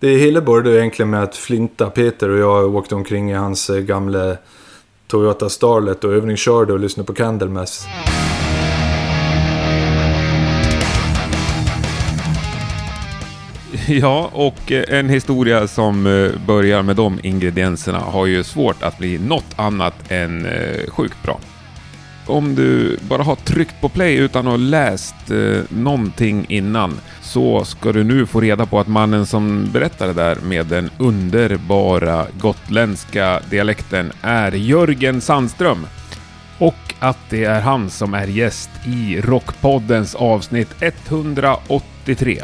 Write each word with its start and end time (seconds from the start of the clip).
Det 0.00 0.18
hela 0.18 0.40
började 0.40 0.78
egentligen 0.78 1.10
med 1.10 1.22
att 1.22 1.36
Flinta, 1.36 1.90
Peter 1.90 2.28
och 2.28 2.38
jag 2.38 2.74
åkte 2.74 2.94
omkring 2.94 3.30
i 3.30 3.34
hans 3.34 3.70
eh, 3.70 3.78
gamla 3.78 4.36
Toyota 5.06 5.48
Starlet 5.48 6.04
och 6.04 6.12
övningskörde 6.12 6.72
och 6.72 6.80
lyssnade 6.80 7.06
på 7.06 7.14
Candlemass. 7.14 7.86
Ja, 13.88 14.30
och 14.32 14.72
eh, 14.72 14.98
en 14.98 15.08
historia 15.08 15.68
som 15.68 16.06
eh, 16.06 16.30
börjar 16.46 16.82
med 16.82 16.96
de 16.96 17.20
ingredienserna 17.22 17.98
har 17.98 18.26
ju 18.26 18.44
svårt 18.44 18.82
att 18.82 18.98
bli 18.98 19.18
något 19.18 19.54
annat 19.56 19.94
än 20.08 20.46
sjukt 20.88 21.22
bra. 21.22 21.40
Om 22.28 22.54
du 22.54 22.98
bara 23.08 23.22
har 23.22 23.36
tryckt 23.36 23.80
på 23.80 23.88
play 23.88 24.16
utan 24.16 24.46
att 24.46 24.52
ha 24.52 24.56
läst 24.56 25.30
eh, 25.30 25.60
någonting 25.68 26.46
innan 26.48 27.00
så 27.22 27.64
ska 27.64 27.92
du 27.92 28.04
nu 28.04 28.26
få 28.26 28.40
reda 28.40 28.66
på 28.66 28.80
att 28.80 28.88
mannen 28.88 29.26
som 29.26 29.68
berättade 29.72 30.12
där 30.12 30.36
med 30.36 30.66
den 30.66 30.90
underbara 30.98 32.26
gotländska 32.40 33.40
dialekten 33.50 34.12
är 34.22 34.52
Jörgen 34.52 35.20
Sandström. 35.20 35.86
Och 36.58 36.94
att 36.98 37.18
det 37.30 37.44
är 37.44 37.60
han 37.60 37.90
som 37.90 38.14
är 38.14 38.26
gäst 38.26 38.70
i 38.86 39.20
Rockpoddens 39.20 40.14
avsnitt 40.14 40.74
183. 40.80 42.42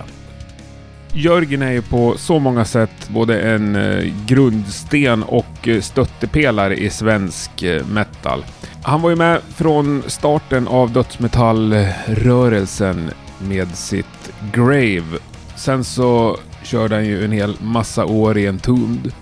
Jörgen 1.13 1.63
är 1.63 1.73
ju 1.73 1.83
på 1.83 2.15
så 2.19 2.39
många 2.39 2.65
sätt 2.65 3.09
både 3.09 3.41
en 3.41 3.77
eh, 3.77 4.13
grundsten 4.27 5.23
och 5.23 5.69
eh, 5.69 5.81
stöttepelare 5.81 6.77
i 6.77 6.91
svensk 6.91 7.65
metal. 7.93 8.45
Han 8.87 9.03
var 9.03 9.11
ju 9.11 9.17
med 9.17 9.41
från 9.55 10.03
starten 10.07 10.69
av 10.69 10.93
dödsmetallrörelsen 10.93 13.11
med 13.39 13.77
sitt 13.77 14.33
Grave. 14.53 15.19
Sen 15.57 15.85
så 15.85 16.39
körde 16.63 16.95
han 16.95 17.05
ju 17.05 17.25
en 17.25 17.33
hel 17.33 17.57
massa 17.61 18.05
år 18.05 18.39
i 18.39 18.47
Entombed. 18.47 19.13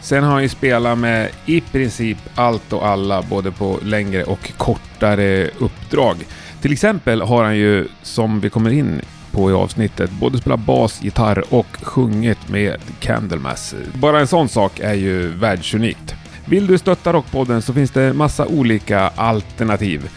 Sen 0.00 0.24
har 0.24 0.32
han 0.32 0.42
ju 0.42 0.48
spelat 0.48 0.98
med 0.98 1.28
i 1.46 1.60
princip 1.60 2.18
allt 2.34 2.72
och 2.72 2.86
alla, 2.86 3.22
både 3.22 3.50
på 3.50 3.78
längre 3.82 4.24
och 4.24 4.52
kortare 4.56 5.50
uppdrag. 5.58 6.16
Till 6.62 6.72
exempel 6.72 7.22
har 7.22 7.44
han 7.44 7.56
ju, 7.56 7.88
som 8.02 8.40
vi 8.40 8.50
kommer 8.50 8.70
in 8.70 9.00
på 9.32 9.50
i 9.50 9.54
avsnittet. 9.54 10.10
Både 10.10 10.38
spelat 10.38 10.60
bas, 10.60 11.02
gitarr 11.02 11.54
och 11.54 11.76
sjungit 11.82 12.48
med 12.48 12.76
Candlemass. 13.00 13.74
Bara 13.94 14.20
en 14.20 14.26
sån 14.26 14.48
sak 14.48 14.80
är 14.80 14.94
ju 14.94 15.28
världsunikt. 15.28 16.14
Vill 16.48 16.66
du 16.66 16.78
stötta 16.78 17.12
Rockpodden 17.12 17.62
så 17.62 17.72
finns 17.72 17.90
det 17.90 18.12
massa 18.12 18.46
olika 18.46 19.00
alternativ. 19.00 20.10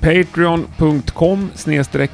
Patreon.com 0.00 1.50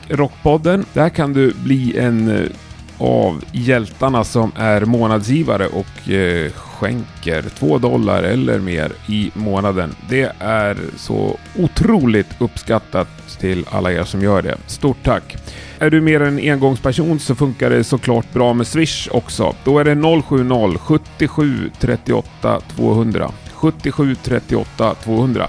rockpodden. 0.08 0.84
Där 0.92 1.08
kan 1.08 1.32
du 1.32 1.54
bli 1.54 1.98
en 1.98 2.28
eh, 2.28 2.50
av 2.98 3.44
hjältarna 3.52 4.24
som 4.24 4.52
är 4.56 4.84
månadsgivare 4.84 5.66
och 5.66 6.10
eh, 6.10 6.52
skänker 6.52 7.42
2 7.58 7.78
dollar 7.78 8.22
eller 8.22 8.58
mer 8.58 8.92
i 9.08 9.30
månaden. 9.34 9.94
Det 10.08 10.32
är 10.38 10.76
så 10.96 11.38
otroligt 11.58 12.40
uppskattat 12.40 13.08
till 13.40 13.64
alla 13.70 13.92
er 13.92 14.04
som 14.04 14.22
gör 14.22 14.42
det. 14.42 14.56
Stort 14.66 15.02
tack! 15.02 15.36
Är 15.78 15.90
du 15.90 16.00
mer 16.00 16.20
en 16.20 16.38
engångsperson 16.38 17.18
så 17.18 17.34
funkar 17.34 17.70
det 17.70 17.84
såklart 17.84 18.32
bra 18.32 18.54
med 18.54 18.66
Swish 18.66 19.08
också. 19.10 19.54
Då 19.64 19.78
är 19.78 19.84
det 19.84 19.94
070 20.78 21.28
77 21.28 21.70
38 21.80 22.60
200. 22.76 23.30
77 23.62 24.14
38 24.22 24.94
200. 25.04 25.48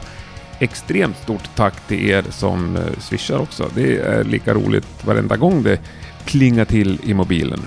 Extremt 0.59 1.17
stort 1.17 1.56
tack 1.56 1.88
till 1.88 2.09
er 2.09 2.23
som 2.30 2.75
eh, 2.75 2.81
swishar 3.00 3.39
också. 3.39 3.70
Det 3.75 3.97
är 3.97 4.23
lika 4.23 4.53
roligt 4.53 5.05
varenda 5.05 5.36
gång 5.36 5.64
det 5.64 5.80
klingar 6.25 6.66
till 6.66 7.00
i 7.03 7.14
mobilen. 7.14 7.59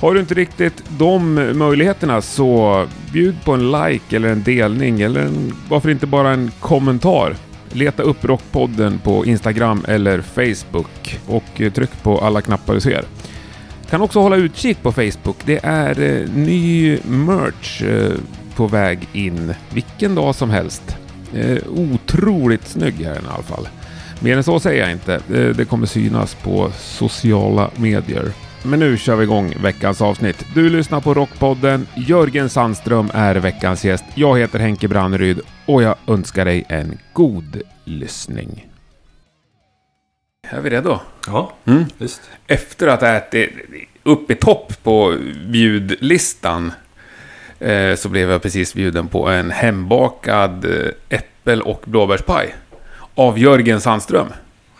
Har 0.00 0.14
du 0.14 0.20
inte 0.20 0.34
riktigt 0.34 0.84
de 0.98 1.34
möjligheterna 1.58 2.22
så 2.22 2.86
bjud 3.12 3.36
på 3.44 3.52
en 3.52 3.70
like 3.70 4.16
eller 4.16 4.28
en 4.28 4.42
delning 4.42 5.00
eller 5.00 5.20
en, 5.20 5.54
varför 5.68 5.90
inte 5.90 6.06
bara 6.06 6.30
en 6.30 6.50
kommentar. 6.60 7.36
Leta 7.72 8.02
upp 8.02 8.24
Rockpodden 8.24 8.98
på 8.98 9.26
Instagram 9.26 9.84
eller 9.88 10.20
Facebook 10.20 11.20
och 11.26 11.60
eh, 11.60 11.72
tryck 11.72 12.02
på 12.02 12.18
alla 12.18 12.40
knappar 12.40 12.74
du 12.74 12.80
ser. 12.80 13.04
Kan 13.90 14.00
också 14.00 14.20
hålla 14.20 14.36
utkik 14.36 14.82
på 14.82 14.92
Facebook. 14.92 15.36
Det 15.44 15.60
är 15.62 16.00
eh, 16.00 16.28
ny 16.34 16.98
merch 17.04 17.82
på 18.56 18.66
väg 18.66 19.08
in 19.12 19.54
vilken 19.74 20.14
dag 20.14 20.34
som 20.34 20.50
helst. 20.50 20.96
Otroligt 21.68 22.68
snygg 22.68 23.00
är 23.00 23.14
den 23.14 23.24
i 23.24 23.28
alla 23.28 23.42
fall. 23.42 23.68
Mer 24.20 24.36
än 24.36 24.44
så 24.44 24.60
säger 24.60 24.82
jag 24.82 24.92
inte. 24.92 25.20
Det 25.28 25.68
kommer 25.68 25.86
synas 25.86 26.34
på 26.34 26.70
sociala 26.76 27.70
medier. 27.76 28.32
Men 28.62 28.78
nu 28.78 28.96
kör 28.96 29.16
vi 29.16 29.24
igång 29.24 29.54
veckans 29.62 30.02
avsnitt. 30.02 30.46
Du 30.54 30.70
lyssnar 30.70 31.00
på 31.00 31.14
Rockpodden. 31.14 31.86
Jörgen 31.96 32.48
Sandström 32.48 33.10
är 33.14 33.34
veckans 33.34 33.84
gäst. 33.84 34.04
Jag 34.14 34.38
heter 34.38 34.58
Henke 34.58 34.88
Branneryd 34.88 35.40
och 35.66 35.82
jag 35.82 35.96
önskar 36.06 36.44
dig 36.44 36.64
en 36.68 36.98
god 37.12 37.62
lyssning. 37.84 38.66
Är 40.50 40.60
vi 40.60 40.70
redo? 40.70 40.98
Ja, 41.26 41.52
mm. 41.64 41.84
visst. 41.98 42.20
Efter 42.46 42.86
att 42.86 43.00
ha 43.00 43.08
ätit 43.08 43.50
upp 44.02 44.30
i 44.30 44.34
topp 44.34 44.72
på 44.82 45.16
bjudlistan 45.46 46.66
eh, 46.66 46.72
så 47.96 48.08
blev 48.08 48.30
jag 48.30 48.42
precis 48.42 48.74
bjuden 48.74 49.08
på 49.08 49.28
en 49.28 49.50
hembakad 49.50 50.64
eh, 50.64 50.88
äppel 51.08 51.62
och 51.62 51.82
blåbärspaj 51.84 52.54
av 53.14 53.38
Jörgen 53.38 53.80
Sandström. 53.80 54.26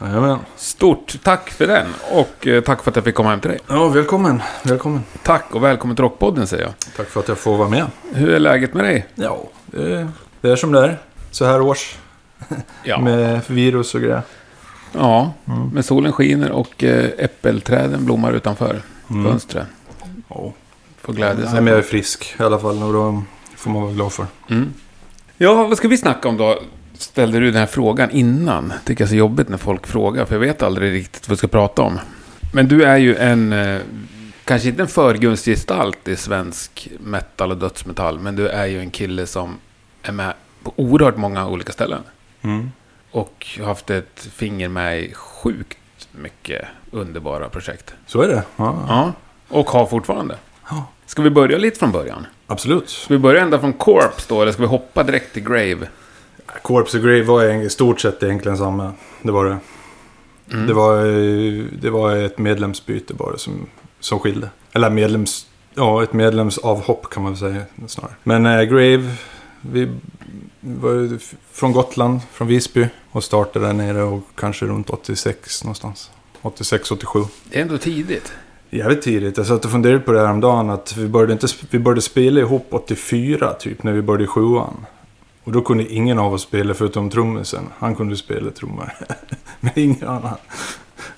Jajamän. 0.00 0.38
Stort 0.56 1.14
tack 1.22 1.50
för 1.50 1.66
den 1.66 1.86
och 2.10 2.46
eh, 2.46 2.60
tack 2.60 2.82
för 2.82 2.90
att 2.90 2.96
jag 2.96 3.04
fick 3.04 3.14
komma 3.14 3.30
hem 3.30 3.40
till 3.40 3.50
dig. 3.50 3.58
Ja, 3.68 3.88
välkommen. 3.88 4.42
Välkommen. 4.62 5.02
Tack 5.22 5.54
och 5.54 5.64
välkommen 5.64 5.96
till 5.96 6.02
Rockpodden 6.02 6.46
säger 6.46 6.62
jag. 6.62 6.72
Tack 6.96 7.08
för 7.08 7.20
att 7.20 7.28
jag 7.28 7.38
får 7.38 7.56
vara 7.56 7.68
med. 7.68 7.86
Hur 8.14 8.30
är 8.30 8.38
läget 8.38 8.74
med 8.74 8.84
dig? 8.84 9.06
Ja, 9.14 9.42
det 9.66 9.94
är, 9.94 10.08
det 10.40 10.50
är 10.50 10.56
som 10.56 10.72
det 10.72 10.80
är. 10.80 10.98
Så 11.30 11.44
här 11.44 11.60
års. 11.60 11.96
Ja. 12.82 13.00
med 13.00 13.40
virus 13.46 13.94
och 13.94 14.00
grejer. 14.00 14.22
Ja, 14.92 15.32
mm. 15.44 15.70
men 15.72 15.82
solen 15.82 16.12
skiner 16.12 16.50
och 16.50 16.84
äppelträden 17.18 18.04
blommar 18.04 18.32
utanför 18.32 18.82
mm. 19.10 19.24
fönstret. 19.24 19.66
Ja. 20.28 20.52
Får 21.06 21.12
glädja 21.12 21.50
sig. 21.50 21.64
jag 21.64 21.78
är 21.78 21.82
frisk 21.82 22.34
i 22.38 22.42
alla 22.42 22.58
fall 22.58 22.82
och 22.82 22.92
då 22.92 23.22
får 23.56 23.70
man 23.70 23.82
vara 23.82 23.92
glad 23.92 24.12
för. 24.12 24.26
Mm. 24.50 24.72
Ja, 25.36 25.54
vad 25.54 25.76
ska 25.78 25.88
vi 25.88 25.96
snacka 25.96 26.28
om 26.28 26.36
då? 26.36 26.58
ställde 26.98 27.38
du 27.38 27.46
den 27.46 27.60
här 27.60 27.66
frågan 27.66 28.10
innan. 28.10 28.72
Tycker 28.84 29.02
jag 29.02 29.06
är 29.06 29.10
så 29.10 29.16
jobbigt 29.16 29.48
när 29.48 29.58
folk 29.58 29.86
frågar, 29.86 30.24
för 30.24 30.34
jag 30.34 30.40
vet 30.40 30.62
aldrig 30.62 30.92
riktigt 30.92 31.28
vad 31.28 31.34
vi 31.34 31.38
ska 31.38 31.48
prata 31.48 31.82
om. 31.82 31.98
Men 32.52 32.68
du 32.68 32.82
är 32.82 32.96
ju 32.96 33.16
en, 33.16 33.52
eh, 33.52 33.80
kanske 34.44 34.68
inte 34.68 34.82
en 34.82 34.88
förgrundsgestalt 34.88 36.08
i 36.08 36.16
svensk 36.16 36.88
metal 37.00 37.50
och 37.50 37.56
dödsmetall, 37.56 38.18
men 38.18 38.36
du 38.36 38.48
är 38.48 38.66
ju 38.66 38.80
en 38.80 38.90
kille 38.90 39.26
som 39.26 39.58
är 40.02 40.12
med 40.12 40.34
på 40.62 40.72
oerhört 40.76 41.16
många 41.16 41.48
olika 41.48 41.72
ställen. 41.72 42.02
Mm. 42.42 42.70
Och 43.10 43.46
har 43.58 43.66
haft 43.66 43.90
ett 43.90 44.28
finger 44.32 44.68
med 44.68 45.00
i 45.00 45.12
sjukt 45.14 45.78
mycket 46.12 46.64
underbara 46.90 47.48
projekt. 47.48 47.94
Så 48.06 48.22
är 48.22 48.28
det. 48.28 48.42
Ja. 48.56 48.84
ja 48.88 49.12
och 49.48 49.70
har 49.70 49.86
fortfarande. 49.86 50.36
Ja. 50.70 50.86
Ska 51.06 51.22
vi 51.22 51.30
börja 51.30 51.58
lite 51.58 51.78
från 51.78 51.92
början? 51.92 52.26
Absolut. 52.46 52.88
Ska 52.88 53.14
vi 53.14 53.18
börja 53.18 53.42
ända 53.42 53.60
från 53.60 53.72
Corpse 53.72 54.26
då, 54.28 54.42
eller 54.42 54.52
ska 54.52 54.62
vi 54.62 54.68
hoppa 54.68 55.02
direkt 55.02 55.32
till 55.32 55.44
Grave? 55.44 55.88
Corpse 56.62 56.98
och 56.98 57.04
Grave 57.04 57.22
var 57.22 57.44
i 57.44 57.70
stort 57.70 58.00
sett 58.00 58.22
egentligen 58.22 58.58
samma. 58.58 58.92
Det 59.22 59.32
var 59.32 59.44
det. 59.44 59.58
Mm. 60.52 60.66
Det, 60.66 60.74
var, 60.74 61.04
det 61.80 61.90
var 61.90 62.16
ett 62.16 62.38
medlemsbyte 62.38 63.14
bara 63.14 63.38
som, 63.38 63.66
som 64.00 64.18
skilde. 64.18 64.50
Eller 64.72 64.90
medlems... 64.90 65.46
Ja, 65.74 66.02
ett 66.02 66.12
medlemsavhopp 66.12 67.10
kan 67.10 67.22
man 67.22 67.32
väl 67.32 67.38
säga 67.38 67.62
snarare. 67.86 68.14
Men 68.22 68.46
äh, 68.46 68.62
Grave, 68.62 69.14
vi 69.60 69.90
var 70.60 71.18
från 71.52 71.72
Gotland, 71.72 72.20
från 72.32 72.48
Visby. 72.48 72.88
Och 73.10 73.24
startade 73.24 73.66
där 73.66 73.72
nere 73.72 74.02
och 74.02 74.22
kanske 74.34 74.66
runt 74.66 74.90
86 74.90 75.64
någonstans. 75.64 76.10
86, 76.42 76.90
87. 76.90 77.24
Det 77.44 77.58
är 77.58 77.62
ändå 77.62 77.78
tidigt. 77.78 78.32
Jävligt 78.70 79.02
tidigt. 79.02 79.36
Jag 79.36 79.46
satt 79.46 79.64
och 79.64 79.70
funderade 79.70 80.00
på 80.00 80.12
det 80.12 80.18
här 80.18 80.30
om 80.30 80.40
dagen 80.40 80.70
att 80.70 80.96
vi 80.96 81.08
började, 81.08 81.32
inte, 81.32 81.46
vi 81.70 81.78
började 81.78 82.02
spela 82.02 82.40
ihop 82.40 82.66
84 82.70 83.52
typ, 83.52 83.82
när 83.82 83.92
vi 83.92 84.02
började 84.02 84.24
i 84.24 84.26
sjuan. 84.26 84.86
Och 85.44 85.52
då 85.52 85.60
kunde 85.60 85.92
ingen 85.92 86.18
av 86.18 86.34
oss 86.34 86.42
spela 86.42 86.74
förutom 86.74 87.10
trummisen. 87.10 87.68
Han 87.78 87.94
kunde 87.94 88.16
spela 88.16 88.50
trummor. 88.50 88.92
Men 89.60 89.72
ingen 89.74 90.08
annan 90.08 90.36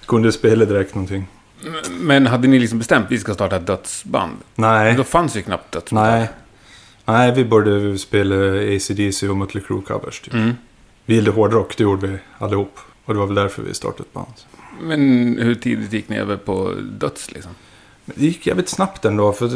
kunde 0.07 0.33
spela 0.33 0.65
direkt 0.65 0.95
någonting. 0.95 1.27
Men 2.01 2.27
hade 2.27 2.49
ni 2.49 2.59
liksom 2.59 2.79
bestämt 2.79 3.07
att 3.07 3.13
vi 3.13 3.19
ska 3.19 3.35
starta 3.35 3.57
ett 3.57 3.67
dödsband? 3.67 4.37
Nej. 4.55 4.95
Då 4.95 5.05
fanns 5.05 5.37
ju 5.37 5.43
knappt 5.43 5.73
dödsband. 5.73 6.07
Nej. 6.07 6.29
Nej, 7.05 7.33
vi 7.33 7.45
började 7.45 7.99
spela 7.99 8.35
ACDC 8.77 9.29
och 9.29 9.37
Mötley 9.37 9.65
Crüe 9.65 9.83
covers. 9.83 10.21
Typ. 10.21 10.35
Mm. 10.35 10.55
Vi 11.07 11.15
gillade 11.15 11.37
hårdrock, 11.37 11.77
det 11.77 11.83
gjorde 11.83 12.07
vi 12.07 12.19
allihop. 12.39 12.79
Och 13.05 13.15
det 13.15 13.21
var 13.21 13.27
väl 13.27 13.35
därför 13.35 13.63
vi 13.63 13.75
startade 13.75 14.03
ett 14.03 14.13
band. 14.13 14.35
Men 14.81 15.01
hur 15.39 15.55
tidigt 15.55 15.93
gick 15.93 16.09
ni 16.09 16.17
över 16.19 16.37
på 16.37 16.73
döds 16.99 17.33
liksom? 17.33 17.53
Det 18.05 18.25
gick 18.25 18.47
jävligt 18.47 18.69
snabbt 18.69 19.05
ändå. 19.05 19.33
För 19.33 19.49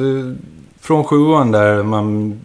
från 0.81 1.05
sjuan 1.05 1.53
där 1.53 1.83
man 1.83 2.41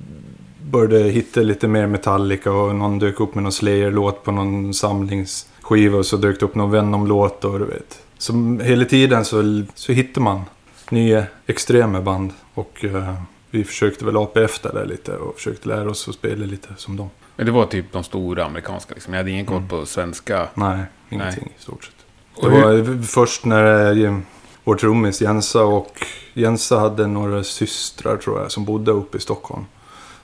började 0.71 1.09
hitta 1.09 1.39
lite 1.39 1.67
mer 1.67 1.87
Metallica 1.87 2.51
och 2.51 2.75
någon 2.75 2.99
dök 2.99 3.19
upp 3.19 3.35
med 3.35 3.43
någon 3.43 3.51
Slayer-låt 3.51 4.23
på 4.23 4.31
någon 4.31 4.73
samlingsskiva 4.73 5.97
och 5.97 6.05
så 6.05 6.17
dök 6.17 6.39
det 6.39 6.45
upp 6.45 6.55
någon 6.55 6.71
Venom-låt 6.71 7.45
och 7.45 7.59
du 7.59 7.65
vet. 7.65 8.01
Så 8.17 8.59
hela 8.63 8.85
tiden 8.85 9.25
så, 9.25 9.63
så 9.75 9.91
hittar 9.91 10.21
man 10.21 10.41
nya 10.89 11.23
extrema 11.47 12.01
band. 12.01 12.31
Och 12.53 12.85
eh, 12.85 13.13
vi 13.51 13.63
försökte 13.63 14.05
väl 14.05 14.17
apa 14.17 14.41
efter 14.43 14.73
det 14.73 14.85
lite 14.85 15.11
och 15.15 15.35
försökte 15.35 15.67
lära 15.69 15.89
oss 15.89 16.07
att 16.07 16.15
spela 16.15 16.45
lite 16.45 16.67
som 16.77 16.97
dem. 16.97 17.09
Men 17.35 17.45
det 17.45 17.51
var 17.51 17.65
typ 17.65 17.85
de 17.91 18.03
stora 18.03 18.45
amerikanska 18.45 18.93
liksom. 18.93 19.13
Jag 19.13 19.19
hade 19.19 19.31
ingen 19.31 19.45
koll 19.45 19.57
Mm. 19.57 19.69
på 19.69 19.85
svenska. 19.85 20.47
Nej, 20.53 20.79
ingenting 21.09 21.49
i 21.59 21.61
stort 21.61 21.83
sett. 21.83 21.93
Det 22.41 22.49
var 22.49 23.03
först 23.03 23.45
när 23.45 24.05
eh, 24.05 24.17
vår 24.63 24.75
trummis 24.75 25.21
Jensa 25.21 25.63
och 25.63 26.05
Jensa 26.33 26.79
hade 26.79 27.07
några 27.07 27.43
systrar 27.43 28.17
tror 28.17 28.39
jag 28.41 28.51
som 28.51 28.65
bodde 28.65 28.91
uppe 28.91 29.17
i 29.17 29.21
Stockholm. 29.21 29.65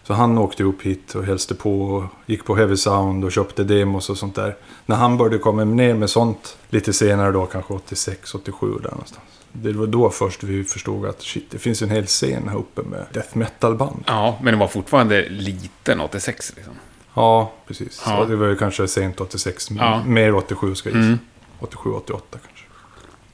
Så 0.03 0.13
han 0.13 0.37
åkte 0.37 0.63
upp 0.63 0.81
hit 0.81 1.15
och 1.15 1.23
hälsade 1.23 1.59
på 1.59 1.81
och 1.81 2.03
gick 2.25 2.45
på 2.45 2.55
Heavy 2.55 2.77
Sound 2.77 3.25
och 3.25 3.31
köpte 3.31 3.63
demos 3.63 4.09
och 4.09 4.17
sånt 4.17 4.35
där. 4.35 4.55
När 4.85 4.95
han 4.95 5.17
började 5.17 5.37
komma 5.37 5.63
ner 5.63 5.93
med 5.93 6.09
sånt 6.09 6.57
lite 6.69 6.93
senare 6.93 7.31
då, 7.31 7.45
kanske 7.45 7.73
86, 7.73 8.35
87 8.35 8.67
där 8.83 8.91
någonstans. 8.91 9.23
Det 9.51 9.73
var 9.73 9.87
då 9.87 10.09
först 10.09 10.43
vi 10.43 10.63
förstod 10.63 11.05
att 11.05 11.21
shit, 11.21 11.51
det 11.51 11.57
finns 11.59 11.81
en 11.81 11.89
hel 11.89 12.05
scen 12.05 12.47
här 12.49 12.57
uppe 12.57 12.81
med 12.81 13.05
death 13.13 13.37
metal-band. 13.37 14.03
Ja, 14.07 14.37
men 14.41 14.53
det 14.53 14.59
var 14.59 14.67
fortfarande 14.67 15.29
liten 15.29 16.01
86 16.01 16.53
liksom. 16.55 16.73
Ja, 17.13 17.51
precis. 17.67 18.03
Ja. 18.05 18.17
Så 18.17 18.25
det 18.25 18.35
var 18.35 18.47
ju 18.47 18.55
kanske 18.55 18.87
sent 18.87 19.21
86, 19.21 19.69
men 19.71 19.79
Ja. 19.79 20.03
mer 20.05 20.35
87 20.35 20.75
ska 20.75 20.89
jag 20.89 20.95
gissa. 20.97 21.07
Mm. 21.07 21.19
87, 21.63 21.89
88 21.89 22.25
kanske. 22.31 22.65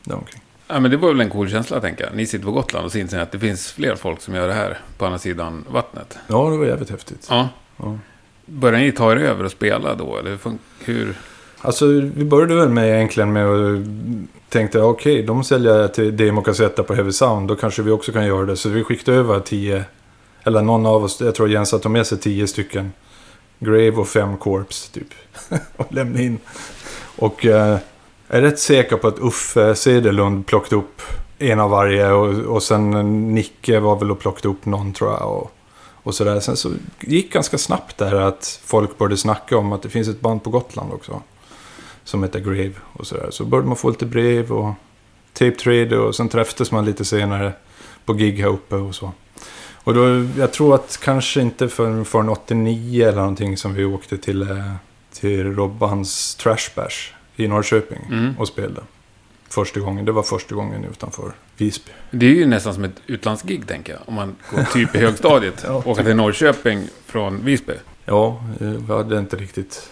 Däromkring. 0.03 0.41
Ja, 0.67 0.79
men 0.79 0.91
det 0.91 0.97
var 0.97 1.09
väl 1.09 1.21
en 1.21 1.29
cool 1.29 1.49
känsla, 1.49 1.81
tänker 1.81 2.03
jag. 2.03 2.15
Ni 2.15 2.25
sitter 2.25 2.45
på 2.45 2.51
Gotland 2.51 2.85
och 2.85 2.91
så 2.91 2.97
inser 2.97 3.19
att 3.19 3.31
det 3.31 3.39
finns 3.39 3.71
fler 3.71 3.95
folk 3.95 4.21
som 4.21 4.35
gör 4.35 4.47
det 4.47 4.53
här 4.53 4.79
på 4.97 5.05
andra 5.05 5.19
sidan 5.19 5.65
vattnet. 5.69 6.17
Ja, 6.27 6.49
det 6.49 6.57
var 6.57 6.65
jävligt 6.65 6.89
häftigt. 6.89 7.27
Ja. 7.29 7.49
Ja. 7.77 7.97
Började 8.45 8.83
ni 8.83 8.91
ta 8.91 9.11
er 9.11 9.15
över 9.15 9.43
och 9.43 9.51
spela 9.51 9.95
då? 9.95 10.17
Eller 10.17 10.37
hur? 10.79 11.15
Alltså, 11.61 11.85
vi 11.85 12.25
började 12.25 12.55
väl 12.55 12.69
med 12.69 12.95
egentligen 12.95 13.33
med 13.33 13.45
att 13.47 13.87
tänkte 14.49 14.81
okej, 14.81 15.23
de 15.23 15.43
säljer 15.43 15.87
till 15.87 16.17
demokassetter 16.17 16.83
på 16.83 16.93
Heavy 16.93 17.11
Sound, 17.11 17.47
då 17.47 17.55
kanske 17.55 17.81
vi 17.81 17.91
också 17.91 18.11
kan 18.11 18.25
göra 18.25 18.45
det. 18.45 18.55
Så 18.55 18.69
vi 18.69 18.83
skickade 18.83 19.17
över 19.17 19.39
tio, 19.39 19.83
eller 20.43 20.61
någon 20.61 20.85
av 20.85 21.03
oss, 21.03 21.21
jag 21.21 21.35
tror 21.35 21.49
Jens 21.49 21.69
tog 21.69 21.91
med 21.91 22.07
sig 22.07 22.17
tio 22.17 22.47
stycken 22.47 22.93
Grave 23.59 23.91
och 23.91 24.07
fem 24.07 24.37
Corps 24.37 24.89
typ. 24.89 25.07
och 25.75 25.93
lämnade 25.93 26.23
in. 26.23 26.37
Och 27.15 27.45
eh, 27.45 27.77
jag 28.29 28.37
är 28.37 28.41
rätt 28.41 28.59
säker 28.59 28.97
på 28.97 29.07
att 29.07 29.19
Uffe 29.19 29.75
Cederlund 29.75 30.45
plockade 30.45 30.75
upp 30.75 31.01
en 31.39 31.59
av 31.59 31.69
varje 31.69 32.11
och, 32.11 32.55
och 32.55 32.63
sen 32.63 32.91
Nicke 33.35 33.79
var 33.79 33.95
väl 33.95 34.11
och 34.11 34.19
plockade 34.19 34.47
upp 34.47 34.65
någon 34.65 34.93
tror 34.93 35.11
jag. 35.11 35.31
Och, 35.31 35.51
och 36.03 36.15
sådär. 36.15 36.39
Sen 36.39 36.57
så 36.57 36.71
gick 36.99 37.33
ganska 37.33 37.57
snabbt 37.57 37.97
där 37.97 38.15
att 38.15 38.61
folk 38.65 38.97
började 38.97 39.17
snacka 39.17 39.57
om 39.57 39.71
att 39.71 39.81
det 39.81 39.89
finns 39.89 40.07
ett 40.07 40.21
band 40.21 40.43
på 40.43 40.49
Gotland 40.49 40.93
också. 40.93 41.21
Som 42.03 42.23
heter 42.23 42.39
Grave 42.39 42.73
och 42.93 43.07
sådär. 43.07 43.27
Så 43.31 43.45
började 43.45 43.67
man 43.67 43.77
få 43.77 43.89
lite 43.89 44.05
brev 44.05 44.51
och 44.51 44.73
tape 45.33 45.51
trade 45.51 45.97
och 45.97 46.15
sen 46.15 46.29
träffades 46.29 46.71
man 46.71 46.85
lite 46.85 47.05
senare 47.05 47.53
på 48.05 48.13
gig 48.13 48.39
här 48.39 48.49
uppe 48.49 48.75
och 48.75 48.95
så. 48.95 49.11
Och 49.73 49.93
då, 49.93 50.25
jag 50.37 50.53
tror 50.53 50.75
att 50.75 50.99
kanske 51.03 51.41
inte 51.41 51.69
förrän, 51.69 52.05
förrän 52.05 52.29
89 52.29 53.07
eller 53.07 53.17
någonting 53.17 53.57
som 53.57 53.73
vi 53.73 53.85
åkte 53.85 54.17
till, 54.17 54.41
eh, 54.41 54.73
till 55.13 55.55
Robbans 55.55 56.35
Trash 56.35 56.69
Bash 56.75 57.18
i 57.39 57.47
Norrköping 57.47 57.99
Mm. 58.11 58.35
och 58.39 58.47
spelade. 58.47 58.81
Första 59.49 59.79
gången, 59.79 60.05
det 60.05 60.11
var 60.11 60.23
första 60.23 60.55
gången 60.55 60.83
utanför 60.91 61.31
Visby. 61.57 61.91
Det 62.11 62.25
är 62.25 62.33
ju 62.35 62.45
nästan 62.45 62.73
som 62.73 62.83
ett 62.83 63.01
utlandsgig, 63.07 63.67
tänker 63.67 63.93
jag. 63.93 64.01
Om 64.05 64.13
man 64.13 64.35
går 64.51 64.63
typ 64.63 64.95
i 64.95 64.97
högstadiet. 65.05 65.63
Ja. 65.67 65.83
Åka 65.85 66.03
till 66.03 66.15
Norrköping 66.15 66.83
från 67.05 67.45
Visby. 67.45 67.73
Ja, 68.05 68.43
eh, 68.61 68.67
vi 68.67 68.93
hade 68.93 69.19
inte 69.19 69.35
riktigt... 69.35 69.89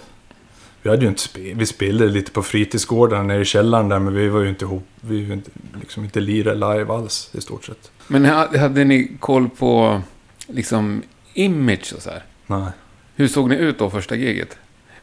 Vi 0.82 0.90
hade 0.90 1.02
ju 1.02 1.08
inte 1.08 1.22
spe, 1.22 1.54
Vi 1.54 1.66
spelade 1.66 2.10
lite 2.12 2.32
på 2.32 2.44
fritidsgården 2.44 3.28
nere 3.28 3.42
i 3.42 3.46
källaren 3.46 3.90
där, 3.90 4.00
men 4.00 4.14
vi 4.14 4.28
var 4.30 4.42
ju 4.42 4.50
inte 4.50 4.66
ihop. 4.66 4.88
Vi 5.02 5.22
var 5.22 5.28
ju 5.28 5.34
inte, 5.34 5.52
liksom 5.80 6.04
inte 6.04 6.20
lira 6.20 6.54
live 6.54 6.94
alls 6.94 7.30
i 7.34 7.42
stort 7.42 7.66
sett. 7.66 7.92
Men 8.08 8.26
ha- 8.26 8.58
hade 8.58 8.84
ni 8.84 9.12
koll 9.20 9.50
på 9.50 10.02
liksom 10.48 11.02
image 11.34 11.94
och 11.96 12.02
så 12.02 12.10
här? 12.10 12.24
Nej. 12.48 12.68
Hur 13.16 13.28
såg 13.28 13.50
ni 13.50 13.56
ut 13.56 13.80
då 13.80 13.90
första 13.90 14.16
giget? 14.16 14.58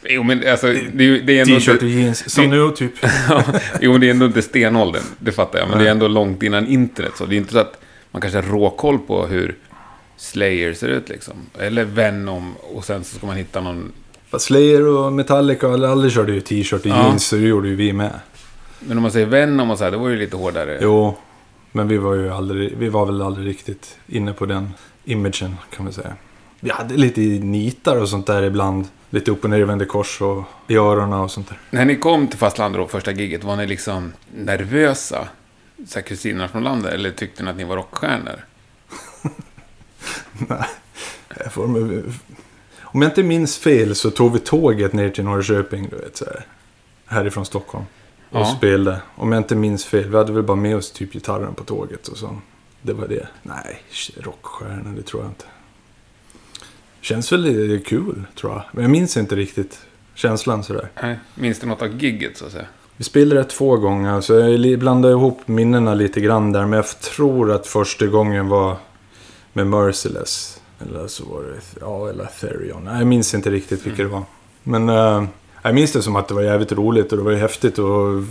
Jo, 0.09 0.23
men 0.23 0.49
alltså, 0.49 0.67
det 0.67 1.19
det 1.21 1.39
är 1.39 1.43
ändå 1.43 1.55
T-shirt 1.55 1.83
och 1.83 1.89
jeans. 1.89 2.31
Som 2.31 2.51
nu 2.51 2.71
typ. 2.71 2.93
jo, 3.81 3.93
men 3.93 4.01
det 4.01 4.07
är 4.07 4.11
ändå 4.11 4.27
inte 4.27 4.43
stenåldern. 4.43 5.03
Det 5.19 5.33
fattar 5.33 5.59
jag. 5.59 5.69
Men 5.69 5.77
Nej. 5.79 5.85
det 5.85 5.89
är 5.89 5.93
ändå 5.93 6.09
långt 6.09 6.43
innan 6.43 6.67
internet. 6.67 7.13
Så 7.17 7.27
det 7.27 7.35
är 7.35 7.37
inte 7.37 7.53
så 7.53 7.59
att 7.59 7.81
man 8.11 8.23
kanske 8.23 8.39
har 8.41 8.49
råkoll 8.49 8.99
på 8.99 9.27
hur 9.27 9.55
Slayer 10.17 10.75
ser 10.75 10.89
ut 10.89 11.09
liksom. 11.09 11.35
Eller 11.59 11.85
Venom. 11.85 12.55
Och 12.75 12.85
sen 12.85 13.05
så 13.05 13.17
ska 13.17 13.27
man 13.27 13.37
hitta 13.37 13.61
någon... 13.61 13.93
Fast 14.31 14.45
Slayer 14.45 14.87
och 14.87 15.13
Metallica, 15.13 15.69
alla, 15.69 16.11
körde 16.11 16.33
ju 16.33 16.41
t-shirt 16.41 16.81
och 16.81 16.87
Ja. 16.87 17.07
jeans, 17.07 17.27
så 17.27 17.37
det 17.37 17.43
gjorde 17.43 17.69
ju 17.69 17.75
vi 17.75 17.93
med. 17.93 18.11
Men 18.81 18.97
om 18.97 19.03
man 19.03 19.13
säger 19.13 19.27
Venom 19.27 19.71
och 19.71 19.79
så 19.79 19.85
här, 19.85 19.91
det 19.91 19.97
var 19.97 20.09
ju 20.09 20.17
lite 20.17 20.37
hårdare. 20.37 20.79
Jo, 20.83 21.17
men 21.73 21.89
vi 21.89 21.97
var 21.97 22.15
ju 22.15 22.31
aldrig, 22.31 22.77
vi 22.79 22.89
var 22.89 23.07
väl 23.07 23.23
aldrig 23.23 23.47
riktigt 23.47 23.97
inne 24.07 24.33
på 24.33 24.47
den 24.47 24.71
imagen 25.05 25.57
kan 25.77 25.85
man 25.85 25.93
säga. 25.93 26.13
Vi 26.61 26.71
hade 26.71 26.95
lite 26.97 27.21
nitar 27.21 27.97
och 27.97 28.09
sånt 28.09 28.27
där 28.27 28.43
ibland. 28.43 28.87
Lite 29.15 29.31
upp 29.31 29.45
och 29.45 29.51
nervända 29.51 29.85
kors 29.85 30.21
och 30.23 30.45
i 30.69 30.77
öronen 30.77 31.21
och 31.21 31.31
sånt 31.31 31.49
där. 31.49 31.59
När 31.71 31.85
ni 31.85 31.97
kom 31.97 32.29
till 32.29 32.39
fastlandet 32.39 32.81
då, 32.81 32.87
första 32.89 33.13
giget, 33.13 33.45
var 33.45 33.57
ni 33.57 33.67
liksom 33.67 34.13
nervösa? 34.35 35.29
Så 35.87 35.99
här 35.99 36.07
kusinerna 36.07 36.49
från 36.49 36.63
landet? 36.65 36.93
Eller 36.93 37.11
tyckte 37.11 37.43
ni 37.43 37.51
att 37.51 37.57
ni 37.57 37.65
var 37.65 37.77
rockstjärnor? 37.77 38.45
Jag 41.45 41.53
får 41.53 41.67
med, 41.67 42.13
om 42.81 43.03
jag 43.03 43.11
inte 43.11 43.23
minns 43.23 43.59
fel 43.59 43.95
så 43.95 44.11
tog 44.11 44.33
vi 44.33 44.39
tåget 44.39 44.93
ner 44.93 45.11
till 45.11 45.25
Norrköping, 45.25 45.89
du 45.91 45.97
vet 45.97 46.17
så 46.17 46.25
här. 46.25 46.47
Härifrån 47.07 47.47
Stockholm. 47.47 47.85
Och 48.31 48.41
Ja. 48.41 48.55
spelade. 48.57 49.01
Om 49.17 49.33
jag 49.33 49.41
inte 49.41 49.55
minns 49.55 49.85
fel, 49.85 50.11
vi 50.11 50.17
hade 50.17 50.33
väl 50.33 50.43
bara 50.43 50.57
med 50.57 50.77
oss 50.77 50.91
typ 50.93 51.13
gitarren 51.13 51.55
på 51.55 51.65
tåget 51.65 52.09
och 52.09 52.17
så. 52.17 52.39
Det 52.83 52.93
var 52.93 53.09
det. 53.09 53.29
Nej, 53.43 53.83
rockstjärna, 54.17 54.91
det 54.97 55.03
tror 55.03 55.23
jag 55.23 55.31
inte. 55.31 55.45
Känns 57.05 57.33
väl 57.33 57.81
kul, 57.87 58.23
tror 58.41 58.53
jag. 58.53 58.63
Men 58.73 58.83
jag 58.85 58.91
minns 58.91 59.17
inte 59.17 59.37
riktigt 59.37 59.79
känslan 60.15 60.65
sådär. 60.65 60.89
Nej, 61.03 61.19
minns 61.35 61.59
du 61.61 61.67
något 61.67 61.83
av 61.83 62.03
gigget 62.03 62.37
så 62.37 62.47
att 62.47 62.53
säga? 62.53 62.67
Vi 62.97 63.05
spelade 63.05 63.41
det 63.43 63.49
två 63.49 63.77
gånger, 63.77 64.21
så 64.21 64.33
jag 64.35 64.61
li- 64.61 64.77
blandar 64.77 65.11
ihop 65.11 65.49
minnena 65.49 65.95
lite 65.95 66.21
grann 66.21 66.53
där. 66.53 66.61
Men 66.67 66.73
jag 66.73 67.01
tror 67.01 67.53
att 67.53 67.67
första 67.67 68.07
gången 68.07 68.49
var 68.49 68.77
med 69.53 69.67
Merciless. 69.67 70.61
Eller 70.81 71.07
så 71.07 71.25
var 71.25 71.43
det, 71.43 71.61
ja, 71.81 72.09
eller 72.09 72.29
Therion. 72.41 72.87
Jag 72.87 73.07
minns 73.07 73.35
inte 73.35 73.51
riktigt 73.51 73.87
vilket 73.87 74.07
det 74.07 74.13
var. 74.13 74.23
Men 74.63 74.89
eh, 74.89 75.25
jag 75.63 75.75
minns 75.75 75.93
det 75.93 76.03
som 76.03 76.17
att 76.17 76.29
det 76.29 76.35
var 76.35 76.43
jävligt 76.43 76.73
roligt 76.73 77.13
och 77.13 77.19
det 77.19 77.25
var 77.25 77.31
ju 77.31 77.39
häftigt 77.39 77.79
att 77.79 78.25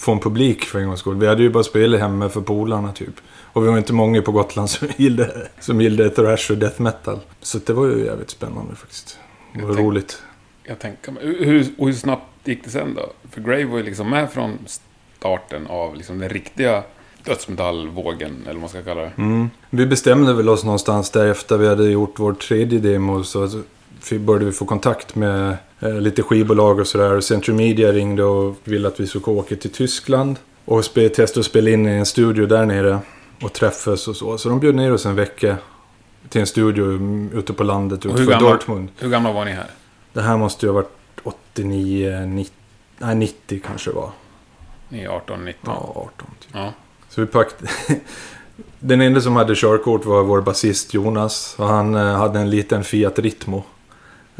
få 0.00 0.12
en 0.12 0.18
publik 0.20 0.64
för 0.64 0.78
en 0.78 0.86
gångs 0.86 1.00
skull. 1.00 1.16
Vi 1.16 1.26
hade 1.26 1.42
ju 1.42 1.50
bara 1.50 1.62
spelat 1.64 2.00
hemma 2.00 2.28
för 2.28 2.40
polarna 2.40 2.92
typ. 2.92 3.14
Och 3.52 3.64
vi 3.64 3.68
var 3.68 3.78
inte 3.78 3.92
många 3.92 4.22
på 4.22 4.32
Gotland 4.32 4.70
som 4.70 4.88
gillade, 4.96 5.48
som 5.60 5.80
gillade 5.80 6.10
thrash 6.10 6.50
och 6.52 6.58
death 6.58 6.82
metal. 6.82 7.18
Så 7.40 7.58
det 7.58 7.72
var 7.72 7.86
ju 7.86 8.04
jävligt 8.04 8.30
spännande 8.30 8.74
faktiskt. 8.76 9.18
Det 9.54 9.60
var 9.62 9.68
Jag 9.68 9.76
tänk- 9.76 9.86
roligt. 9.86 10.22
Jag 10.64 10.78
tänker 10.78 11.12
mig. 11.12 11.22
Hur, 11.44 11.66
och 11.78 11.86
hur 11.86 11.94
snabbt 11.94 12.24
gick 12.48 12.64
det 12.64 12.70
sen 12.70 12.94
då? 12.94 13.12
För 13.30 13.40
Grave 13.40 13.64
var 13.64 13.78
ju 13.78 13.84
liksom 13.84 14.10
med 14.10 14.30
från 14.30 14.58
starten 15.18 15.66
av 15.66 15.96
liksom 15.96 16.18
den 16.18 16.28
riktiga 16.28 16.82
dödsmetallvågen, 17.24 18.36
eller 18.42 18.52
vad 18.52 18.60
man 18.60 18.68
ska 18.68 18.82
kalla 18.82 19.00
det. 19.00 19.12
Mm. 19.16 19.50
Vi 19.70 19.86
bestämde 19.86 20.34
väl 20.34 20.48
oss 20.48 20.64
någonstans 20.64 21.10
därefter 21.10 21.56
vi 21.58 21.68
hade 21.68 21.84
gjort 21.90 22.14
vår 22.18 22.32
tredje 22.32 22.78
demo. 22.78 23.24
Så 23.24 23.62
började 24.20 24.44
vi 24.44 24.52
få 24.52 24.64
kontakt 24.64 25.14
med 25.14 25.56
lite 25.80 26.22
skivbolag 26.22 26.78
och 26.80 26.86
sådär. 26.86 27.20
Central 27.20 27.56
Media 27.56 27.92
ringde 27.92 28.24
och 28.24 28.56
ville 28.64 28.88
att 28.88 29.00
vi 29.00 29.06
skulle 29.06 29.24
åka 29.26 29.56
till 29.56 29.72
Tyskland. 29.72 30.36
Och 30.64 30.84
spe, 30.84 31.08
testa 31.08 31.40
att 31.40 31.46
spela 31.46 31.70
in 31.70 31.86
i 31.88 31.90
en 31.90 32.06
studio 32.06 32.46
där 32.46 32.66
nere. 32.66 32.98
Och 33.42 33.52
träffas 33.52 34.08
och 34.08 34.16
så. 34.16 34.38
Så 34.38 34.48
de 34.48 34.60
bjöd 34.60 34.74
ner 34.74 34.92
oss 34.92 35.06
en 35.06 35.14
vecka. 35.14 35.56
Till 36.28 36.40
en 36.40 36.46
studio 36.46 36.84
mm, 36.84 37.30
ute 37.34 37.52
på 37.52 37.64
landet 37.64 38.04
hur 38.04 38.10
utanför 38.10 38.32
gammal- 38.32 38.50
Dortmund. 38.52 38.88
Hur 38.98 39.10
gamla 39.10 39.32
var 39.32 39.44
ni 39.44 39.50
här? 39.50 39.70
Det 40.12 40.20
här 40.22 40.36
måste 40.36 40.66
ju 40.66 40.72
ha 40.72 40.74
varit 40.74 41.20
89, 41.22 42.20
90, 42.26 42.54
nej 42.98 43.14
90 43.14 43.60
kanske 43.66 43.90
det 43.90 43.96
var. 43.96 44.10
Ni 44.88 45.02
är 45.04 45.08
18, 45.08 45.44
19? 45.44 45.60
Ja, 45.74 45.92
18 45.96 46.10
typ. 46.40 46.50
Ja. 46.52 46.72
Så 47.08 47.20
vi 47.20 47.26
packade... 47.26 47.70
Den 48.78 49.00
enda 49.00 49.20
som 49.20 49.36
hade 49.36 49.54
körkort 49.54 50.04
var 50.04 50.22
vår 50.22 50.40
basist 50.40 50.94
Jonas. 50.94 51.54
Och 51.58 51.66
han 51.66 51.94
eh, 51.94 52.16
hade 52.16 52.38
en 52.40 52.50
liten 52.50 52.84
Fiat 52.84 53.18
Ritmo. 53.18 53.62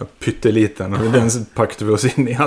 Pytteliten. 0.04 0.95
Och 0.95 1.12
den 1.12 1.30
packade 1.54 1.85
vi 1.85 1.92
oss 1.92 2.19
in 2.19 2.28
i 2.28 2.38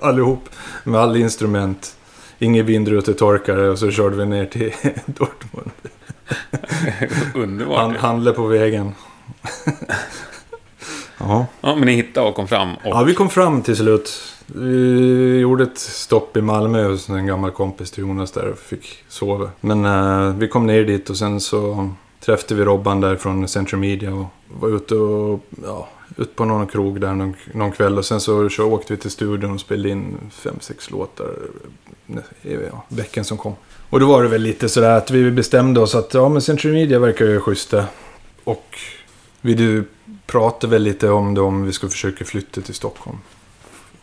allihop. 0.00 0.48
Med 0.84 1.00
alla 1.00 1.18
instrument. 1.18 1.96
Ingen 2.38 2.66
vindrutetorkare 2.66 3.70
och 3.70 3.78
så 3.78 3.90
körde 3.90 4.16
vi 4.16 4.26
ner 4.26 4.46
till 4.46 4.72
Dortmund. 5.06 5.70
Underbart. 7.34 7.78
Han, 7.78 7.96
handlade 7.96 8.36
på 8.36 8.46
vägen. 8.46 8.94
ja. 11.18 11.46
Ja, 11.60 11.74
men 11.74 11.86
ni 11.86 11.92
hittade 11.92 12.28
och 12.28 12.34
kom 12.34 12.48
fram. 12.48 12.74
Och, 12.74 12.80
ja, 12.84 13.02
vi 13.02 13.14
kom 13.14 13.30
fram 13.30 13.62
till 13.62 13.76
slut. 13.76 14.32
Vi 14.46 15.38
gjorde 15.38 15.64
ett 15.64 15.78
stopp 15.78 16.36
i 16.36 16.40
Malmö 16.40 16.88
hos 16.88 17.08
en 17.08 17.26
gammal 17.26 17.50
kompis 17.50 17.90
till 17.90 18.02
Jonas 18.02 18.32
där 18.32 18.50
och 18.50 18.58
fick 18.58 19.04
sova. 19.08 19.50
Men 19.60 19.84
eh, 19.84 20.34
vi 20.36 20.48
kom 20.48 20.66
ner 20.66 20.84
dit 20.84 21.10
och 21.10 21.16
sen 21.16 21.40
så 21.40 21.90
träffade 22.20 22.54
vi 22.54 22.64
Robban 22.64 23.00
där 23.00 23.16
från 23.16 23.48
Central 23.48 23.80
Media 23.80 24.14
och 24.14 24.26
var 24.60 24.68
ute 24.68 24.94
och 24.94 25.40
ja, 25.64 25.88
ut 26.16 26.36
på 26.36 26.44
någon 26.44 26.66
krog 26.66 27.00
där 27.00 27.14
någon, 27.14 27.34
någon 27.54 27.72
kväll 27.72 27.98
och 27.98 28.04
sen 28.04 28.20
så, 28.20 28.48
så 28.50 28.64
åkte 28.64 28.92
vi 28.92 29.00
till 29.00 29.10
studion 29.10 29.50
och 29.54 29.60
spelade 29.60 29.88
in 29.88 30.16
fem, 30.30 30.56
sex 30.60 30.90
låtar 30.90 31.26
i 32.42 32.54
ja, 32.54 32.84
veckan 32.88 33.24
som 33.24 33.38
kom. 33.38 33.54
Och 33.90 34.00
då 34.00 34.06
var 34.06 34.22
det 34.22 34.28
väl 34.28 34.42
lite 34.42 34.68
sådär 34.68 34.96
att 34.96 35.10
vi 35.10 35.30
bestämde 35.30 35.80
oss 35.80 35.94
att 35.94 36.14
ja 36.14 36.28
men 36.28 36.42
Century 36.42 36.72
Media 36.72 36.98
verkar 36.98 37.24
ju 37.24 37.40
schyssta. 37.40 37.84
Och 38.44 38.78
vi 39.40 39.82
pratade 40.26 40.70
väl 40.70 40.82
lite 40.82 41.08
om 41.10 41.34
det 41.34 41.40
om 41.40 41.64
vi 41.66 41.72
skulle 41.72 41.90
försöka 41.90 42.24
flytta 42.24 42.60
till 42.60 42.74
Stockholm. 42.74 43.18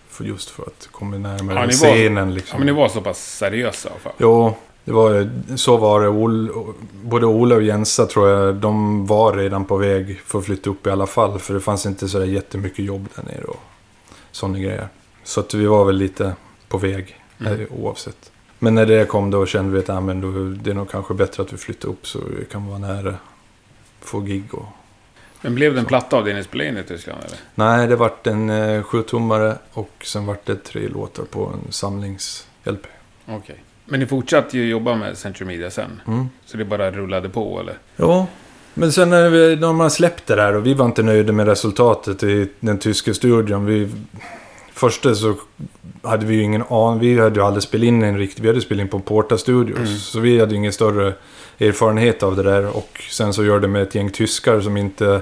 För 0.10 0.24
just 0.24 0.50
för 0.50 0.64
att 0.64 0.88
komma 0.92 1.18
närmare 1.18 1.60
Ja, 1.60 1.66
ni 1.66 1.76
var- 1.76 1.96
scenen 1.96 2.34
liksom. 2.34 2.56
Ja, 2.56 2.58
men 2.58 2.76
ni 2.76 2.82
var 2.82 2.90
så 2.90 3.02
pass 3.02 3.38
seriösa 3.38 3.90
i 3.90 3.92
alla 3.92 4.00
fall. 4.00 4.14
Jo, 4.18 4.56
det 4.90 4.94
var, 4.96 5.30
så 5.56 5.78
var 5.78 6.02
det. 6.02 6.08
Ol, 6.08 6.50
både 7.04 7.26
Ola 7.26 7.56
och 7.56 7.62
Jensa 7.64 8.06
tror 8.06 8.30
jag, 8.30 8.56
de 8.56 9.06
var 9.06 9.34
redan 9.34 9.66
på 9.66 9.78
väg 9.78 10.20
för 10.26 10.40
att 10.40 10.46
flytta 10.46 10.70
upp 10.70 10.88
i 10.88 10.90
alla 10.90 11.08
fall. 11.08 11.40
För 11.40 11.54
det 11.54 11.60
fanns 11.60 11.86
inte 11.86 12.08
så 12.10 12.20
där 12.20 12.26
jättemycket 12.26 12.86
jobb 12.86 13.08
där 13.16 13.24
nere 13.24 13.44
och 13.44 13.60
sådana 14.32 14.60
grejer. 14.60 14.88
Så 15.24 15.40
att 15.40 15.54
vi 15.54 15.66
var 15.66 15.86
väl 15.86 15.96
lite 15.96 16.34
på 16.68 16.78
väg 16.78 17.16
Mm. 17.40 17.62
eh, 17.62 17.68
oavsett. 17.72 18.32
Men 18.60 18.76
när 18.76 18.86
det 18.86 19.06
kom 19.06 19.32
då 19.32 19.46
kände 19.46 19.72
vi 19.74 19.80
att 19.80 19.90
ah, 19.90 20.02
men 20.02 20.22
då, 20.22 20.32
det 20.64 20.70
är 20.70 20.74
nog 20.74 20.90
kanske 20.92 21.14
bättre 21.14 21.44
att 21.44 21.54
vi 21.54 21.58
flyttar 21.58 21.90
upp 21.90 22.08
så 22.08 22.20
vi 22.40 22.46
kan 22.46 22.68
vara 22.68 22.78
nära. 22.78 23.16
Få 24.02 24.20
gig 24.20 24.54
och... 24.54 24.66
Men 25.42 25.56
blev 25.56 25.74
det 25.74 25.80
en 25.80 25.86
platta 25.86 26.18
av 26.18 26.26
det 26.26 26.34
ni 26.34 26.44
spelade 26.44 26.70
in 26.70 26.78
i 26.78 26.84
Tyskland 26.84 27.20
eller? 27.26 27.38
Nej, 27.56 27.88
det 27.88 27.96
vart 27.96 28.28
en 28.28 28.50
eh, 28.50 28.84
sjutummare 28.84 29.58
och 29.74 29.92
sen 30.04 30.26
vart 30.26 30.46
det 30.46 30.56
tre 30.64 30.88
låtar 30.88 31.24
på 31.24 31.46
en 31.46 31.72
samlings-LP. 31.72 32.88
Okej. 33.28 33.64
Men 33.90 34.00
ni 34.00 34.06
fortsatte 34.06 34.58
ju 34.58 34.70
jobba 34.70 34.96
med 34.96 35.18
Century 35.18 35.48
Media 35.48 35.72
sen? 35.72 36.02
Mm. 36.08 36.30
Så 36.46 36.58
det 36.58 36.66
bara 36.66 36.92
rullade 36.92 37.30
på 37.30 37.60
eller? 37.60 37.78
Ja, 37.96 38.28
men 38.74 38.92
sen 38.92 39.10
när, 39.10 39.30
vi, 39.30 39.56
när 39.56 39.74
man 39.74 39.92
släppte 39.92 40.36
det 40.36 40.42
här 40.42 40.56
och 40.56 40.66
vi 40.66 40.74
var 40.74 40.86
inte 40.86 41.04
nöjda 41.04 41.34
med 41.34 41.48
resultatet 41.48 42.24
i 42.24 42.50
den 42.60 42.78
tyska 42.78 43.14
studion. 43.14 43.66
Vi, 43.66 43.90
först 44.74 45.02
så 45.02 45.36
hade 46.02 46.26
vi 46.26 46.36
ju 46.36 46.42
ingen 46.42 46.64
aning. 46.70 47.00
Vi 47.00 47.20
hade 47.20 47.36
ju 47.36 47.46
aldrig 47.46 47.64
spelat 47.64 47.86
in 47.86 48.04
en 48.04 48.18
riktig... 48.18 48.44
Vi 48.44 48.48
hade 48.48 48.62
spelat 48.62 48.82
in 48.82 48.88
på 48.88 49.00
Porta 49.00 49.38
Studios. 49.38 49.78
Mm. 49.80 49.98
Så 49.98 50.20
vi 50.20 50.40
hade 50.40 50.52
ju 50.52 50.58
ingen 50.58 50.74
större 50.74 51.14
erfarenhet 51.60 52.24
av 52.24 52.36
det 52.36 52.44
där. 52.44 52.78
Och 52.78 53.04
sen 53.10 53.34
så 53.34 53.44
gör 53.44 53.60
det 53.60 53.68
med 53.68 53.82
ett 53.82 53.96
gäng 53.96 54.10
tyskar 54.10 54.62
som 54.62 54.78
inte 54.78 55.22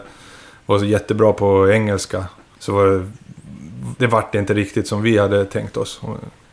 var 0.65 0.79
så 0.79 0.85
jättebra 0.85 1.33
på 1.33 1.71
engelska. 1.71 2.25
Så 2.59 2.73
var 2.73 2.87
det, 2.87 3.05
det 3.97 4.07
vart 4.07 4.35
inte 4.35 4.53
riktigt 4.53 4.87
som 4.87 5.01
vi 5.01 5.17
hade 5.17 5.45
tänkt 5.45 5.77
oss. 5.77 6.01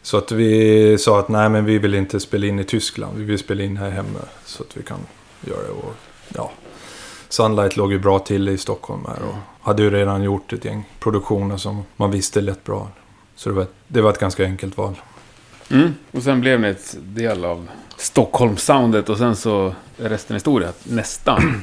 Så 0.04 0.16
att 0.16 0.32
vi 0.32 0.98
sa 0.98 1.18
att 1.20 1.28
nej 1.28 1.48
men 1.48 1.64
vi 1.64 1.78
vill 1.78 1.94
inte 1.94 2.20
spela 2.20 2.46
in 2.46 2.58
i 2.58 2.64
Tyskland. 2.64 3.18
Vi 3.18 3.24
vill 3.24 3.38
spela 3.38 3.62
in 3.62 3.76
här 3.76 3.90
hemma. 3.90 4.18
Så 4.44 4.62
att 4.62 4.76
vi 4.76 4.82
kan 4.82 4.98
göra 5.40 5.62
det. 5.62 5.68
Och, 5.68 5.94
ja. 6.34 6.50
Sunlight 7.28 7.76
låg 7.76 7.92
ju 7.92 7.98
bra 7.98 8.18
till 8.18 8.48
i 8.48 8.58
Stockholm 8.58 9.04
här. 9.08 9.16
Och 9.28 9.34
hade 9.66 9.82
ju 9.82 9.90
redan 9.90 10.22
gjort 10.22 10.52
ett 10.52 10.64
gäng 10.64 10.88
produktioner 11.00 11.56
som 11.56 11.82
man 11.96 12.10
visste 12.10 12.40
lät 12.40 12.64
bra. 12.64 12.88
Så 13.36 13.48
det 13.48 13.54
var, 13.54 13.62
ett- 13.62 13.74
det 13.88 14.00
var 14.00 14.10
ett 14.10 14.18
ganska 14.20 14.44
enkelt 14.44 14.76
val. 14.76 14.94
Mm. 15.70 15.94
Och 16.10 16.22
sen 16.22 16.40
blev 16.40 16.60
ni 16.60 16.68
ett 16.68 16.96
del 17.00 17.44
av 17.44 17.68
Stockholm-soundet 17.96 19.08
och 19.08 19.18
sen 19.18 19.36
så 19.36 19.74
är 19.98 20.08
resten 20.08 20.34
historia. 20.36 20.68
Nästan. 20.84 21.62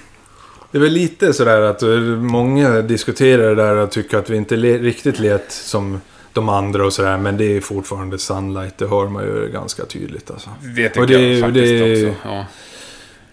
Det 0.72 0.80
väl 0.80 0.92
lite 0.94 1.34
sådär 1.34 1.62
att 1.62 1.84
eh, 1.84 1.90
många 2.20 2.70
diskuterar 2.82 3.56
det 3.56 3.64
där 3.64 3.76
och 3.76 3.92
tycker 3.92 4.18
att 4.18 4.30
vi 4.30 4.38
inte 4.38 4.56
le- 4.56 4.78
riktigt 4.78 5.20
lät 5.20 5.52
som 5.52 6.02
de 6.34 6.50
andra 6.50 6.86
och 6.86 6.94
sådär. 6.94 7.18
Men 7.18 7.38
det 7.38 7.58
är 7.58 7.62
fortfarande 7.62 8.18
Sunlight. 8.18 8.78
Det 8.78 8.88
hör 8.88 9.08
man 9.08 9.24
ju 9.24 9.50
ganska 9.54 9.86
tydligt 9.86 10.32
alltså. 10.32 10.50
Det 10.76 10.90
tycker 10.90 11.02
Och 11.02 11.08
det- 11.08 11.34
jag 11.34 11.42
faktiskt 11.42 11.70
det- 11.70 12.10
också. 12.10 12.28
Ja. 12.30 12.46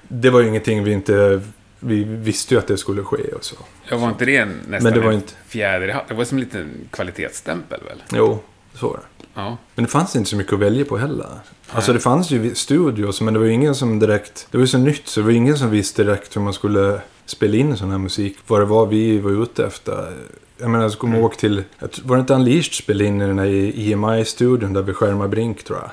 Det 0.09 0.31
var 0.31 0.40
ju 0.40 0.49
ingenting 0.49 0.85
vi 0.85 0.93
inte... 0.93 1.43
Vi 1.81 2.05
visste 2.05 2.55
ju 2.55 2.59
att 2.59 2.67
det 2.67 2.76
skulle 2.78 3.02
ske 3.02 3.23
och 3.33 3.45
så. 3.45 3.57
Jag 3.88 3.99
var 3.99 4.09
inte 4.09 4.25
det 4.25 4.45
nästan 4.45 4.83
Men 4.83 4.93
det 4.93 5.00
var 5.00 5.09
en 5.09 5.14
inte... 5.14 5.33
fjäder 5.49 5.88
i? 5.88 5.95
Det 6.09 6.14
var 6.14 6.25
som 6.25 6.38
en 6.38 6.45
liten 6.45 6.71
kvalitetsstämpel 6.90 7.81
väl? 7.88 8.02
Jo, 8.14 8.38
så 8.75 8.88
var 8.88 8.97
det. 8.97 9.25
Ja. 9.35 9.57
Men 9.75 9.85
det 9.85 9.90
fanns 9.90 10.17
inte 10.17 10.31
så 10.31 10.37
mycket 10.37 10.52
att 10.52 10.59
välja 10.59 10.85
på 10.85 10.97
heller. 10.99 11.26
Alltså 11.71 11.90
Nej. 11.93 11.99
det 11.99 12.02
fanns 12.02 12.31
ju 12.31 12.55
studios 12.55 13.21
men 13.21 13.35
det 13.35 13.40
var 13.40 13.47
ju 13.47 13.52
ingen 13.52 13.75
som 13.75 13.99
direkt... 13.99 14.47
Det 14.50 14.57
var 14.59 14.62
ju 14.62 14.67
så 14.69 14.78
nytt 14.78 15.09
så 15.09 15.21
det 15.21 15.25
var 15.26 15.33
ingen 15.33 15.59
som 15.59 15.71
visste 15.71 16.05
direkt 16.05 16.37
hur 16.37 16.40
man 16.40 16.52
skulle 16.52 17.00
spela 17.30 17.56
in 17.56 17.76
sån 17.76 17.90
här 17.90 17.99
musik. 17.99 18.37
Vad 18.47 18.61
det 18.61 18.64
var 18.64 18.87
vi 18.87 19.18
var 19.18 19.42
ute 19.42 19.66
efter. 19.66 20.16
Jag 20.58 20.70
menar, 20.70 20.85
jag 20.85 20.92
skulle 20.92 21.12
Mm. 21.12 21.25
åka 21.25 21.37
till... 21.37 21.64
Var 22.02 22.16
det 22.16 22.20
inte 22.20 22.35
Unleashed 22.35 22.73
spelade 22.75 23.04
in 23.04 23.20
i 23.20 23.26
den 23.26 23.38
här 23.38 23.47
EMI-studion 23.78 24.73
där 24.73 24.82
vid 24.82 24.97
Skärmar 24.97 25.28
Brink 25.28 25.64
tror 25.64 25.78
jag? 25.78 25.90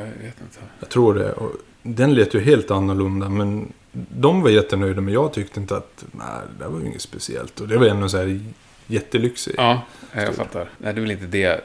Jag 0.00 0.04
vet 0.06 0.40
inte. 0.40 0.58
Jag 0.80 0.88
tror 0.88 1.14
det. 1.14 1.32
Och 1.32 1.52
den 1.82 2.14
lät 2.14 2.34
ju 2.34 2.40
helt 2.40 2.70
annorlunda 2.70 3.28
men 3.28 3.72
de 3.92 4.42
var 4.42 4.50
jättenöjda 4.50 5.00
men 5.00 5.14
jag 5.14 5.32
tyckte 5.32 5.60
inte 5.60 5.76
att... 5.76 6.04
Nej, 6.12 6.40
det 6.58 6.68
var 6.68 6.80
ju 6.80 6.86
inget 6.86 7.02
speciellt. 7.02 7.60
Och 7.60 7.68
det 7.68 7.78
var 7.78 7.86
ändå 7.86 8.08
så 8.08 8.16
här 8.16 8.40
jättelyxigt. 8.86 9.56
Ja, 9.58 9.82
jag 10.12 10.34
fattar. 10.34 10.70
Nej, 10.78 10.94
det 10.94 10.98
är 10.98 11.02
väl 11.02 11.10
inte 11.10 11.26
det 11.26 11.60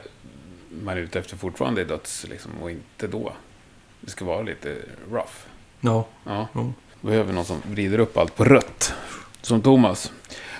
man 0.82 0.96
är 0.96 1.00
ute 1.00 1.18
efter 1.18 1.36
fortfarande 1.36 1.80
i 1.80 1.84
döds, 1.84 2.26
liksom, 2.30 2.50
och 2.62 2.70
inte 2.70 3.06
då. 3.06 3.32
Det 4.00 4.10
ska 4.10 4.24
vara 4.24 4.42
lite 4.42 4.76
rough. 5.10 5.32
Ja. 5.80 6.06
Ja. 6.24 6.48
Mm. 6.54 6.72
Behöver 7.02 7.32
någon 7.32 7.44
som 7.44 7.56
vrider 7.70 7.98
upp 7.98 8.16
allt 8.16 8.36
på 8.36 8.44
rött. 8.44 8.94
Som 9.42 9.62
Thomas. 9.62 10.12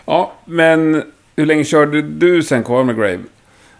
Ja, 0.04 0.32
men 0.44 1.02
hur 1.36 1.46
länge 1.46 1.64
körde 1.64 2.02
du 2.02 2.42
sen 2.42 2.64
kvar 2.64 2.84
med 2.84 2.96
Grave? 2.96 3.20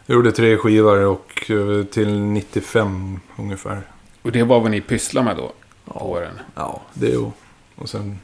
Jag 0.06 0.14
gjorde 0.14 0.32
tre 0.32 0.56
skivor 0.56 0.98
och 1.04 1.50
eh, 1.50 1.84
till 1.84 2.20
95 2.20 3.20
ungefär. 3.38 3.82
Och 4.22 4.32
det 4.32 4.42
var 4.42 4.60
vad 4.60 4.70
ni 4.70 4.80
pysslade 4.80 5.24
med 5.24 5.36
då? 5.36 5.52
Ja. 5.86 5.92
På 5.92 6.10
åren? 6.10 6.38
Ja, 6.54 6.80
det 6.94 7.06
är 7.06 7.10
ju. 7.10 7.30
Och 7.76 7.88
sen, 7.88 8.18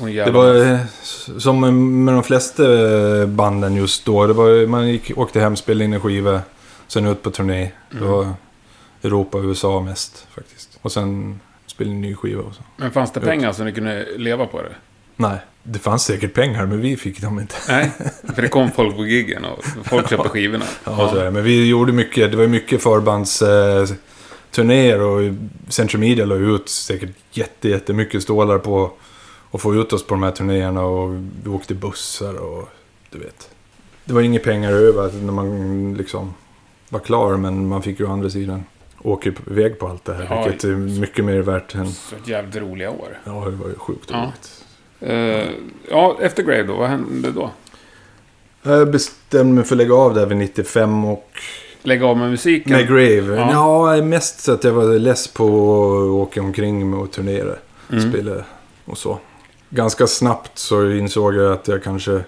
Och 0.00 0.06
det 0.06 0.30
var 0.30 0.78
som 1.40 2.04
med 2.04 2.14
de 2.14 2.22
flesta 2.22 2.62
eh, 3.20 3.26
banden 3.26 3.74
just 3.76 4.04
då. 4.04 4.26
Det 4.26 4.32
var, 4.32 4.66
man 4.66 4.88
gick, 4.88 5.18
åkte 5.18 5.40
hem, 5.40 5.56
spelade 5.56 5.84
in 5.84 5.92
en 5.92 6.00
skiva, 6.00 6.40
sen 6.86 7.06
ut 7.06 7.22
på 7.22 7.30
turné. 7.30 7.70
Det 7.90 7.96
Mm. 7.96 8.08
var 8.10 8.28
Europa 9.02 9.38
och 9.38 9.44
USA 9.44 9.80
mest 9.80 10.26
faktiskt. 10.34 10.78
Och 10.82 10.92
sen 10.92 11.40
spelade 11.80 11.90
in 11.90 12.04
en 12.04 12.10
ny 12.10 12.14
skiva 12.14 12.42
och 12.42 12.54
så. 12.54 12.62
Men 12.76 12.90
fanns 12.90 13.12
det 13.12 13.20
pengar 13.20 13.52
så 13.52 13.64
ni 13.64 13.72
kunde 13.72 14.06
leva 14.16 14.46
på 14.46 14.62
det? 14.62 14.74
Nej, 15.16 15.38
det 15.62 15.78
fanns 15.78 16.04
säkert 16.04 16.34
pengar 16.34 16.66
men 16.66 16.80
vi 16.80 16.96
fick 16.96 17.20
dem 17.20 17.40
inte. 17.40 17.54
Nej, 17.68 17.90
för 18.34 18.42
det 18.42 18.48
kom 18.48 18.70
folk 18.70 18.96
på 18.96 19.06
giggen 19.06 19.44
och 19.44 19.64
folk 19.84 20.10
köpte 20.10 20.28
skivorna. 20.28 20.64
Ja, 20.84 21.10
så 21.12 21.16
är 21.16 21.24
det. 21.24 21.30
Men 21.30 21.44
vi 21.44 21.68
gjorde 21.68 21.92
mycket, 21.92 22.30
det 22.30 22.36
var 22.36 22.46
mycket 22.46 22.82
förbands... 22.82 23.42
Eh, 23.42 23.86
och 25.00 25.34
Central 25.68 26.00
Media 26.00 26.24
la 26.24 26.34
ut 26.34 26.68
säkert 26.68 27.10
jätte, 27.32 27.68
jättemycket 27.68 28.22
stålar 28.22 28.58
på 28.58 28.92
att 29.50 29.60
få 29.60 29.74
ut 29.74 29.92
oss 29.92 30.06
på 30.06 30.14
de 30.14 30.22
här 30.22 30.30
turnéerna 30.30 30.82
och 30.82 31.14
vi 31.44 31.50
åkte 31.50 31.74
bussar 31.74 32.34
och 32.34 32.68
du 33.10 33.18
vet. 33.18 33.50
Det 34.04 34.14
var 34.14 34.20
inga 34.20 34.40
pengar 34.40 34.72
över 34.72 35.12
när 35.12 35.32
man 35.32 35.94
liksom 35.94 36.34
var 36.88 37.00
klar 37.00 37.36
men 37.36 37.68
man 37.68 37.82
fick 37.82 38.00
ju 38.00 38.06
å 38.06 38.12
andra 38.12 38.30
sidan 38.30 38.64
åka 39.02 39.30
iväg 39.50 39.78
på 39.78 39.88
allt 39.88 40.04
det 40.04 40.14
här 40.14 40.26
Ja, 40.30 40.44
vilket 40.44 40.64
är 40.64 40.76
mycket 40.76 41.24
mer 41.24 41.38
värt 41.40 41.74
än... 41.74 41.86
Så 41.92 42.14
jävligt 42.24 42.56
roliga 42.56 42.90
år. 42.90 43.18
Ja, 43.24 43.32
det 43.44 43.56
var 43.56 43.68
ju 43.68 43.74
sjukt 43.74 44.10
Ja. 44.12 44.18
roligt. 44.22 44.64
Eh, 45.00 45.50
ja, 45.90 46.18
efter 46.20 46.42
Grave 46.42 46.62
då, 46.62 46.76
vad 46.76 46.88
hände 46.88 47.30
då? 47.30 47.50
Jag 48.62 48.90
bestämde 48.90 49.54
mig 49.54 49.64
för 49.64 49.74
att 49.74 49.78
lägga 49.78 49.94
av 49.94 50.14
där 50.14 50.26
vid 50.26 50.36
95 50.38 51.04
och 51.04 51.30
Lägga 51.82 52.06
av 52.06 52.16
med 52.16 52.30
musiken? 52.30 52.72
Med 52.72 52.88
Grave? 52.88 53.36
Ja. 53.36 53.96
Ja, 53.96 54.02
mest 54.02 54.40
så 54.40 54.52
att 54.52 54.64
jag 54.64 54.72
var 54.72 54.98
less 54.98 55.28
på 55.28 55.44
att 55.46 56.10
åka 56.28 56.40
omkring 56.42 56.94
och 56.94 57.12
turnera. 57.12 57.54
Mm. 57.92 58.12
Spela 58.12 58.44
och 58.84 58.98
så. 58.98 59.18
Ganska 59.70 60.06
snabbt 60.06 60.58
så 60.58 60.90
insåg 60.90 61.34
jag 61.34 61.52
att 61.52 61.68
jag 61.68 61.82
kanske 61.82 62.20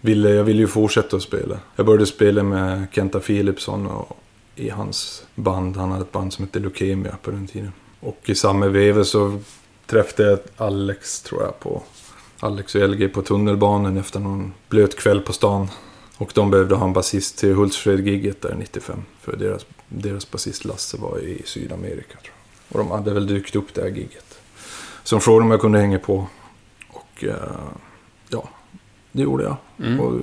ville, 0.00 0.30
jag 0.30 0.44
ville 0.44 0.60
ju 0.60 0.66
fortsätta 0.66 1.16
att 1.16 1.22
spela. 1.22 1.58
Jag 1.76 1.86
började 1.86 2.06
spela 2.06 2.42
med 2.42 2.86
Kenta 2.92 3.20
Philipsson 3.20 3.86
och 3.86 4.18
i 4.60 4.68
hans 4.68 5.24
band. 5.34 5.76
Han 5.76 5.90
hade 5.90 6.02
ett 6.02 6.12
band 6.12 6.32
som 6.32 6.44
hette 6.44 6.58
Leukemia 6.58 7.16
på 7.22 7.30
den 7.30 7.46
tiden. 7.46 7.72
Och 8.00 8.20
i 8.24 8.34
samma 8.34 8.68
veva 8.68 9.04
så 9.04 9.40
träffade 9.86 10.28
jag 10.28 10.38
Alex, 10.56 11.22
tror 11.22 11.42
jag, 11.42 11.60
på 11.60 11.82
Alex 12.40 12.74
och 12.74 12.88
LG 12.88 13.08
på 13.08 13.22
tunnelbanan 13.22 13.96
efter 13.96 14.20
någon 14.20 14.52
blöt 14.68 14.96
kväll 14.96 15.20
på 15.20 15.32
stan. 15.32 15.68
Och 16.16 16.32
de 16.34 16.50
behövde 16.50 16.74
ha 16.74 16.86
en 16.86 16.92
basist 16.92 17.38
till 17.38 17.54
Hultsfred-gigget 17.54 18.42
där 18.42 18.54
95. 18.54 19.02
För 19.20 19.36
deras, 19.36 19.66
deras 19.88 20.30
basist 20.30 20.64
Lasse 20.64 20.96
var 20.96 21.18
i 21.18 21.42
Sydamerika 21.44 22.12
tror 22.12 22.22
jag. 22.22 22.34
Och 22.72 22.78
de 22.78 22.90
hade 22.90 23.14
väl 23.14 23.26
dykt 23.26 23.56
upp 23.56 23.74
det 23.74 23.82
här 23.82 23.88
gigget. 23.88 24.38
Så 25.02 25.16
de 25.16 25.20
frågade 25.20 25.44
om 25.44 25.50
jag 25.50 25.60
kunde 25.60 25.78
hänga 25.78 25.98
på. 25.98 26.26
Och 26.88 27.24
eh, 27.24 27.34
ja, 28.28 28.48
det 29.12 29.22
gjorde 29.22 29.44
jag. 29.44 29.56
Mm. 29.78 30.00
Och 30.00 30.20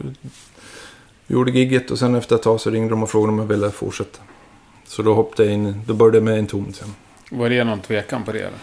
gjorde 1.28 1.52
gigget 1.52 1.92
och 1.92 2.00
sen 2.00 2.16
efter 2.16 2.36
ett 2.36 2.42
tag 2.44 2.62
så 2.62 2.70
ringde 2.70 2.90
de 2.90 3.04
och 3.04 3.10
frågade 3.10 3.32
om 3.34 3.40
jag 3.40 3.46
ville 3.46 3.72
fortsätta. 3.72 4.20
Så 4.86 5.02
då 5.02 5.14
hoppade 5.14 5.44
jag 5.46 5.54
in, 5.54 5.82
då 5.86 5.94
började 5.94 6.18
jag 6.18 6.24
med 6.24 6.40
en 6.40 6.48
ton 6.48 6.74
sen. 6.74 6.94
Var 7.32 7.50
det 7.50 7.64
någon 7.64 7.80
tvekan 7.82 8.24
på 8.24 8.32
det? 8.32 8.40
Eller? 8.40 8.60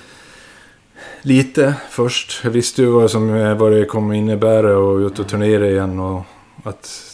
Lite 1.23 1.75
först. 1.91 2.41
Jag 2.45 2.51
visste 2.51 2.83
ju 2.83 2.89
vad, 2.89 3.11
som, 3.11 3.35
eh, 3.35 3.55
vad 3.57 3.73
det 3.73 3.85
kommer 3.85 4.15
innebära 4.15 4.79
och 4.79 4.99
ut 4.99 5.19
och 5.19 5.29
turnera 5.29 5.69
igen. 5.71 6.01
Och 6.01 6.23
att 6.65 7.11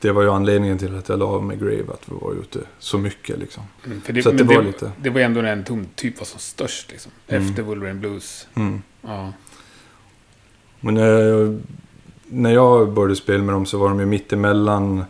det 0.00 0.12
var 0.12 0.22
ju 0.22 0.30
anledningen 0.30 0.78
till 0.78 0.98
att 0.98 1.08
jag 1.08 1.18
la 1.18 1.24
av 1.26 1.44
med 1.44 1.58
Grave. 1.60 1.84
Att 1.92 2.02
vi 2.08 2.14
var 2.20 2.32
ute 2.32 2.58
så 2.78 2.98
mycket 2.98 3.38
liksom. 3.38 3.62
Mm, 3.86 4.00
det, 4.06 4.22
Så 4.22 4.30
det 4.30 4.44
var 4.44 4.62
lite- 4.62 4.92
Det 5.02 5.10
var 5.10 5.20
ändå 5.20 5.40
när 5.40 5.52
en 5.52 5.64
tom 5.64 5.86
typ 5.94 6.18
var 6.18 6.24
som 6.26 6.40
störst 6.40 6.90
liksom. 6.90 7.12
Mm. 7.28 7.48
Efter 7.48 7.62
Wolverine 7.62 8.00
Blues. 8.00 8.46
Mm. 8.54 8.82
Ja. 9.02 9.32
Men 10.80 10.96
jag 10.96 11.60
när 12.26 12.50
jag 12.50 12.92
började 12.92 13.16
spela 13.16 13.44
med 13.44 13.54
dem 13.54 13.66
så 13.66 13.78
var 13.78 13.88
de 13.88 14.00
ju 14.00 14.06
mitt 14.06 14.32
emellan 14.32 15.04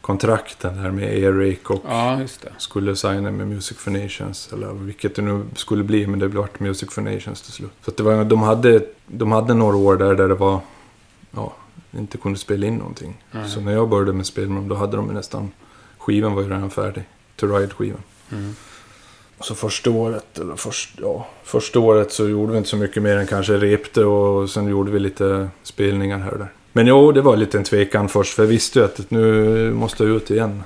kontrakten 0.00 0.78
här 0.78 0.90
med 0.90 1.18
Eric 1.18 1.70
och 1.70 1.82
Ja, 1.88 2.20
skulle 2.58 2.96
signa 2.96 3.30
med 3.30 3.48
Music 3.48 3.78
for 3.78 3.90
Nations. 3.90 4.52
Eller 4.52 4.72
vilket 4.72 5.16
det 5.16 5.22
nu 5.22 5.44
skulle 5.54 5.84
bli, 5.84 6.06
men 6.06 6.18
det 6.18 6.28
blev 6.28 6.48
Music 6.58 6.90
for 6.92 7.02
Nations 7.02 7.42
till 7.42 7.52
slut. 7.52 7.70
Så 7.84 7.90
det 7.90 8.02
var, 8.02 8.24
de, 8.24 8.42
hade, 8.42 8.86
de 9.06 9.32
hade 9.32 9.54
några 9.54 9.76
år 9.76 9.96
där, 9.96 10.14
där 10.14 10.28
det 10.28 10.34
var, 10.34 10.60
ja, 11.30 11.54
inte 11.90 12.18
kunde 12.18 12.38
spela 12.38 12.66
in 12.66 12.76
någonting. 12.76 13.24
Nej. 13.30 13.48
Så 13.48 13.60
när 13.60 13.72
jag 13.72 13.88
började 13.88 14.12
med 14.12 14.26
spel 14.26 14.48
med 14.48 14.56
dem, 14.56 14.68
då 14.68 14.74
hade 14.74 14.96
de 14.96 15.06
nästan, 15.06 15.50
skivan 15.98 16.34
var 16.34 16.42
ju 16.42 16.48
redan 16.48 16.70
färdig. 16.70 17.04
To 17.36 17.46
Ride-skivan. 17.46 18.02
Mm. 18.32 18.54
Så 19.44 19.54
första 19.54 19.90
året, 19.90 20.38
eller 20.38 20.56
först, 20.56 20.90
ja, 21.02 21.26
första 21.42 21.80
året 21.80 22.12
så 22.12 22.28
gjorde 22.28 22.52
vi 22.52 22.58
inte 22.58 22.70
så 22.70 22.76
mycket 22.76 23.02
mer 23.02 23.16
än 23.16 23.26
kanske 23.26 23.52
repte 23.56 24.04
och 24.04 24.50
sen 24.50 24.68
gjorde 24.68 24.90
vi 24.90 24.98
lite 24.98 25.48
spelningar 25.62 26.18
här 26.18 26.32
och 26.32 26.38
där. 26.38 26.48
Men 26.72 26.86
jo, 26.86 27.12
det 27.12 27.20
var 27.20 27.36
lite 27.36 27.58
en 27.58 27.64
tvekan 27.64 28.08
först, 28.08 28.34
för 28.34 28.42
jag 28.42 28.48
visste 28.48 28.78
ju 28.78 28.84
att 28.84 29.10
nu 29.10 29.70
måste 29.70 30.04
jag 30.04 30.16
ut 30.16 30.30
igen 30.30 30.62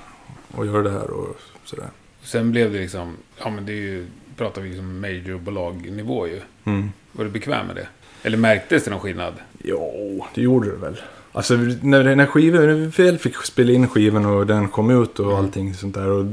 och 0.57 0.67
göra 0.67 0.83
det 0.83 0.91
här 0.91 1.11
och 1.11 1.37
sådär. 1.65 1.87
Sen 2.23 2.51
blev 2.51 2.73
det 2.73 2.79
liksom, 2.79 3.17
ja 3.39 3.51
men 3.51 3.67
det 3.67 3.73
är 3.73 3.77
ju, 3.77 4.07
pratar 4.37 4.63
vi 4.63 4.69
liksom 4.69 5.01
majorbolagnivå 5.01 6.27
ju. 6.27 6.41
Mm. 6.65 6.91
Var 7.13 7.25
du 7.25 7.31
bekväm 7.31 7.67
med 7.67 7.77
det? 7.77 7.89
Eller 8.23 8.37
märktes 8.39 8.85
det 8.85 8.91
någon 8.91 9.01
skillnad? 9.01 9.35
Jo, 9.65 10.27
det 10.35 10.41
gjorde 10.43 10.71
det 10.71 10.77
väl. 10.77 11.01
Alltså 11.33 11.55
när, 11.83 12.17
när 12.17 12.27
skivan, 12.27 12.67
när 12.67 12.75
vi 12.75 12.87
väl 13.05 13.19
fick 13.19 13.37
spela 13.37 13.73
in 13.73 13.89
skivan 13.89 14.27
och 14.27 14.47
den 14.47 14.69
kom 14.69 15.03
ut 15.03 15.19
och 15.19 15.27
Mm. 15.27 15.39
allting 15.39 15.75
sånt 15.75 15.95
där. 15.95 16.09
Och 16.09 16.27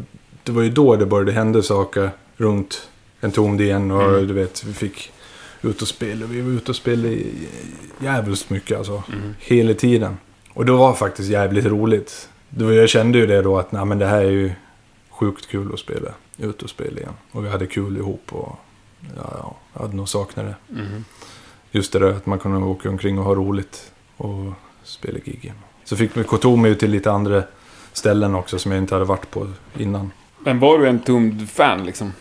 det 0.43 0.51
var 0.51 0.61
ju 0.61 0.69
då 0.69 0.95
det 0.95 1.05
började 1.05 1.31
hända 1.31 1.61
saker 1.61 2.09
runt 2.37 2.89
en 3.21 3.31
tom 3.31 3.59
igen 3.59 3.91
och 3.91 4.03
Mm. 4.03 4.27
du 4.27 4.33
vet, 4.33 4.63
vi 4.63 4.73
fick 4.73 5.11
ut 5.61 5.81
och 5.81 5.87
spela. 5.87 6.25
Vi 6.25 6.41
var 6.41 6.51
ute 6.51 6.71
och 6.71 6.75
spelade 6.75 7.17
jävligt 7.99 8.49
mycket 8.49 8.77
alltså. 8.77 9.03
Mm. 9.13 9.35
Hela 9.39 9.73
tiden. 9.73 10.17
Och 10.53 10.65
det 10.65 10.71
var 10.71 10.93
faktiskt 10.93 11.29
jävligt 11.29 11.65
roligt. 11.65 12.29
Var, 12.49 12.71
jag 12.71 12.89
kände 12.89 13.17
ju 13.17 13.25
det 13.25 13.41
då 13.41 13.57
att 13.59 13.71
nej, 13.71 13.85
men 13.85 13.99
det 13.99 14.05
här 14.05 14.21
är 14.21 14.31
ju 14.31 14.51
sjukt 15.09 15.47
kul 15.47 15.73
att 15.73 15.79
spela. 15.79 16.09
Ut 16.37 16.61
och 16.63 16.69
spela 16.69 16.97
igen. 16.99 17.13
Och 17.31 17.45
vi 17.45 17.49
hade 17.49 17.67
kul 17.67 17.97
ihop 17.97 18.33
och 18.33 18.55
ja, 19.15 19.31
ja 19.41 19.55
jag 19.73 19.81
hade 19.81 19.95
nog 19.95 20.09
saknat 20.09 20.45
det. 20.45 20.79
Mm. 20.81 21.05
Just 21.71 21.93
det 21.93 21.99
där 21.99 22.11
att 22.11 22.25
man 22.25 22.39
kunde 22.39 22.57
åka 22.57 22.89
omkring 22.89 23.19
och 23.19 23.25
ha 23.25 23.35
roligt 23.35 23.91
och 24.17 24.53
spela 24.83 25.19
gig. 25.19 25.53
Så 25.83 25.95
fick 25.95 26.17
vi 26.17 26.23
Kotomi 26.23 26.69
ut 26.69 26.79
till 26.79 26.91
lite 26.91 27.11
andra 27.11 27.43
ställen 27.93 28.35
också 28.35 28.59
som 28.59 28.71
jag 28.71 28.81
inte 28.81 28.95
hade 28.95 29.05
varit 29.05 29.31
på 29.31 29.47
innan. 29.77 30.11
Men 30.39 30.59
var 30.59 30.79
du 30.79 30.87
en 30.87 30.99
Tumd-fan 30.99 31.85
liksom? 31.85 32.13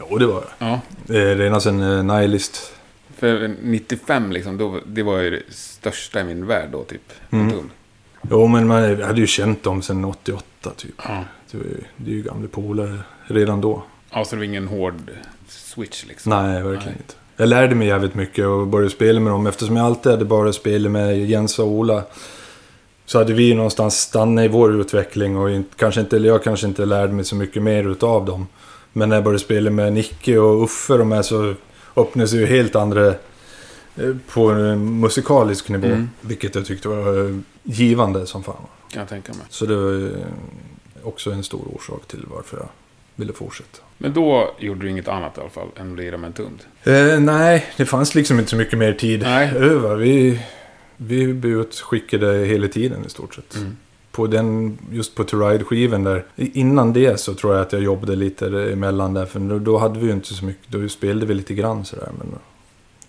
Jo, 0.00 0.18
det 0.18 0.26
var 0.26 0.44
jag. 0.58 0.68
Ja. 0.68 0.80
Eh, 1.14 1.36
Redan 1.36 1.60
sen 1.60 2.06
Nihilist. 2.06 2.72
För 3.16 3.54
95 3.62 4.32
liksom, 4.32 4.58
då, 4.58 4.80
det 4.86 5.02
var 5.02 5.18
ju 5.18 5.30
det 5.30 5.42
största 5.50 6.20
i 6.20 6.24
min 6.24 6.46
värld 6.46 6.68
då 6.72 6.84
typ. 6.84 7.12
Mm. 7.30 7.70
Jo, 8.30 8.46
men 8.46 8.66
man 8.66 9.02
hade 9.02 9.20
ju 9.20 9.26
känt 9.26 9.62
dem 9.62 9.82
sen 9.82 10.04
88 10.04 10.70
typ. 10.76 10.94
Ja. 11.04 11.24
Det, 11.50 11.56
var 11.58 11.64
ju- 11.64 11.84
det 11.96 12.10
är 12.10 12.14
ju 12.14 12.22
gamla 12.22 12.48
polare 12.48 12.98
redan 13.26 13.60
då. 13.60 13.82
ja, 14.10 14.24
så 14.24 14.30
det 14.30 14.36
var 14.40 14.44
ingen 14.44 14.68
hård 14.68 15.10
switch 15.48 16.04
liksom. 16.08 16.30
Nej, 16.30 16.62
verkligen 16.62 16.78
Nej. 16.84 16.94
inte. 16.98 17.14
Jag 17.36 17.48
lärde 17.48 17.74
mig 17.74 17.88
jävligt 17.88 18.14
mycket 18.14 18.46
och 18.46 18.66
började 18.66 18.90
spela 18.90 19.20
med 19.20 19.32
dem. 19.32 19.46
Eftersom 19.46 19.76
jag 19.76 19.86
alltid 19.86 20.12
hade 20.12 20.24
bara 20.24 20.52
spelat 20.52 20.92
med 20.92 21.18
Jens 21.18 21.58
och 21.58 21.66
Ola. 21.68 22.02
Så 23.06 23.18
hade 23.18 23.32
vi 23.32 23.54
någonstans 23.54 24.00
stannat 24.00 24.44
i 24.44 24.48
vår 24.48 24.80
utveckling 24.80 25.36
och 25.36 25.64
kanske 25.76 26.00
inte, 26.00 26.16
eller 26.16 26.28
jag 26.28 26.44
kanske 26.44 26.66
inte 26.66 26.84
lärde 26.84 27.12
mig 27.12 27.24
så 27.24 27.36
mycket 27.36 27.62
mer 27.62 27.90
utav 27.90 28.24
dem. 28.24 28.46
Men 28.96 29.08
när 29.08 29.16
jag 29.16 29.24
började 29.24 29.44
spela 29.44 29.70
med 29.70 29.92
Nicke 29.92 30.38
och 30.38 30.64
Uffe 30.64 30.96
de 30.96 31.12
här 31.12 31.22
så 31.22 31.54
öppnades 31.96 32.32
ju 32.32 32.46
helt 32.46 32.76
andra 32.76 33.06
eh, 33.96 34.14
på 34.28 34.50
en 34.50 35.00
musikalisk 35.00 35.68
nivå. 35.68 35.86
Mm. 35.86 36.10
Vilket 36.20 36.54
jag 36.54 36.66
tyckte 36.66 36.88
var 36.88 37.26
eh, 37.26 37.36
givande 37.62 38.26
som 38.26 38.44
fan. 38.44 38.56
Kan 38.90 39.00
jag 39.00 39.08
tänka 39.08 39.32
mig. 39.32 39.42
Så 39.50 39.66
det 39.66 39.76
var 39.76 39.90
ju 39.90 40.16
också 41.02 41.30
en 41.30 41.42
stor 41.42 41.68
orsak 41.74 42.08
till 42.08 42.24
varför 42.26 42.56
jag 42.56 42.68
ville 43.16 43.32
fortsätta. 43.32 43.78
Men 43.98 44.12
då 44.12 44.54
gjorde 44.58 44.80
du 44.80 44.90
inget 44.90 45.08
annat 45.08 45.38
i 45.38 45.40
alla 45.40 45.50
fall 45.50 45.68
än 45.76 45.92
att 45.92 45.98
lira 45.98 46.16
med 46.16 46.28
en 46.28 46.32
Tumd. 46.32 46.60
Eh, 46.84 47.20
nej, 47.20 47.66
det 47.76 47.86
fanns 47.86 48.14
liksom 48.14 48.38
inte 48.38 48.50
så 48.50 48.56
mycket 48.56 48.78
mer 48.78 48.92
tid 48.92 49.22
Nej. 49.22 49.56
över. 49.56 49.96
Vi, 49.96 50.40
vi 50.96 51.34
blev 51.34 51.60
utskickade 51.60 52.44
hela 52.44 52.68
tiden 52.68 53.04
i 53.06 53.10
stort 53.10 53.34
sett. 53.34 53.56
Mm. 53.56 53.76
På 54.14 54.26
den, 54.26 54.78
just 54.90 55.14
på 55.14 55.24
To 55.24 55.36
Ride-skivan 55.36 56.04
där. 56.04 56.24
Innan 56.36 56.92
det 56.92 57.20
så 57.20 57.34
tror 57.34 57.54
jag 57.54 57.62
att 57.62 57.72
jag 57.72 57.82
jobbade 57.82 58.16
lite 58.16 58.46
emellan 58.72 59.14
där. 59.14 59.26
För 59.26 59.40
då, 59.40 59.58
då 59.58 59.78
hade 59.78 59.98
vi 59.98 60.06
ju 60.06 60.12
inte 60.12 60.34
så 60.34 60.44
mycket. 60.44 60.72
Då 60.72 60.88
spelade 60.88 61.26
vi 61.26 61.34
lite 61.34 61.54
grann 61.54 61.84
sådär. 61.84 62.08
Men 62.18 62.30
då 62.30 62.38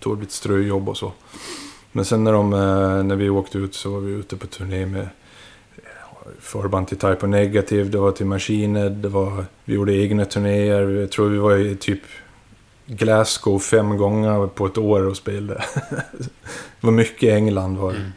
tog 0.00 0.20
lite 0.20 0.32
ströjobb 0.32 0.88
och 0.88 0.96
så. 0.96 1.12
Men 1.92 2.04
sen 2.04 2.24
när, 2.24 2.32
de, 2.32 2.52
eh, 2.52 3.02
när 3.02 3.16
vi 3.16 3.28
åkte 3.28 3.58
ut 3.58 3.74
så 3.74 3.90
var 3.90 4.00
vi 4.00 4.12
ute 4.12 4.36
på 4.36 4.46
turné 4.46 4.86
med 4.86 5.02
eh, 5.02 5.08
förband 6.40 6.88
till 6.88 6.96
Type 6.96 7.16
of 7.16 7.22
Negative, 7.22 7.84
det 7.84 7.98
var 7.98 8.12
till 8.12 8.26
Maskiner, 8.26 8.90
det 8.90 9.08
var, 9.08 9.44
vi 9.64 9.74
gjorde 9.74 9.94
egna 9.94 10.24
turnéer. 10.24 10.88
Jag 10.88 11.10
tror 11.10 11.28
vi 11.28 11.38
var 11.38 11.56
i 11.56 11.76
typ 11.76 12.00
Glasgow 12.86 13.58
fem 13.58 13.96
gånger 13.96 14.46
på 14.46 14.66
ett 14.66 14.78
år 14.78 15.06
och 15.06 15.16
spelade. 15.16 15.64
det 16.80 16.86
var 16.86 16.92
mycket 16.92 17.34
England 17.34 17.76
var. 17.76 17.90
Mm. 17.90 18.10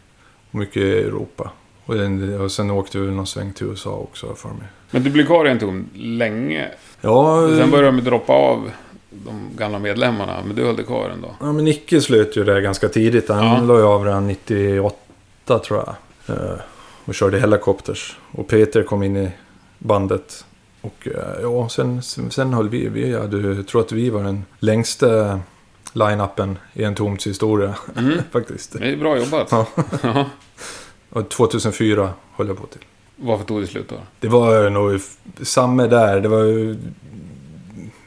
mycket 0.52 0.84
Europa. 0.84 1.52
Och, 1.90 1.96
den, 1.96 2.42
och 2.42 2.52
sen 2.52 2.72
åkte 2.72 3.00
vi 3.00 3.12
någon 3.12 3.28
sväng 3.28 3.54
till 3.54 3.68
USA 3.68 3.90
också 3.90 4.36
för 4.36 4.50
mig. 4.50 4.68
Men 4.92 5.04
du 5.04 5.10
blev 5.10 5.26
kvar 5.26 5.48
i 5.48 5.52
en 5.52 5.60
Tumd 5.60 5.90
länge. 5.94 6.68
Ja, 7.02 7.48
Sen 7.58 7.72
började 7.72 7.98
de 7.98 8.02
droppa 8.04 8.34
av 8.34 8.72
de 9.10 9.50
gamla 9.58 9.80
medlemmarna, 9.80 10.38
men 10.46 10.56
du 10.56 10.66
höll 10.66 10.76
dig 10.76 10.86
kvar 10.86 11.10
ändå. 11.10 11.36
ja, 11.40 11.52
men 11.52 11.66
Nicke 11.66 12.02
slöt 12.02 12.38
ju 12.38 12.44
det 12.44 12.62
ganska 12.62 12.90
tidigt. 12.90 13.30
Han 13.30 13.46
Ja. 13.46 13.62
la 13.62 13.78
ju 13.78 13.84
av 13.84 14.06
redan 14.06 14.28
98 14.28 15.60
tror 15.60 15.84
jag. 15.86 15.96
Eh, 16.38 16.56
och 17.06 17.16
körde 17.16 17.40
Helicopters. 17.40 18.18
Och 18.32 18.48
Peter 18.48 18.84
kom 18.84 19.04
in 19.04 19.18
i 19.18 19.32
bandet. 19.78 20.46
Och 20.82 21.08
eh, 21.08 21.42
ja, 21.42 21.70
sen, 21.70 22.02
sen, 22.02 22.32
sen 22.32 22.54
höll 22.54 22.70
vi, 22.70 22.88
vi 22.88 23.12
jag 23.12 23.68
tror 23.68 23.82
att 23.82 23.92
vi 23.92 24.10
var 24.10 24.24
den 24.24 24.46
längsta 24.60 25.40
line-upen 25.94 26.58
i 26.74 26.84
en 26.84 26.96
Toms 26.96 27.28
historia. 27.28 27.76
Mm. 27.98 28.18
faktiskt. 28.32 28.80
Det 28.80 28.88
är 28.92 28.98
bra 28.98 29.18
jobbat. 29.18 29.52
Ja. 30.04 30.26
Och 31.10 31.30
2004 31.30 32.14
höll 32.36 32.48
jag 32.48 32.58
på 32.58 32.66
till. 32.66 32.82
Varför 33.16 33.46
tog 33.46 33.62
det 33.62 33.68
slut 33.68 33.90
då? 33.90 33.96
Det 34.20 34.28
var 34.28 34.70
nog 34.70 35.02
samma 35.42 35.88
där. 35.88 36.22
Det 36.22 36.28
var 36.30 36.76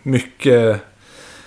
mycket... 0.03 0.81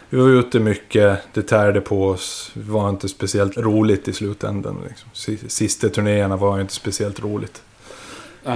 Vi 0.10 0.18
var 0.22 0.28
ute 0.30 0.60
mycket. 0.60 1.20
Det 1.34 1.41
tärde 1.41 1.82
på 1.82 2.08
oss. 2.08 2.52
Det 2.54 2.72
var 2.72 2.89
inte 2.89 3.08
speciellt 3.10 3.58
roligt 3.58 4.08
i 4.08 4.13
slutändan. 4.13 4.78
Liksom. 4.88 5.10
Si- 5.13 5.50
Sista 5.50 5.89
turnéerna 5.89 6.38
var 6.38 6.62
inte 6.62 6.74
speciellt 6.74 7.20
roligt. 7.20 7.62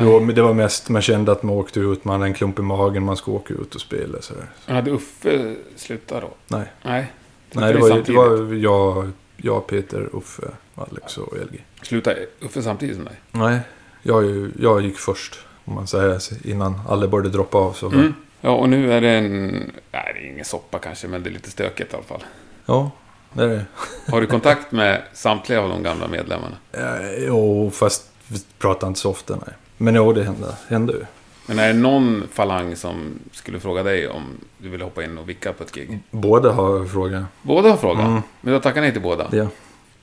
Jo, 0.02 0.20
det 0.20 0.42
var 0.42 0.54
mest, 0.54 0.90
man 0.90 1.02
kände 1.02 1.32
att 1.32 1.44
man 1.44 1.56
åkte 1.56 1.80
ut, 1.80 2.06
man 2.06 2.14
hade 2.14 2.26
en 2.30 2.34
klump 2.34 2.60
i 2.60 2.62
magen, 2.62 3.04
man 3.04 3.18
skulle 3.18 3.38
åka 3.38 3.54
ut 3.54 3.76
och 3.76 3.82
spela. 3.82 4.22
Sådär. 4.22 4.46
Men 4.66 4.76
hade 4.76 4.92
Uffe 4.92 5.56
slutat 5.76 6.22
då? 6.22 6.30
Nej, 6.58 6.74
Nej. 6.84 7.14
Nej 7.52 7.74
det, 7.74 7.80
var, 7.80 7.90
det 8.06 8.12
var 8.14 8.54
jag, 8.54 9.12
jag, 9.43 9.67
Peter, 9.67 10.10
Uffe, 10.13 10.47
Alex 10.75 11.17
och 11.17 11.38
LG. 11.38 11.65
Slutade 11.82 12.25
Uffe 12.39 12.62
samtidigt 12.62 12.95
som 12.95 13.06
dig? 13.06 13.15
Nej, 13.32 13.60
jag, 14.02 14.52
jag 14.60 14.82
gick 14.82 14.97
först. 14.97 15.39
Om 15.65 15.75
man 15.75 15.88
säger 15.88 16.47
innan 16.47 16.82
alla 16.89 17.08
började 17.08 17.30
droppa 17.30 17.58
av. 17.58 17.73
Så 17.73 17.88
Mm. 17.88 18.13
Ja, 18.41 18.49
och 18.49 18.69
nu 18.69 18.93
är 18.93 19.02
det 19.02 19.10
en... 19.10 19.47
Nej, 19.91 20.12
det 20.13 20.28
är 20.28 20.32
ingen 20.34 20.45
soppa 20.45 20.80
kanske, 20.80 21.08
men 21.08 21.23
det 21.23 21.30
är 21.30 21.32
lite 21.32 21.52
stökigt 21.52 21.93
i 21.93 21.95
alla 21.95 22.06
fall. 22.06 22.23
Ja, 22.65 22.91
det 23.34 23.43
är 23.43 23.47
det. 23.47 23.65
Har 24.12 24.21
du 24.21 24.28
kontakt 24.28 24.71
med 24.71 25.02
samtliga 25.13 25.62
av 25.62 25.69
de 25.69 25.84
gamla 25.84 26.08
medlemmarna? 26.08 26.56
Eh, 26.71 27.23
Jo, 27.28 27.71
fast 27.73 28.12
vi 28.28 28.39
pratar 28.58 28.88
inte 28.88 28.99
så 28.99 29.10
ofta, 29.10 29.36
nej. 29.45 29.56
Men 29.78 29.95
jo, 29.95 30.13
det 30.13 30.23
hände, 30.23 30.56
hände 30.67 30.93
ju. 30.93 31.06
Men 31.50 31.60
är 31.60 31.68
det 31.74 31.80
någon 31.80 32.24
falang 32.34 32.76
som 32.76 33.20
skulle 33.32 33.60
fråga 33.60 33.84
dig 33.84 34.08
om 34.08 34.24
du 34.58 34.70
ville 34.70 34.84
hoppa 34.84 35.04
in 35.04 35.18
och 35.18 35.30
vicka 35.30 35.54
på 35.54 35.64
ett 35.64 35.72
gig? 35.72 36.00
Båda 36.12 36.52
har 36.52 36.86
frågat. 36.86 37.24
Båda 37.42 37.70
har 37.70 37.78
frågat, 37.78 38.06
Mm. 38.06 38.14
men 38.14 38.24
du 38.42 38.52
har 38.52 38.60
tackat 38.60 38.84
nej 38.84 38.94
till 38.94 39.02
båda. 39.02 39.28
Ja. 39.32 39.48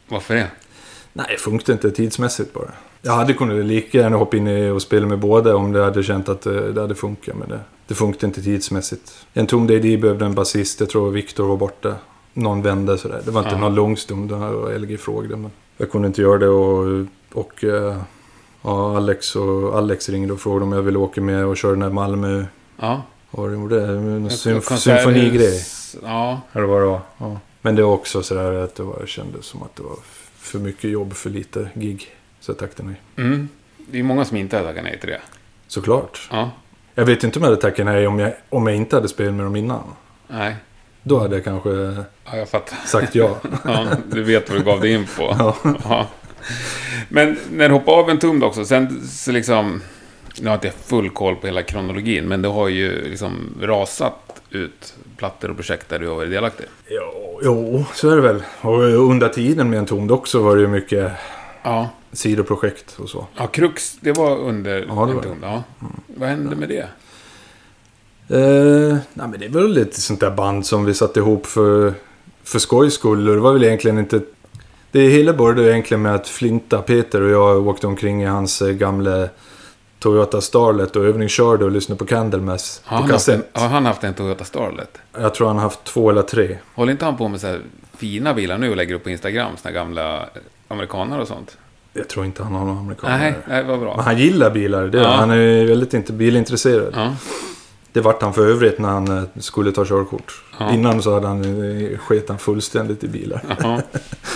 Varför 0.09 0.35
det? 0.35 0.47
Nej, 1.13 1.27
det 1.31 1.39
funkar 1.41 1.73
inte 1.73 1.91
tidsmässigt 1.91 2.53
bara. 2.53 2.71
Jag 3.03 3.13
hade 3.13 3.33
kunnat 3.33 3.65
lika 3.67 3.99
gärna 3.99 4.17
hoppa 4.17 4.37
in 4.37 4.71
och 4.73 4.83
spela 4.83 5.07
med 5.07 5.19
båda 5.19 5.57
om 5.57 5.73
det 5.73 5.85
hade 5.85 6.03
känt 6.03 6.29
att 6.29 6.41
det, 6.43 6.73
det 6.73 6.81
hade 6.81 6.95
funkat. 6.95 7.37
Men 7.37 7.49
det, 7.49 7.61
det 7.87 7.95
funkar 7.95 8.27
inte 8.27 8.43
tidsmässigt. 8.43 9.27
En 9.33 9.47
tom 9.47 9.67
DD 9.67 9.97
behövde 10.01 10.25
en 10.25 10.35
basist. 10.35 10.81
Jag 10.81 10.89
tror 10.91 11.11
Viktor 11.11 11.47
var 11.47 11.57
borta. 11.57 11.95
Någon 12.33 12.63
vände 12.63 12.99
sådär. 12.99 13.23
Det 13.25 13.31
var 13.31 13.41
inte 13.41 13.55
Ja. 13.55 13.61
någon 13.61 13.75
lång 13.75 13.97
stund. 13.97 14.33
LG 14.81 14.97
frågade. 15.01 15.37
Men 15.37 15.51
jag 15.77 15.91
kunde 15.91 16.07
inte 16.09 16.23
göra 16.23 16.39
det 16.39 16.49
och... 16.49 17.07
och 17.33 17.65
eh, 17.65 17.97
ja, 18.66 18.96
Alex, 18.96 19.37
och, 19.37 19.79
Alex 19.79 20.09
ringde 20.09 20.33
och 20.33 20.40
frågade 20.40 20.64
om 20.64 20.72
jag 20.72 20.83
ville 20.83 20.98
åka 20.98 21.20
med 21.20 21.44
och 21.44 21.57
köra 21.57 21.72
den 21.72 21.83
här 21.83 21.90
Malmö... 21.90 22.44
Ja. 22.81 23.02
Var 23.31 23.48
det 23.48 23.55
gjorde? 23.55 23.83
En 23.87 24.29
symf- 24.29 24.76
symfonigrej. 24.76 25.62
Ja. 26.02 26.40
Eller 26.52 26.66
vad 26.66 26.81
det 26.83 26.87
var. 26.87 27.00
Ja. 27.18 27.40
Men 27.62 27.74
det 27.76 27.83
var 27.83 27.92
också 27.92 28.22
sådär 28.22 28.52
att 28.52 28.74
det 28.74 28.83
var, 28.83 29.02
kändes 29.07 29.46
som 29.46 29.62
att 29.62 29.76
det 29.76 29.83
var 29.83 29.96
för 30.38 30.59
mycket 30.59 30.90
jobb 30.90 31.12
för 31.14 31.31
lite 31.31 31.68
gig. 31.74 32.07
Så 32.40 32.50
jag 32.50 32.59
tackade 32.59 32.88
nej. 32.88 33.00
Mm. 33.16 33.48
Det 33.90 33.98
är 33.98 34.02
många 34.02 34.24
som 34.24 34.37
inte 34.37 34.57
har 34.57 34.64
tackat 34.64 34.85
nej 34.85 34.98
till 35.00 35.09
det. 35.09 35.20
Såklart. 35.66 36.29
Ja. 36.31 36.50
Jag 36.94 37.05
vet 37.05 37.24
inte 37.24 37.38
om 37.38 37.42
jag 37.42 37.50
hade 37.50 37.62
tackat 37.62 37.87
nej 37.87 38.07
om 38.07 38.18
jag, 38.18 38.33
om 38.48 38.66
jag 38.66 38.76
inte 38.76 38.96
hade 38.96 39.09
spelat 39.09 39.35
med 39.35 39.46
dem 39.46 39.57
innan. 39.57 39.83
Nej. 40.29 40.57
Då 41.02 41.18
hade 41.18 41.37
jag 41.37 41.44
kanske 41.44 41.70
Ja, 41.70 42.37
jag 42.37 42.48
sagt 42.87 43.14
ja. 43.14 43.37
Ja, 43.64 43.87
du 44.11 44.22
vet 44.22 44.50
vad 44.50 44.59
du 44.59 44.64
gav 44.64 44.81
dig 44.81 44.92
in 44.92 45.07
på. 45.16 45.37
Ja. 45.38 45.57
Ja. 45.85 46.07
Men 47.09 47.37
när 47.53 47.69
du 47.69 47.75
hoppar 47.75 47.93
av 47.93 48.11
en 48.11 48.19
tum 48.19 48.41
då 48.41 48.47
också, 48.47 48.65
sen 48.65 49.03
så 49.09 49.33
liksom... 49.33 49.83
Nu 50.41 50.49
har 50.49 50.55
inte 50.55 50.67
jag 50.67 50.75
full 50.75 51.11
koll 51.11 51.37
på 51.37 51.47
hela 51.47 51.63
kronologin, 51.63 52.29
men 52.29 52.43
det 52.43 52.49
har 52.49 52.69
ju 52.69 53.09
liksom 53.09 53.55
rasat 53.61 54.43
ut 54.51 54.95
plattor 55.17 55.51
och 55.51 55.57
projekt 55.57 55.89
där 55.89 55.99
du 55.99 56.09
har 56.09 56.17
varit 56.17 56.31
delaktig. 56.31 56.67
Jo, 56.91 57.41
jo, 57.43 57.85
så 57.95 58.11
är 58.11 58.17
det 58.17 58.23
väl. 58.23 58.43
Och 58.61 58.83
under 58.83 59.29
tiden 59.29 59.71
med 59.71 59.79
en 59.79 59.87
tom 59.87 60.07
dock 60.07 60.27
så 60.27 60.43
var 60.43 60.57
det 60.57 60.63
ju 60.63 60.69
mycket 60.69 61.13
Ja. 61.63 61.89
sidoprojekt 62.13 62.97
och 62.99 63.09
så. 63.09 63.27
Ja, 63.37 63.47
Krux, 63.47 63.97
det 64.01 64.13
var 64.13 64.37
under 64.39 64.75
Ja, 64.79 64.85
det 64.87 64.93
var 64.95 65.09
en 65.09 65.21
tum. 65.23 65.39
Ja. 65.43 65.63
Vad 66.07 66.29
hände 66.29 66.57
med 66.57 66.69
det? 66.69 66.89
Eh, 68.29 68.97
nej, 69.15 69.29
men 69.29 69.41
det 69.41 69.47
är 69.47 69.51
väl 69.51 69.73
lite 69.73 70.01
sånt 70.01 70.21
där 70.21 70.31
band 70.31 70.67
som 70.67 70.85
vi 70.85 70.95
satte 70.95 71.21
ihop 71.21 71.47
för, 71.47 71.95
för 72.45 72.59
skojs 72.59 72.95
skull. 72.95 73.29
Och 73.29 73.35
det 73.35 73.41
var 73.41 73.53
väl 73.53 73.65
egentligen 73.65 73.99
inte... 73.99 74.21
Det 74.92 75.09
hela 75.09 75.33
började 75.33 75.70
egentligen 75.72 76.03
med 76.03 76.14
att 76.14 76.29
Flinta, 76.29 76.79
Peter 76.83 77.20
och 77.22 77.31
jag 77.31 77.66
åkte 77.68 77.87
omkring 77.87 78.22
i 78.22 78.27
hans 78.27 78.62
eh, 78.62 78.68
gamla 78.72 79.29
Toyota 79.99 80.40
Starlet 80.40 80.96
och 80.96 81.05
övningskörde 81.05 81.64
och 81.64 81.70
lyssnade 81.70 81.99
på 81.99 82.07
Candlemass 82.07 82.81
Har 82.85 82.99
på 82.99 83.05
en, 83.05 83.11
kassett. 83.11 83.51
har 83.53 83.68
han 83.68 83.87
haft 83.87 84.05
en 84.05 84.14
Toyota 84.14 84.44
Starlet? 84.44 84.99
Jag 85.18 85.35
tror 85.35 85.46
han 85.46 85.57
har 85.57 85.62
haft 85.62 85.85
två 85.85 86.11
eller 86.11 86.22
tre. 86.22 86.57
Håller 86.75 86.92
inte 86.92 87.05
han 87.05 87.16
på 87.16 87.29
med 87.29 87.40
så 87.40 87.46
här 87.46 87.61
fina 87.96 88.35
bilar 88.35 88.59
nu 88.59 88.70
och 88.70 88.77
lägger 88.77 88.94
upp 88.94 89.05
på 89.05 89.11
Instagram? 89.11 89.53
Såna 89.62 89.72
gamla 89.72 90.29
amerikaner 90.68 91.20
och 91.20 91.29
sånt? 91.29 91.57
Jag 91.92 92.09
tror 92.09 92.25
inte 92.27 92.42
han 92.42 92.53
har 92.55 92.64
någon 92.64 92.79
amerikanare. 92.79 93.18
Nej, 93.18 93.35
nej, 93.49 93.62
vad 93.64 93.79
Men 93.79 93.81
bra. 93.81 94.01
han 94.03 94.18
gillar 94.18 94.51
bilar. 94.51 94.87
Det, 94.87 94.99
Ja. 94.99 95.09
Han 95.09 95.31
är 95.31 95.64
väldigt 95.66 95.94
inte 95.94 96.12
bilintresserad. 96.12 96.92
Ja. 96.96 97.14
Det 97.97 98.03
vart 98.03 98.23
han 98.23 98.35
för 98.35 98.47
övrigt 98.47 98.79
när 98.79 98.89
han 98.89 99.19
eh, 99.19 99.25
skulle 99.41 99.73
ta 99.73 99.85
körkort. 99.85 100.43
Ja. 100.59 100.71
Innan 100.71 101.03
så 101.03 101.15
hade 101.15 101.27
han, 101.27 101.45
eh, 101.45 101.99
sket 101.99 102.29
han 102.29 102.39
fullständigt 102.39 103.05
i 103.05 103.09
bilar. 103.09 103.41
Nej, 103.61 103.83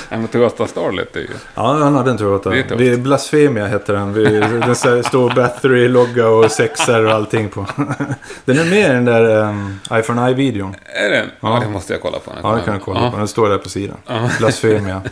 men 0.09 0.29
Toyota 0.29 0.67
Starlet 0.67 1.17
är 1.17 1.21
ju... 1.21 1.29
Ja, 1.55 1.73
han 1.73 1.95
hade 1.95 2.11
en 2.11 2.19
Toyota. 2.19 2.51
Det 2.51 2.71
är 2.71 2.77
Det 2.77 2.89
är 2.89 2.97
Blasfemia 2.97 3.67
heter 3.67 3.93
den. 3.93 4.13
Den 4.61 5.05
står 5.05 5.31
Bathory-logga 5.31 6.29
och 6.29 6.51
sexer 6.51 7.05
och 7.05 7.13
allting 7.13 7.49
på. 7.49 7.67
Den 8.45 8.59
är 8.59 8.65
med 8.65 8.91
i 8.91 8.95
den 8.95 9.05
där 9.05 9.49
um, 9.49 9.81
an 9.89 10.19
Eye-videon. 10.19 10.75
Är 10.85 11.11
den? 11.11 11.27
Ja, 11.41 11.55
Ja. 11.55 11.61
det 11.61 11.69
måste 11.73 11.93
jag 11.93 12.03
kolla 12.03 12.19
på. 12.19 12.33
Ja, 12.43 12.55
det 12.55 12.63
kan 12.63 12.75
du 12.75 12.81
kolla 12.81 13.01
ja. 13.01 13.11
på. 13.11 13.17
Den 13.17 13.29
står 13.29 13.49
där 13.49 13.59
på 13.59 13.69
sidan. 13.69 13.97
Ja. 14.07 14.31
Blasfemia. 14.39 15.03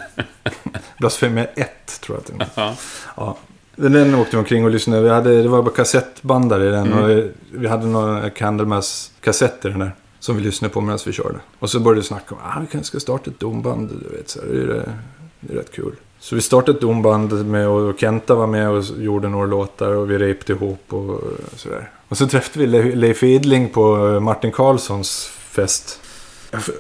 Blasfemia 0.99 1.45
1 1.45 2.01
tror 2.01 2.17
jag 2.17 2.21
att 2.21 2.55
den 2.55 2.65
är. 2.65 2.77
Ja. 3.17 3.37
Den- 3.79 4.15
åkte 4.15 4.37
vi 4.37 4.41
omkring 4.41 4.65
och 4.65 4.71
lyssnade. 4.71 5.03
Vi 5.03 5.09
hade, 5.09 5.43
det 5.43 5.49
var 5.49 5.63
bara 5.63 5.75
kassettbandare 5.75 6.69
i 6.69 6.71
den. 6.71 6.93
Mm. 6.93 7.05
Och 7.21 7.25
vi 7.53 7.69
hade 7.69 7.87
några 7.87 8.31
Candlemass-kassetter 8.31 9.69
i 9.69 9.73
den 9.73 9.81
där. 9.81 9.93
Som 10.21 10.37
vi 10.37 10.43
lyssnade 10.43 10.75
på 10.75 10.81
medan 10.81 10.99
vi 11.07 11.13
körde. 11.13 11.39
Och 11.59 11.71
så 11.71 11.81
började 11.81 12.01
vi 12.01 12.07
snacka 12.07 12.35
om 12.35 12.41
att 12.45 12.57
ah, 12.57 12.61
vi 12.61 12.67
kanske 12.67 12.87
ska 12.87 13.01
starta 13.01 13.31
ett 13.31 13.41
domband. 13.41 13.89
Du 14.11 14.17
vet, 14.17 14.29
så 14.29 14.41
här, 14.41 14.49
det, 14.49 14.61
är, 14.63 14.93
det 15.41 15.53
är 15.53 15.57
rätt 15.57 15.73
kul. 15.73 15.93
Så 16.21 16.35
vi 16.35 16.41
startade 16.41 16.73
ett 16.77 16.81
domband 16.81 17.47
med 17.47 17.69
och 17.69 18.01
Kenta 18.01 18.35
var 18.35 18.47
med 18.47 18.71
och 18.71 18.85
gjorde 18.99 19.29
några 19.29 19.47
låtar 19.47 19.89
och 19.95 20.11
vi 20.11 20.19
repte 20.19 20.53
ihop 20.53 20.93
och 20.93 21.21
sådär. 21.57 21.91
Och 22.09 22.17
så 22.19 22.27
träffade 22.27 22.67
vi 22.67 22.67
Le- 22.67 22.95
Leif 22.95 23.23
Edling 23.23 23.69
på 23.69 23.97
Martin 24.21 24.53
Karlssons 24.53 25.27
fest. 25.27 26.01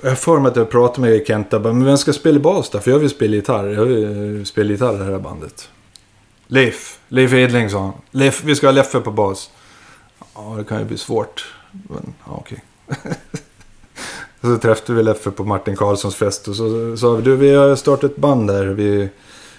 Jag 0.02 0.08
har 0.10 0.16
för 0.16 0.38
mig 0.40 0.50
att 0.50 0.56
jag 0.56 0.70
pratade 0.70 1.08
med 1.08 1.26
Kenta, 1.26 1.58
men 1.58 1.84
vem 1.84 1.98
ska 1.98 2.12
spela 2.12 2.40
bas 2.40 2.70
då? 2.70 2.78
För 2.78 2.90
jag 2.90 2.98
vill 2.98 3.10
spela 3.10 3.34
gitarr. 3.34 3.66
Jag 3.68 3.84
vill 3.84 4.46
spela 4.46 4.70
gitarr 4.70 4.94
i 4.94 4.98
det 4.98 5.04
här 5.04 5.18
bandet. 5.18 5.68
Leif, 6.50 6.98
Leif 7.08 7.32
Edling 7.32 7.70
sa 7.70 7.80
han. 7.80 7.92
Leif, 8.10 8.44
vi 8.44 8.54
ska 8.54 8.66
ha 8.66 8.72
Leffe 8.72 9.00
på 9.00 9.10
bas. 9.10 9.50
Ja, 10.34 10.54
det 10.58 10.64
kan 10.64 10.78
ju 10.78 10.84
bli 10.84 10.98
svårt. 10.98 11.54
Men, 11.72 12.14
ja, 12.26 12.32
okej. 12.32 12.64
så 14.40 14.56
träffade 14.58 14.92
vi 14.92 15.02
Leffe 15.02 15.30
på 15.30 15.44
Martin 15.44 15.76
Karlssons 15.76 16.14
fest 16.16 16.48
och 16.48 16.56
så 16.56 16.96
sa 16.96 17.14
vi, 17.14 17.22
du 17.22 17.36
vi 17.36 17.54
har 17.54 17.76
startat 17.76 18.10
ett 18.10 18.16
band 18.16 18.48
där. 18.50 18.66
Vi 18.66 19.08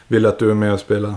vill 0.07 0.25
att 0.25 0.39
du 0.39 0.49
är 0.49 0.53
med 0.53 0.73
och 0.73 0.79
spelar. 0.79 1.15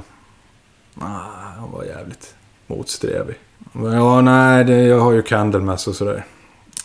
Ah, 0.99 1.31
han 1.59 1.73
var 1.73 1.85
jävligt 1.85 2.35
motsträvig. 2.67 3.37
Men, 3.73 3.93
Ja, 3.93 4.21
nej, 4.21 4.65
det, 4.65 4.83
jag 4.83 5.01
har 5.01 5.13
ju 5.13 5.23
Candlemass 5.23 5.87
och 5.87 5.95
sådär. 5.95 6.25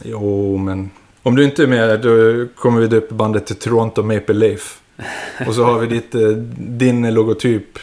Jo, 0.03 0.57
men 0.57 0.91
om 1.23 1.35
du 1.35 1.43
inte 1.43 1.63
är 1.63 1.67
med 1.67 2.01
då 2.01 2.45
kommer 2.55 2.81
vi 2.81 2.87
döpa 2.87 3.15
bandet 3.15 3.45
till 3.45 3.55
Toronto 3.55 4.03
Maple 4.03 4.35
Leaf. 4.35 4.81
Och 5.47 5.55
så 5.55 5.63
har 5.63 5.79
vi 5.79 5.87
ditt, 5.87 6.15
eh, 6.15 6.29
din 6.57 7.13
logotyp. 7.13 7.79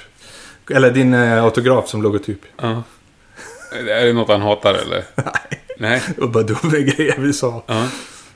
Eller 0.70 0.90
din 0.90 1.14
eh, 1.14 1.44
autograf 1.44 1.88
som 1.88 2.03
logotyp. 2.03 2.40
Ja. 2.62 2.83
Är 3.88 4.05
det 4.07 4.12
något 4.12 4.29
han 4.29 4.42
hatar 4.42 4.74
eller? 4.74 5.05
Nej. 5.14 5.33
Nej. 5.79 6.03
Och 6.20 6.31
bara 6.31 6.42
dumma 6.42 6.72
grejer 6.79 7.14
vi 7.18 7.33
sa. 7.33 7.62
Ja. 7.66 7.87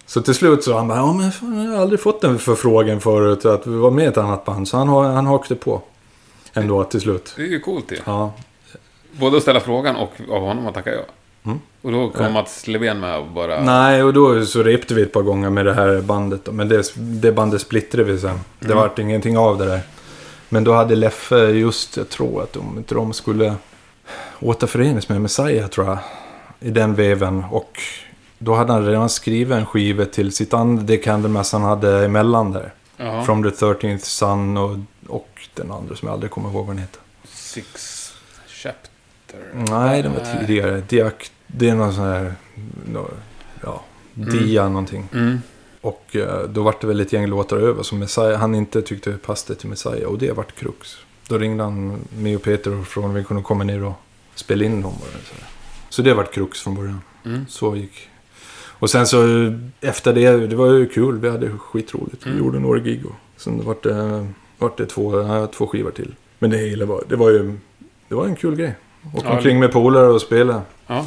Så 0.06 0.20
till 0.22 0.34
slut 0.34 0.64
så 0.64 0.76
han 0.76 0.88
bara, 0.88 0.98
ja 0.98 1.12
men 1.12 1.32
fan, 1.32 1.64
jag 1.64 1.72
har 1.72 1.82
aldrig 1.82 2.00
fått 2.00 2.24
en 2.24 2.38
förfrågan 2.38 3.00
förut 3.00 3.44
att 3.44 3.66
vi 3.66 3.76
var 3.76 3.90
med 3.90 4.04
i 4.04 4.08
ett 4.08 4.16
annat 4.18 4.44
band. 4.44 4.68
Så 4.68 4.76
han, 4.76 4.88
har- 4.88 5.04
han 5.10 5.26
hakade 5.26 5.54
på. 5.60 5.82
Ändå 6.54 6.84
till 6.84 7.00
slut. 7.00 7.32
Det 7.36 7.42
är 7.42 7.46
ju 7.46 7.60
coolt 7.60 7.92
ju. 7.92 7.96
Ja, 8.04 8.32
Både 9.12 9.36
att 9.36 9.42
ställa 9.42 9.60
frågan 9.60 9.96
och 9.96 10.12
av 10.30 10.42
honom 10.42 10.66
att 10.66 10.74
tacka 10.74 10.90
ja. 10.94 11.00
Mm. 11.44 11.58
Och 11.82 11.92
då 11.92 12.10
kom. 12.10 12.32
Mats 12.32 12.66
Levén 12.66 13.00
med 13.00 13.18
och 13.18 13.26
bara... 13.26 13.60
Nej, 13.62 14.02
och 14.02 14.12
då 14.14 14.44
så 14.46 14.62
repte 14.62 14.94
vi 14.94 15.02
ett 15.02 15.12
par 15.12 15.22
gånger 15.22 15.50
med 15.50 15.66
det 15.66 15.74
här 15.74 16.00
bandet. 16.00 16.48
Men 16.52 16.68
det, 16.68 16.82
det 16.96 17.32
bandet 17.32 17.60
splittrade 17.60 18.04
vi 18.12 18.18
sen. 18.18 18.40
Det 18.58 18.66
Mm. 18.66 18.78
vart 18.78 18.98
ingenting 18.98 19.38
av 19.38 19.58
det 19.58 19.64
där. 19.64 19.80
Men 20.48 20.64
då 20.64 20.72
hade 20.72 20.96
Leffe 20.96 21.36
just, 21.36 21.96
jag 21.96 22.08
tror 22.08 22.42
att 22.42 22.52
de, 22.52 22.84
de 22.88 23.12
skulle 23.12 23.54
återförenas 24.40 25.08
med 25.08 25.20
Messiah 25.20 25.68
tror 25.68 25.86
jag. 25.86 25.98
I 26.60 26.70
den 26.70 26.94
veven. 26.94 27.44
Och 27.50 27.80
då 28.38 28.54
hade 28.54 28.72
han 28.72 28.86
redan 28.86 29.08
skrivit 29.08 29.54
en 29.54 29.66
skiva 29.66 30.04
till 30.04 30.32
sitt 30.32 30.54
andra, 30.54 30.82
det 30.82 30.96
Candlemass 30.96 31.52
han 31.52 31.62
hade 31.62 32.04
emellan 32.04 32.52
där. 32.52 32.72
Jaha. 32.96 33.24
From 33.24 33.42
the 33.42 33.48
13th 33.48 33.98
Sun 33.98 34.56
och, 34.56 34.78
och 35.08 35.28
den 35.54 35.72
andra 35.72 35.96
som 35.96 36.08
jag 36.08 36.12
aldrig 36.12 36.30
kommer 36.30 36.50
ihåg 36.50 36.66
vad 36.66 36.76
den 36.76 36.82
heter. 36.82 37.00
Six 37.24 38.04
Chapter. 38.46 39.40
Nej, 39.52 40.02
den 40.02 40.12
var 40.12 40.38
tidigare. 40.40 40.82
Diak, 40.88 41.30
det 41.46 41.68
är 41.68 41.74
någon 41.74 41.94
sån 41.94 42.04
här, 42.04 42.34
ja, 43.62 43.80
Mm. 44.18 44.30
Dia 44.30 44.68
någonting. 44.68 45.08
Mm. 45.12 45.42
Och 45.80 46.16
eh, 46.16 46.42
då 46.48 46.62
vart 46.62 46.80
det 46.80 46.86
väl 46.86 47.00
ett 47.00 47.12
gäng 47.12 47.26
låtar 47.26 47.56
över 47.56 47.82
som 47.82 47.98
Messiah, 47.98 48.40
han 48.40 48.54
inte 48.54 48.82
tyckte 48.82 49.12
passade 49.12 49.58
till 49.58 49.68
Messiah. 49.68 50.02
Och 50.10 50.18
det 50.18 50.32
vart 50.32 50.54
Krux. 50.54 50.96
Då 51.28 51.38
ringde 51.38 51.64
han 51.64 51.98
mig 52.18 52.36
och 52.36 52.42
Peter 52.42 52.78
och 52.80 52.86
frågade 52.86 53.08
om 53.08 53.14
vi 53.14 53.24
kunde 53.24 53.42
komma 53.42 53.64
ner 53.64 53.84
och 53.84 53.92
spela 54.34 54.64
in 54.64 54.82
dem. 54.82 54.92
Så, 55.88 56.02
det 56.02 56.14
vart 56.14 56.34
Krux 56.34 56.60
från 56.62 56.74
början. 56.74 57.00
Mm. 57.24 57.46
Så 57.48 57.76
gick. 57.76 58.08
Och 58.80 58.90
sen 58.90 59.06
så 59.06 59.24
efter 59.80 60.12
det, 60.12 60.46
det 60.46 60.56
var 60.56 60.72
ju 60.72 60.88
kul. 60.88 61.18
Vi 61.18 61.28
hade 61.30 61.50
skitroligt. 61.50 62.26
Vi 62.26 62.30
Mm. 62.30 62.44
gjorde 62.44 62.58
några 62.58 62.78
gig 62.78 63.06
och 63.06 63.14
sen 63.36 63.64
vart 63.64 63.82
det, 63.82 64.26
vart 64.58 64.76
det 64.76 64.86
två, 64.86 65.46
två 65.46 65.66
skivor 65.66 65.90
till. 65.90 66.14
Men 66.38 66.50
det 66.50 66.56
hela 66.56 66.84
var, 66.84 67.04
det 67.08 67.16
var 67.16 67.30
ju, 67.30 67.58
det 68.08 68.14
var 68.14 68.26
en 68.26 68.36
kul 68.36 68.56
grej. 68.56 68.74
Åka 69.14 69.26
Ja, 69.28 69.36
omkring 69.36 69.60
med 69.60 69.72
polare 69.72 70.06
och 70.08 70.20
spela. 70.20 70.62
Ja. 70.86 71.06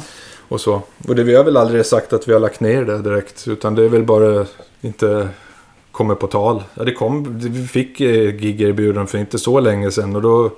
Och 0.52 0.60
så. 0.60 0.82
Och 1.08 1.14
det, 1.14 1.24
vi 1.24 1.34
har 1.34 1.44
väl 1.44 1.56
aldrig 1.56 1.86
sagt 1.86 2.12
att 2.12 2.28
vi 2.28 2.32
har 2.32 2.40
lagt 2.40 2.60
ner 2.60 2.84
det 2.84 2.98
direkt. 2.98 3.48
Utan 3.48 3.74
det 3.74 3.84
är 3.84 3.88
väl 3.88 4.02
bara 4.02 4.46
inte 4.80 5.28
kommer 5.92 6.14
på 6.14 6.26
tal. 6.26 6.62
Ja, 6.74 6.84
det 6.84 6.92
kom, 6.92 7.38
vi 7.38 7.66
fick 7.66 8.00
eh, 8.00 8.34
gigerbjudanden 8.34 9.06
för 9.06 9.18
inte 9.18 9.38
så 9.38 9.60
länge 9.60 9.90
sedan. 9.90 10.16
Och 10.16 10.22
då 10.22 10.50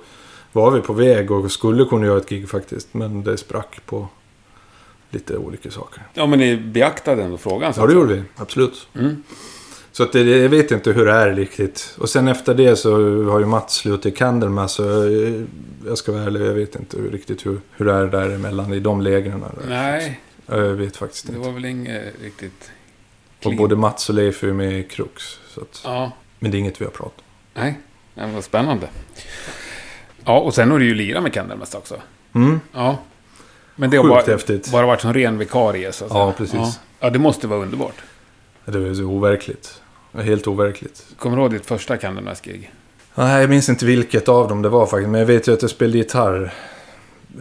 var 0.51 0.71
vi 0.71 0.81
på 0.81 0.93
väg 0.93 1.31
och 1.31 1.51
skulle 1.51 1.85
kunna 1.85 2.05
göra 2.05 2.17
ett 2.17 2.29
gig 2.29 2.49
faktiskt. 2.49 2.93
Men 2.93 3.23
det 3.23 3.37
sprack 3.37 3.81
på 3.85 4.07
lite 5.09 5.37
olika 5.37 5.71
saker. 5.71 6.03
ja, 6.13 6.25
men 6.25 6.39
ni 6.39 6.57
beaktade 6.57 7.23
ändå 7.23 7.37
frågan. 7.37 7.73
så 7.73 7.81
Ja, 7.81 7.87
det 7.87 7.93
gjorde 7.93 8.13
vi. 8.13 8.23
Absolut. 8.35 8.87
Mm. 8.95 9.23
Så 9.95 10.03
att 10.03 10.11
det, 10.11 10.21
jag 10.21 10.49
vet 10.49 10.71
inte 10.71 10.91
hur 10.91 11.05
det 11.05 11.11
är 11.11 11.33
riktigt. 11.33 11.95
Och 11.99 12.09
sen 12.09 12.27
efter 12.27 12.53
det 12.53 12.75
så 12.75 12.91
har 13.31 13.39
ju 13.39 13.45
Mats 13.45 13.73
slutat 13.75 14.05
i 14.05 14.11
Candlemass. 14.11 14.71
Så 14.73 14.83
jag, 14.83 15.45
jag 15.87 15.97
ska 15.97 16.11
vara 16.11 16.23
ärlig, 16.23 16.41
jag 16.41 16.53
vet 16.53 16.75
inte 16.75 16.97
hur, 16.97 17.11
riktigt 17.11 17.45
hur, 17.45 17.59
hur 17.71 17.85
det 17.85 17.93
är 17.93 18.05
däremellan 18.05 18.73
i 18.73 18.79
de 18.79 19.01
lägren. 19.01 19.45
Nej, 19.69 20.19
Jag 20.45 20.57
vet 20.59 20.97
faktiskt 20.97 21.27
det 21.27 21.33
inte. 21.35 21.47
var 21.47 21.53
väl 21.53 21.65
inget 21.65 22.13
riktigt... 22.23 22.71
Och 23.37 23.41
clean. 23.41 23.57
både 23.57 23.75
Mats 23.75 24.09
och 24.09 24.15
Leif 24.15 24.43
är 24.43 24.47
ju 24.47 24.53
med 24.53 24.79
i 24.79 24.83
Krux. 24.83 25.23
Så 25.49 25.61
att, 25.61 25.81
Ja, 25.83 26.11
Men 26.39 26.51
det 26.51 26.57
är 26.57 26.59
inget 26.59 26.81
vi 26.81 26.85
har 26.85 26.91
pratat 26.91 27.17
om. 27.19 27.61
nej. 27.61 27.79
Det 28.15 28.25
var 28.33 28.41
spännande. 28.41 28.87
Ja, 30.25 30.39
och 30.39 30.53
sen 30.55 30.71
har 30.71 30.79
du 30.79 30.85
ju 30.85 30.93
lirat 30.95 31.23
med 31.23 31.33
Candlemass 31.33 31.75
också. 31.75 31.95
Mm. 32.35 32.59
Ja. 32.73 32.97
Men 33.75 33.89
det 33.89 33.97
har 33.97 34.03
Sjukt 34.03 34.25
bara, 34.25 34.33
häftigt. 34.33 34.71
bara 34.71 34.85
varit 34.85 35.01
som 35.01 35.13
ren 35.13 35.37
vikarie, 35.37 35.91
så 35.91 36.05
att 36.05 36.11
Ja, 36.11 36.17
säga. 36.25 36.33
precis. 36.37 36.55
Ja. 36.55 36.73
ja, 36.99 37.09
det 37.09 37.19
måste 37.19 37.47
vara 37.47 37.59
underbart. 37.59 37.95
Det 38.65 38.77
är 38.87 38.93
så 38.93 39.03
overkligt. 39.03 39.81
Helt 40.23 40.47
overkligt. 40.47 41.05
Kommer 41.19 41.37
du 41.37 41.41
ihåg 41.43 41.51
ditt 41.51 41.65
första 41.65 41.97
Candlemass-gig? 41.97 42.71
Nej, 43.15 43.41
jag 43.41 43.49
minns 43.49 43.69
inte 43.69 43.85
vilket 43.85 44.29
av 44.29 44.47
dem 44.47 44.61
det 44.61 44.69
var 44.69 44.85
faktiskt. 44.85 45.09
Men 45.09 45.19
jag 45.19 45.27
vet 45.27 45.47
ju 45.47 45.53
att 45.53 45.61
jag 45.61 45.71
spelade 45.71 45.97
gitarr. 45.97 46.53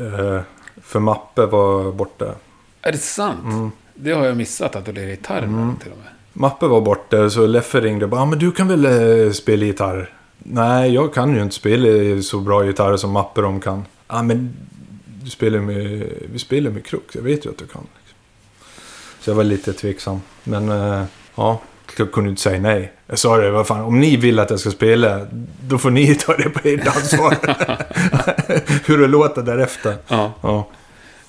Eh, 0.01 0.41
för 0.83 1.01
Mappe 1.01 1.47
var 1.47 1.93
borta. 1.93 2.35
Är 2.83 2.93
det 2.93 2.99
sant? 2.99 3.45
Mm. 3.45 3.71
Det 3.95 4.13
har 4.13 4.25
jag 4.27 4.37
missat, 4.37 4.77
att 4.77 4.85
du 4.85 4.93
lirade 4.93 5.11
gitarr 5.11 5.41
med 5.41 5.63
Mm. 5.63 5.77
till 5.77 5.93
och 5.93 5.99
med. 5.99 6.07
Mappe 6.33 6.67
var 6.67 6.81
borta 6.81 7.31
så 7.31 7.47
Leffe 7.47 7.81
ringde 7.81 8.05
och 8.05 8.11
bara 8.11 8.21
ah, 8.21 8.27
men 8.27 8.39
du 8.39 8.53
kan 8.53 8.69
väl 8.69 8.85
eh, 9.27 9.33
spela 9.33 9.65
gitarr? 9.65 10.13
Nej, 10.39 10.95
jag 10.95 11.15
kan 11.15 11.35
ju 11.35 11.43
inte 11.43 11.55
spela 11.55 12.23
så 12.23 12.41
bra 12.41 12.65
gitarr 12.65 12.97
som 12.97 13.11
Mappe 13.11 13.41
de 13.41 13.61
kan. 13.61 13.77
Ja, 14.09 14.19
ah, 14.19 14.23
men 14.23 14.57
du 15.23 15.31
spelar 15.31 15.59
med, 15.59 16.09
vi 16.33 16.39
spelar 16.39 16.71
med 16.71 16.85
Krux. 16.87 17.15
Jag 17.15 17.23
vet 17.23 17.47
ju 17.47 17.51
att 17.51 17.59
du 17.59 17.67
kan. 17.67 17.87
Så 19.21 19.31
jag 19.31 19.35
var 19.35 19.45
lite 19.45 19.73
tveksam. 19.73 20.21
Men 20.45 20.69
eh, 20.69 21.05
ja, 21.35 21.61
jag 21.99 22.13
kunde 22.13 22.31
inte 22.31 22.43
säga 22.43 22.61
nej. 22.61 22.93
Jag 23.07 23.19
sa 23.19 23.37
det, 23.37 23.51
vad 23.51 23.67
fan, 23.67 23.81
om 23.81 24.01
ni 24.01 24.17
vill 24.17 24.39
att 24.39 24.51
jag 24.51 24.61
ska 24.61 24.71
spela, 24.71 25.21
då 25.61 25.79
får 25.79 25.91
ni 25.91 26.15
ta 26.21 26.37
det 26.37 26.51
på 26.51 26.69
ert 26.69 26.97
ansvar. 26.97 27.37
Hur 28.89 28.99
det 28.99 29.07
låter 29.07 29.43
därefter. 29.43 29.95
Ja, 30.09 30.33
Ja. 30.41 30.69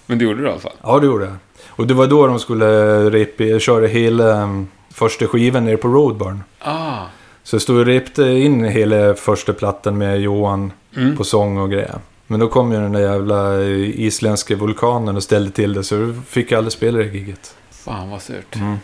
men 0.05 0.17
det 0.17 0.23
gjorde 0.25 0.41
du 0.41 0.47
i 0.47 0.51
alla 0.51 0.59
fall. 0.59 0.71
ja, 0.83 0.99
det 0.99 1.05
gjorde 1.05 1.25
jag. 1.25 1.35
Och 1.67 1.87
det 1.87 1.93
var 1.93 2.07
då 2.07 2.27
de 2.27 2.39
skulle 2.39 2.65
repa, 3.09 3.59
köra 3.59 3.87
hela 3.87 4.43
um, 4.43 4.67
första 4.93 5.27
skivan 5.27 5.65
nere 5.65 5.77
på 5.77 5.87
Roadburn. 5.87 6.43
Ah, 6.59 7.05
Så 7.43 7.55
jag 7.55 7.61
stod 7.61 7.77
och 7.79 7.85
repte 7.85 8.23
in 8.23 8.63
hela 8.63 9.13
första 9.15 9.53
plattan 9.53 9.97
med 9.97 10.21
Johan 10.21 10.71
mm. 10.95 11.17
på 11.17 11.23
sång 11.23 11.57
och 11.57 11.69
grejer. 11.71 11.99
Men 12.27 12.39
då 12.39 12.47
kom 12.47 12.71
ju 12.71 12.77
den 12.79 12.91
där 12.91 12.99
jävla 12.99 13.61
isländska 13.63 14.55
vulkanen 14.55 15.15
och 15.15 15.23
ställde 15.23 15.51
till 15.51 15.73
det 15.73 15.83
så 15.83 16.13
fick 16.27 16.51
jag 16.51 16.57
aldrig 16.57 16.71
spela 16.73 16.97
det 16.97 17.05
giget. 17.05 17.55
fan 17.71 18.09
vad 18.09 18.21
surt. 18.21 18.55
Mm. 18.55 18.75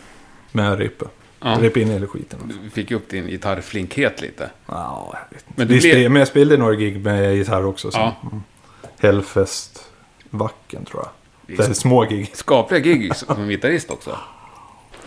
Med 0.52 0.78
repa. 0.78 1.06
Ja. 1.44 1.58
Repa 1.60 1.80
in 1.80 1.88
hela 1.90 2.06
skiten. 2.06 2.38
Du 2.64 2.70
fick 2.70 2.90
upp 2.90 3.08
din 3.08 3.26
gitarrflinkhet 3.26 4.20
lite. 4.20 4.50
Ja, 4.66 5.10
jag 5.30 5.36
vet 5.36 5.44
inte. 5.48 5.52
Men 5.56 5.68
Vi 5.68 5.74
du 5.74 5.80
blev- 5.80 6.10
men 6.10 6.20
jag 6.20 6.28
spelade 6.28 6.56
några 6.56 6.74
gig 6.74 7.04
med 7.04 7.36
gitarr 7.36 7.66
också. 7.66 7.90
Så. 7.90 7.98
Ja. 7.98 8.16
Mm. 8.22 8.42
Hellfest, 8.98 9.84
Vacken 10.30 10.84
tror 10.84 11.02
jag. 11.02 11.56
Det 11.56 11.62
är 11.68 11.72
små 11.72 12.02
gig. 12.04 12.30
skapliga 12.34 12.80
gig 12.80 13.16
som 13.16 13.48
gitarrist 13.48 13.90
också. 13.90 14.18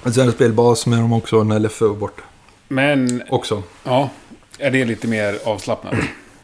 Och 0.04 0.14
sen 0.14 0.32
spelade 0.32 0.54
bas 0.56 0.86
med 0.88 1.00
dem 1.00 1.14
också 1.14 1.44
när 1.44 1.60
LFO 1.60 1.88
var 1.88 1.96
borta. 1.96 2.22
Men, 2.68 3.24
Också. 3.30 3.64
ja, 3.84 4.10
är 4.60 4.72
det 4.72 4.86
lite 4.86 5.08
mer 5.08 5.40
avslappnat? 5.46 5.94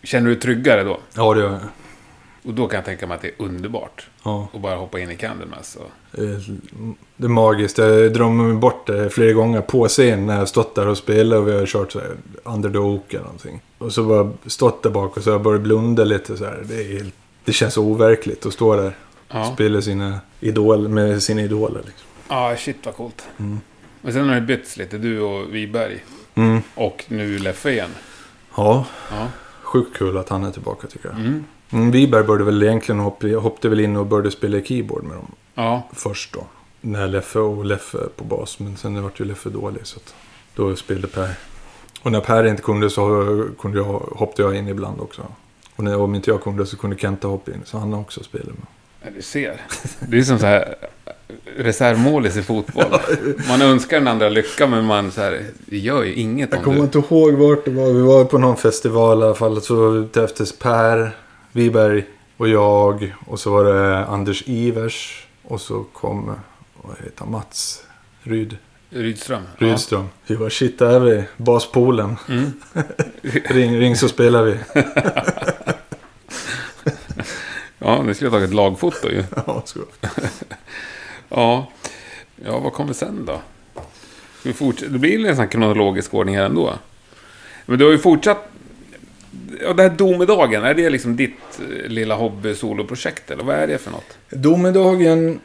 Känner 0.03 0.27
du 0.27 0.33
dig 0.33 0.41
tryggare 0.41 0.83
då? 0.83 0.99
Ja, 1.13 1.33
det 1.33 1.39
gör 1.41 1.51
jag. 1.51 1.59
Och 2.43 2.53
då 2.53 2.67
kan 2.67 2.77
jag 2.77 2.85
tänka 2.85 3.07
mig 3.07 3.15
att 3.15 3.21
det 3.21 3.27
är 3.27 3.33
underbart. 3.37 4.07
Ja. 4.23 4.47
att 4.53 4.61
bara 4.61 4.75
hoppa 4.75 4.99
in 4.99 5.11
i 5.11 5.15
Candlemass. 5.17 5.75
Och... 5.75 6.19
Eh, 6.19 6.37
Det 7.17 7.25
är 7.25 7.29
magiskt. 7.29 7.77
Jag 7.77 8.13
drömmer 8.13 8.43
mig 8.43 8.53
bort 8.53 8.87
det 8.87 9.09
flera 9.09 9.33
gånger 9.33 9.61
på 9.61 9.87
scen 9.87 10.25
när 10.25 10.37
jag 10.39 10.47
stått 10.47 10.75
där 10.75 10.87
och 10.87 10.97
spelat 10.97 11.39
och 11.39 11.47
vi 11.47 11.57
har 11.59 11.65
kört 11.65 11.91
så 11.91 11.99
här 11.99 12.17
Under 12.43 12.69
the 12.69 12.77
Oak 12.77 13.13
eller 13.13 13.23
någonting. 13.23 13.61
Och 13.77 13.93
så 13.93 14.03
bara 14.03 14.31
stått 14.45 14.83
där 14.83 14.89
bak 14.89 15.17
och 15.17 15.23
så 15.23 15.29
har 15.29 15.33
jag 15.35 15.41
börjat 15.43 15.61
blunda 15.61 16.03
lite 16.03 16.37
så 16.37 16.45
här. 16.45 16.63
Det, 16.69 16.97
är 16.97 17.05
det 17.45 17.51
känns 17.53 17.77
overkligt 17.77 18.45
att 18.45 18.53
stå 18.53 18.75
där 18.75 18.87
och 18.87 18.93
Ja. 19.33 19.51
spela 19.53 19.81
sina 19.81 20.19
idol, 20.39 20.87
med 20.87 21.23
sina 21.23 21.41
idoler. 21.41 21.81
Liksom. 21.85 22.07
ja, 22.27 22.55
shit 22.57 22.77
vad 22.83 22.95
coolt. 22.95 23.23
Mm. 23.39 23.59
Men 24.01 24.13
sen 24.13 24.27
har 24.29 24.35
det 24.35 24.41
bytts 24.41 24.77
lite, 24.77 24.97
du 24.97 25.19
och 25.21 25.55
Wiberg. 25.55 26.03
Mm. 26.35 26.61
Och 26.75 27.03
nu 27.07 27.39
Leffe 27.39 27.71
igen. 27.71 27.89
Ja, 28.57 28.85
Ja. 29.11 29.27
sjukt 29.61 29.97
kul 29.97 30.17
att 30.17 30.29
han 30.29 30.43
är 30.43 30.51
tillbaka 30.51 30.87
tycker 30.87 31.09
jag. 31.09 31.19
Mm. 31.19 31.45
Mm, 31.71 31.91
Wiberg 31.91 32.23
började 32.23 32.43
väl 32.43 32.63
egentligen 32.63 32.99
hoppa, 32.99 33.27
hoppade 33.27 33.69
väl 33.69 33.79
in 33.79 33.95
och 33.95 34.05
började 34.05 34.31
spela 34.31 34.61
keyboard 34.61 35.03
med 35.03 35.17
dem 35.17 35.31
Ja, 35.55 35.87
först 35.93 36.33
då. 36.33 36.43
När 36.81 37.07
Leffe 37.07 37.39
och 37.39 37.65
Leffe 37.65 37.97
på 38.15 38.23
bas, 38.23 38.59
men 38.59 38.77
sen 38.77 39.03
vart 39.03 39.19
ju 39.19 39.25
Leffe 39.25 39.49
dålig 39.49 39.81
så 39.83 39.97
att 39.97 40.15
då 40.55 40.75
spelade 40.75 41.07
Per. 41.07 41.29
Och 42.01 42.11
när 42.11 42.21
Per 42.21 42.47
inte 42.47 42.61
kunde 42.61 42.89
så 42.89 43.25
kunde 43.59 43.77
jag, 43.77 43.85
hoppade 44.15 44.43
jag 44.43 44.55
in 44.55 44.67
ibland 44.67 45.01
också. 45.01 45.21
Och 45.75 45.83
när, 45.83 45.99
om 45.99 46.15
inte 46.15 46.29
jag 46.29 46.43
kunde 46.43 46.65
så 46.65 46.77
kunde 46.77 46.97
Kenta 46.97 47.27
hoppa 47.27 47.51
in, 47.51 47.61
så 47.65 47.77
han 47.77 47.93
har 47.93 47.99
också 47.99 48.23
spelat 48.23 48.47
med. 48.47 48.67
Ja, 49.03 49.09
du 49.15 49.21
ser. 49.21 49.61
Det 49.99 50.17
är 50.17 50.23
som 50.23 50.39
så 50.39 50.45
här 50.45 50.75
reservmålis 51.57 52.37
i 52.37 52.43
fotboll. 52.43 52.85
Man 53.49 53.61
önskar 53.61 53.97
den 53.97 54.07
andra 54.07 54.29
lycka, 54.29 54.67
men 54.67 54.85
man 54.85 55.11
så 55.11 55.21
här, 55.21 55.45
gör 55.65 56.03
ju 56.03 56.13
inget 56.13 56.49
Jag 56.51 56.57
om 56.57 56.63
kommer 56.63 56.77
du... 56.77 56.83
inte 56.83 56.97
ihåg 56.97 57.33
vart 57.33 57.65
det 57.65 57.71
var. 57.71 57.93
Vi 57.93 58.01
var 58.01 58.25
på 58.25 58.37
någon 58.37 58.57
festival 58.57 59.19
i 59.19 59.23
alla 59.23 59.35
fall. 59.35 59.61
Så 59.61 60.07
efter 60.15 60.59
Per, 60.59 61.15
Wiberg 61.51 62.05
och 62.37 62.49
jag. 62.49 63.15
Och 63.25 63.39
så 63.39 63.51
var 63.51 63.63
det 63.63 64.05
Anders 64.05 64.43
Ivers. 64.45 65.27
Och 65.43 65.61
så 65.61 65.83
kom, 65.83 66.35
vad 66.81 66.95
heter 66.97 67.19
han, 67.19 67.31
Mats 67.31 67.83
Ryd, 68.23 68.57
Rydström. 68.89 69.43
Rydström. 69.57 70.09
Vi 70.27 70.35
var 70.35 70.49
shit, 70.49 70.79
där 70.79 70.89
är 70.89 70.99
vi. 70.99 71.23
Baspoolen. 71.37 72.15
Ja. 72.27 72.33
Mm. 72.33 72.51
Ring, 73.45 73.79
ring 73.79 73.95
så 73.95 74.09
spelar 74.09 74.43
vi. 74.43 74.57
ja, 77.79 78.01
ni 78.03 78.13
skulle 78.13 78.29
ha 78.29 78.37
tagit 78.37 78.53
lagfoto 78.53 79.09
ju. 79.09 79.23
Ja, 79.47 79.61
så. 79.65 79.79
Ja. 81.29 81.71
Ja, 82.45 82.59
vad 82.59 82.73
kommer 82.73 82.93
sen 82.93 83.25
då? 83.25 83.41
Ska 84.39 84.49
vi 84.49 84.53
fortsätta? 84.53 84.91
Det 84.91 84.99
blir 84.99 85.25
en 85.25 85.35
sån 85.35 85.47
kronologisk 85.47 86.13
ordning 86.13 86.37
här 86.37 86.45
ändå. 86.45 86.73
Men 87.65 87.79
du 87.79 87.85
har 87.85 87.91
ju 87.91 87.97
fortsatt... 87.97 88.50
Ja, 89.61 89.73
det 89.73 89.83
här 89.83 89.89
domedagen, 89.89 90.63
är 90.63 90.73
det 90.73 90.89
liksom 90.89 91.15
ditt 91.15 91.59
eh, 91.59 91.89
lilla 91.89 92.15
hobby-soloprojekt 92.15 93.31
eller 93.31 93.43
vad 93.43 93.55
är 93.55 93.67
det 93.67 93.77
för 93.77 93.91
något? 93.91 94.17
Domedagen. 94.29 95.39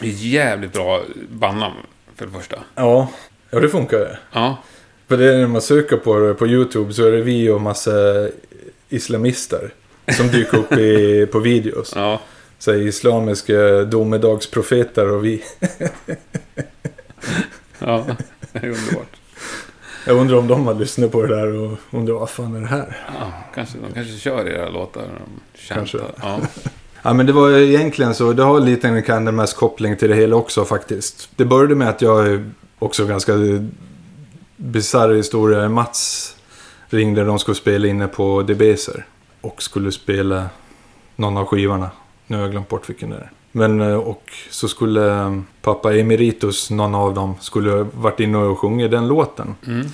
Det 0.00 0.06
är 0.06 0.10
jävligt 0.10 0.72
bra 0.72 1.02
bandnamn, 1.30 1.74
för 2.16 2.26
det 2.26 2.32
första. 2.32 2.56
Ja, 2.74 3.08
ja 3.50 3.60
det 3.60 3.68
funkar 3.68 3.98
det. 3.98 4.18
Ja, 4.32 4.58
För 5.08 5.16
det 5.16 5.34
är 5.34 5.38
när 5.38 5.46
man 5.46 5.62
söker 5.62 5.96
på 5.96 6.18
det 6.18 6.34
på 6.34 6.46
YouTube 6.46 6.92
så 6.92 7.06
är 7.06 7.12
det 7.12 7.22
vi 7.22 7.50
och 7.50 7.60
massa 7.60 7.92
islamister. 8.88 9.70
Som 10.16 10.28
dyker 10.28 10.58
upp 10.58 10.72
i, 10.72 11.26
på 11.32 11.38
videos. 11.38 11.92
ja. 11.96 12.20
Så 12.58 12.74
islamiska 12.74 13.84
domedagsprofeter 13.84 15.10
och 15.10 15.24
vi. 15.24 15.42
Ja, 17.78 18.06
det 18.52 18.58
är 18.58 18.68
underbart. 18.68 19.21
Jag 20.06 20.16
undrar 20.16 20.36
om 20.36 20.48
de 20.48 20.66
har 20.66 20.74
lyssnat 20.74 21.12
på 21.12 21.22
det 21.22 21.36
där 21.36 21.52
och 21.52 21.78
undrar 21.90 22.14
vad 22.14 22.30
fan 22.30 22.56
är 22.56 22.60
det 22.60 22.66
här? 22.66 22.96
Ja, 23.20 23.32
kanske, 23.54 23.78
de 23.78 23.94
kanske 23.94 24.18
kör 24.18 24.48
era 24.48 24.68
låtar. 24.68 25.02
De. 25.02 25.40
Kanske. 25.68 25.98
Ja. 26.22 26.40
Ja 27.02 27.12
men 27.12 27.26
det 27.26 27.32
var 27.32 27.50
egentligen 27.50 28.14
så, 28.14 28.32
det 28.32 28.42
har 28.42 28.60
lite 28.60 28.88
en 28.88 29.02
Candlemass 29.02 29.54
koppling 29.54 29.96
till 29.96 30.08
det 30.10 30.16
hela 30.16 30.36
också 30.36 30.64
faktiskt. 30.64 31.28
Det 31.36 31.44
började 31.44 31.74
med 31.74 31.88
att 31.88 32.02
jag 32.02 32.50
också 32.78 33.06
ganska 33.06 33.32
bisarr 34.56 35.14
historia. 35.14 35.68
Mats 35.68 36.36
ringde, 36.88 37.24
de 37.24 37.38
skulle 37.38 37.54
spela 37.54 37.88
inne 37.88 38.08
på 38.08 38.42
Debeser. 38.42 39.06
Och 39.40 39.62
skulle 39.62 39.92
spela 39.92 40.46
någon 41.16 41.36
av 41.36 41.46
skivorna. 41.46 41.90
Nu 42.26 42.36
har 42.36 42.42
jag 42.42 42.50
glömt 42.50 42.68
bort 42.68 42.88
vilken 42.88 43.10
det 43.10 43.16
är. 43.16 43.30
Men 43.52 43.80
eh, 43.80 43.94
och 43.94 44.32
så 44.50 44.68
skulle 44.68 45.20
eh, 45.20 45.38
pappa 45.62 45.94
Emeritus, 45.96 46.70
någon 46.70 46.94
av 46.94 47.14
dem, 47.14 47.34
skulle 47.40 47.86
varit 47.94 48.20
inne 48.20 48.38
och 48.38 48.58
sjungit 48.58 48.90
den 48.90 49.08
låten. 49.08 49.54
Mm. 49.66 49.86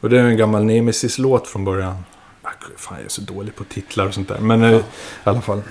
Och 0.00 0.10
det 0.10 0.18
är 0.20 0.24
en 0.24 0.36
gammal 0.36 0.64
Nemesis-låt 0.64 1.46
från 1.46 1.64
början. 1.64 1.96
Ah, 2.42 2.50
Fan, 2.76 2.96
jag 2.96 3.04
är 3.04 3.08
så 3.08 3.20
dålig 3.20 3.56
på 3.56 3.64
titlar 3.64 4.06
och 4.06 4.14
sånt 4.14 4.28
där. 4.28 4.38
Men 4.38 4.62
eh, 4.62 4.74
i 4.74 4.82
alla 5.24 5.40
fall. 5.40 5.62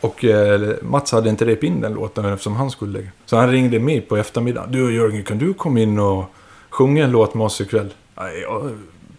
Och 0.00 0.24
eh, 0.24 0.74
Mats 0.82 1.12
hade 1.12 1.30
inte 1.30 1.46
rep 1.46 1.64
in 1.64 1.80
den 1.80 1.94
låten 1.94 2.24
eftersom 2.24 2.56
han 2.56 2.70
skulle. 2.70 3.08
Så 3.26 3.36
han 3.36 3.50
ringde 3.50 3.78
mig 3.78 4.00
på 4.00 4.16
eftermiddagen. 4.16 4.72
Du 4.72 4.94
Jörgen, 4.94 5.24
kan 5.24 5.38
du 5.38 5.54
komma 5.54 5.80
in 5.80 5.98
och 5.98 6.24
sjunga 6.70 7.04
en 7.04 7.10
låt 7.10 7.34
med 7.34 7.44
oss 7.46 7.60
ikväll? 7.60 7.94
Nej, 8.16 8.40
ja, 8.40 8.62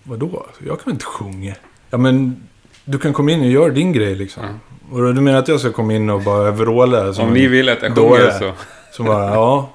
vadå? 0.03 0.45
Jag 0.65 0.81
kan 0.81 0.93
inte 0.93 1.05
sjunga. 1.05 1.55
Ja, 1.89 1.97
men 1.97 2.43
du 2.85 2.99
kan 2.99 3.13
komma 3.13 3.31
in 3.31 3.39
och 3.41 3.47
göra 3.47 3.69
din 3.69 3.93
grej 3.93 4.15
liksom. 4.15 4.43
Och 4.91 5.13
du 5.13 5.21
menar 5.21 5.39
att 5.39 5.47
jag 5.47 5.59
ska 5.59 5.71
komma 5.71 5.93
in 5.93 6.09
och 6.09 6.21
bara 6.21 6.51
vråla? 6.51 7.13
som 7.13 7.25
Om 7.27 7.33
ni 7.33 7.47
vill 7.47 7.69
att 7.69 7.81
jag 7.81 7.95
sjunger 7.95 8.31
så... 8.31 8.51
så 8.97 9.03
bara, 9.03 9.25
ja. 9.25 9.69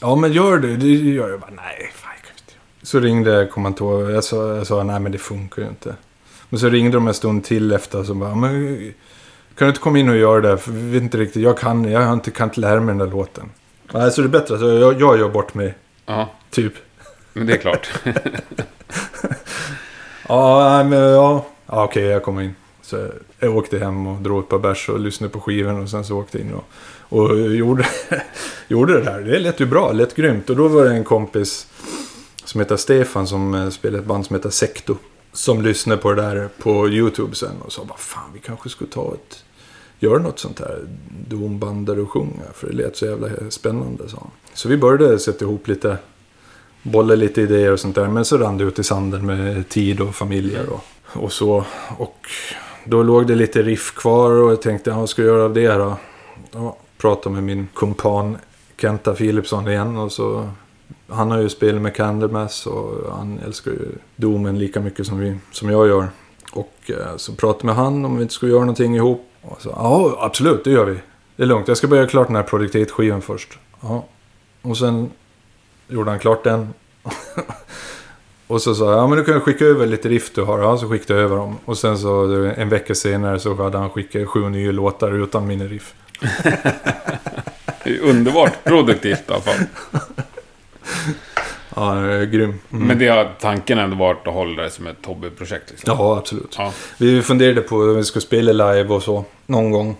Ja, 0.00 0.14
men 0.16 0.32
gör 0.32 0.58
det. 0.58 0.76
Det 0.76 0.88
gör 0.88 1.28
jag. 1.30 1.40
bara, 1.40 1.50
nej, 1.50 1.90
fan, 1.94 2.10
jag 2.16 2.22
kan 2.24 2.32
inte 2.38 2.52
göra 2.52 2.60
det." 2.80 2.86
Så 2.86 3.00
ringde 3.00 3.48
kontoret. 3.52 4.14
Jag 4.14 4.24
sa, 4.24 4.56
jag 4.56 4.66
sa, 4.66 4.82
nej 4.82 5.00
men 5.00 5.12
det 5.12 5.18
funkar 5.18 5.62
ju 5.62 5.68
inte. 5.68 5.94
Men 6.48 6.60
så 6.60 6.68
ringde 6.68 6.96
de 6.96 7.08
en 7.08 7.14
stund 7.14 7.44
till 7.44 7.72
efter 7.72 8.04
så 8.04 8.14
bara, 8.14 8.34
men 8.34 8.76
kan 9.58 9.66
du 9.66 9.68
inte 9.68 9.80
komma 9.80 9.98
in 9.98 10.08
och 10.08 10.16
göra 10.16 10.40
det? 10.40 10.58
För 10.58 10.70
vi 10.72 10.90
vet 10.90 11.02
inte 11.02 11.18
riktigt, 11.18 11.42
jag 11.42 11.58
kan, 11.58 11.84
jag 11.84 12.00
har 12.00 12.12
inte 12.12 12.30
kan 12.30 12.48
inte 12.48 12.60
lära 12.60 12.80
mig 12.80 12.86
den 12.94 12.98
där 13.08 13.16
låten. 13.16 13.50
Nej, 13.92 14.10
så 14.10 14.20
det 14.20 14.26
är 14.26 14.28
bättre 14.28 14.54
att 14.54 14.60
jag, 14.60 15.00
jag 15.00 15.18
gör 15.18 15.28
bort 15.28 15.54
mig, 15.54 15.74
Ja, 16.06 16.30
typ. 16.50 16.72
men 17.32 17.46
det 17.46 17.52
är 17.52 17.56
klart. 17.58 17.88
Ja, 20.28 20.84
men 20.84 20.98
ja 20.98 21.46
ja 21.66 21.84
Okej, 21.84 22.04
jag 22.04 22.22
kommer 22.22 22.42
in. 22.42 22.54
Så 22.82 23.08
jag 23.38 23.56
åkte 23.56 23.78
hem 23.78 24.06
och 24.06 24.22
drog 24.22 24.42
ett 24.42 24.48
par 24.48 24.58
bärs 24.58 24.88
och 24.88 25.00
lyssnade 25.00 25.32
på 25.32 25.40
skivorna 25.40 25.80
och 25.80 25.88
sen 25.88 26.04
så 26.04 26.18
åkte 26.18 26.38
jag 26.38 26.46
in 26.46 26.54
och, 26.54 26.64
och 27.08 27.38
gjorde, 27.38 27.86
gjorde 28.68 28.92
det 28.92 29.04
där. 29.04 29.20
Det 29.20 29.38
lät 29.38 29.60
ju 29.60 29.66
bra, 29.66 29.88
det 29.88 29.96
lät 29.96 30.14
grymt. 30.14 30.50
Och 30.50 30.56
då 30.56 30.68
var 30.68 30.84
det 30.84 30.90
en 30.90 31.04
kompis 31.04 31.66
som 32.44 32.60
heter 32.60 32.76
Stefan 32.76 33.26
som 33.26 33.54
eh, 33.54 33.68
spelar 33.68 33.98
ett 33.98 34.04
band 34.04 34.26
som 34.26 34.36
heter 34.36 34.50
Sekto. 34.50 34.96
Som 35.32 35.62
lyssnade 35.62 36.02
på 36.02 36.12
det 36.12 36.22
där 36.22 36.48
på 36.58 36.88
YouTube 36.88 37.34
sen 37.34 37.62
och 37.62 37.72
sa 37.72 37.84
bara 37.84 37.98
fan 37.98 38.30
vi 38.34 38.40
kanske 38.40 38.68
skulle 38.68 38.90
ta 38.90 39.14
ett, 39.14 39.44
göra 39.98 40.18
något 40.18 40.38
sånt 40.38 40.60
här 40.60 40.78
domband 41.28 41.86
där 41.86 41.98
och 41.98 42.10
sjunga. 42.10 42.44
För 42.54 42.66
det 42.66 42.72
lät 42.72 42.96
så 42.96 43.06
jävla 43.06 43.28
spännande 43.50 44.08
sa 44.08 44.16
han. 44.20 44.30
Så 44.54 44.68
vi 44.68 44.76
började 44.76 45.18
sätta 45.18 45.44
ihop 45.44 45.68
lite 45.68 45.98
bolla 46.82 47.14
lite 47.14 47.42
idéer 47.42 47.72
och 47.72 47.80
sånt 47.80 47.94
där. 47.94 48.08
Men 48.08 48.24
så 48.24 48.38
rann 48.38 48.58
det 48.58 48.64
ut 48.64 48.78
i 48.78 48.84
sanden 48.84 49.26
med 49.26 49.68
tid 49.68 50.00
och 50.00 50.14
familjer 50.14 50.68
och, 50.68 50.84
och 51.14 51.32
så. 51.32 51.64
Och 51.98 52.28
då 52.84 53.02
låg 53.02 53.26
det 53.26 53.34
lite 53.34 53.62
riff 53.62 53.94
kvar 53.94 54.30
och 54.30 54.50
jag 54.50 54.62
tänkte, 54.62 54.90
ja, 54.90 54.98
vad 54.98 55.08
ska 55.08 55.22
jag 55.22 55.28
göra 55.28 55.44
av 55.44 55.54
det 55.54 55.74
då? 55.74 55.96
Ja, 56.52 56.76
prata 56.98 57.30
med 57.30 57.42
min 57.42 57.68
kumpan 57.74 58.38
Kenta 58.76 59.14
Philipsson 59.14 59.68
igen 59.68 59.96
och 59.96 60.12
så 60.12 60.48
han 61.08 61.30
har 61.30 61.38
ju 61.38 61.48
spelat 61.48 61.82
med 61.82 61.94
Candlemass 61.94 62.66
och 62.66 63.16
han 63.16 63.38
älskar 63.46 63.70
ju 63.70 63.88
Domen 64.16 64.58
lika 64.58 64.80
mycket 64.80 65.06
som, 65.06 65.18
vi, 65.18 65.36
som 65.52 65.70
jag 65.70 65.88
gör. 65.88 66.08
Och 66.52 66.74
eh, 66.86 67.16
så 67.16 67.32
pratade 67.32 67.66
med 67.66 67.74
han 67.74 68.04
om 68.04 68.16
vi 68.16 68.22
inte 68.22 68.34
skulle 68.34 68.52
göra 68.52 68.60
någonting 68.60 68.96
ihop. 68.96 69.30
Och 69.42 69.62
så, 69.62 69.68
ja, 69.68 70.16
absolut, 70.20 70.64
det 70.64 70.70
gör 70.70 70.84
vi. 70.84 70.98
Det 71.36 71.42
är 71.42 71.46
lugnt, 71.46 71.68
jag 71.68 71.76
ska 71.76 71.88
börja 71.88 72.06
klart 72.06 72.26
den 72.26 72.36
här 72.36 72.42
produktivskivan 72.42 73.22
först. 73.22 73.58
Ja. 73.80 74.04
Och 74.62 74.76
sen 74.76 75.10
gjorde 75.88 76.10
han 76.10 76.18
klart 76.18 76.44
den. 76.44 76.74
Och 78.46 78.62
så 78.62 78.74
sa 78.74 78.90
jag, 78.90 78.98
ja 78.98 79.06
men 79.06 79.18
du 79.18 79.24
kan 79.24 79.40
skicka 79.40 79.64
över 79.64 79.86
lite 79.86 80.08
riff 80.08 80.30
du 80.34 80.42
har. 80.42 80.58
Ja, 80.58 80.78
så 80.78 80.88
skickade 80.88 81.20
jag 81.20 81.24
över 81.24 81.36
dem. 81.36 81.58
Och 81.64 81.78
sen 81.78 81.98
så 81.98 82.24
en 82.56 82.68
vecka 82.68 82.94
senare 82.94 83.40
så 83.40 83.54
hade 83.54 83.78
han 83.78 83.90
skickat 83.90 84.28
sju 84.28 84.48
nya 84.48 84.72
låtar 84.72 85.12
utan 85.12 85.46
mina 85.46 85.64
riff. 85.64 85.94
Det 87.84 87.90
är 87.90 88.00
Underbart 88.00 88.64
produktivt 88.64 89.30
i 89.30 89.32
alla 89.32 89.40
fall. 89.40 89.66
Ja, 91.76 91.94
det 91.94 92.12
är 92.12 92.24
grym. 92.24 92.60
Mm. 92.72 92.86
Men 92.86 92.98
det 92.98 93.08
har 93.08 93.32
tanken 93.40 93.78
ändå 93.78 93.96
varit 93.96 94.26
att 94.26 94.34
hålla 94.34 94.62
det 94.62 94.70
som 94.70 94.86
ett 94.86 95.06
hobbyprojekt. 95.06 95.70
Liksom. 95.70 95.94
Ja, 95.98 96.18
absolut. 96.18 96.54
Ja. 96.58 96.72
Vi 96.98 97.22
funderade 97.22 97.60
på 97.60 97.76
om 97.76 97.96
vi 97.96 98.04
skulle 98.04 98.22
spela 98.22 98.52
live 98.52 98.94
och 98.94 99.02
så 99.02 99.24
någon 99.46 99.70
gång. 99.70 99.96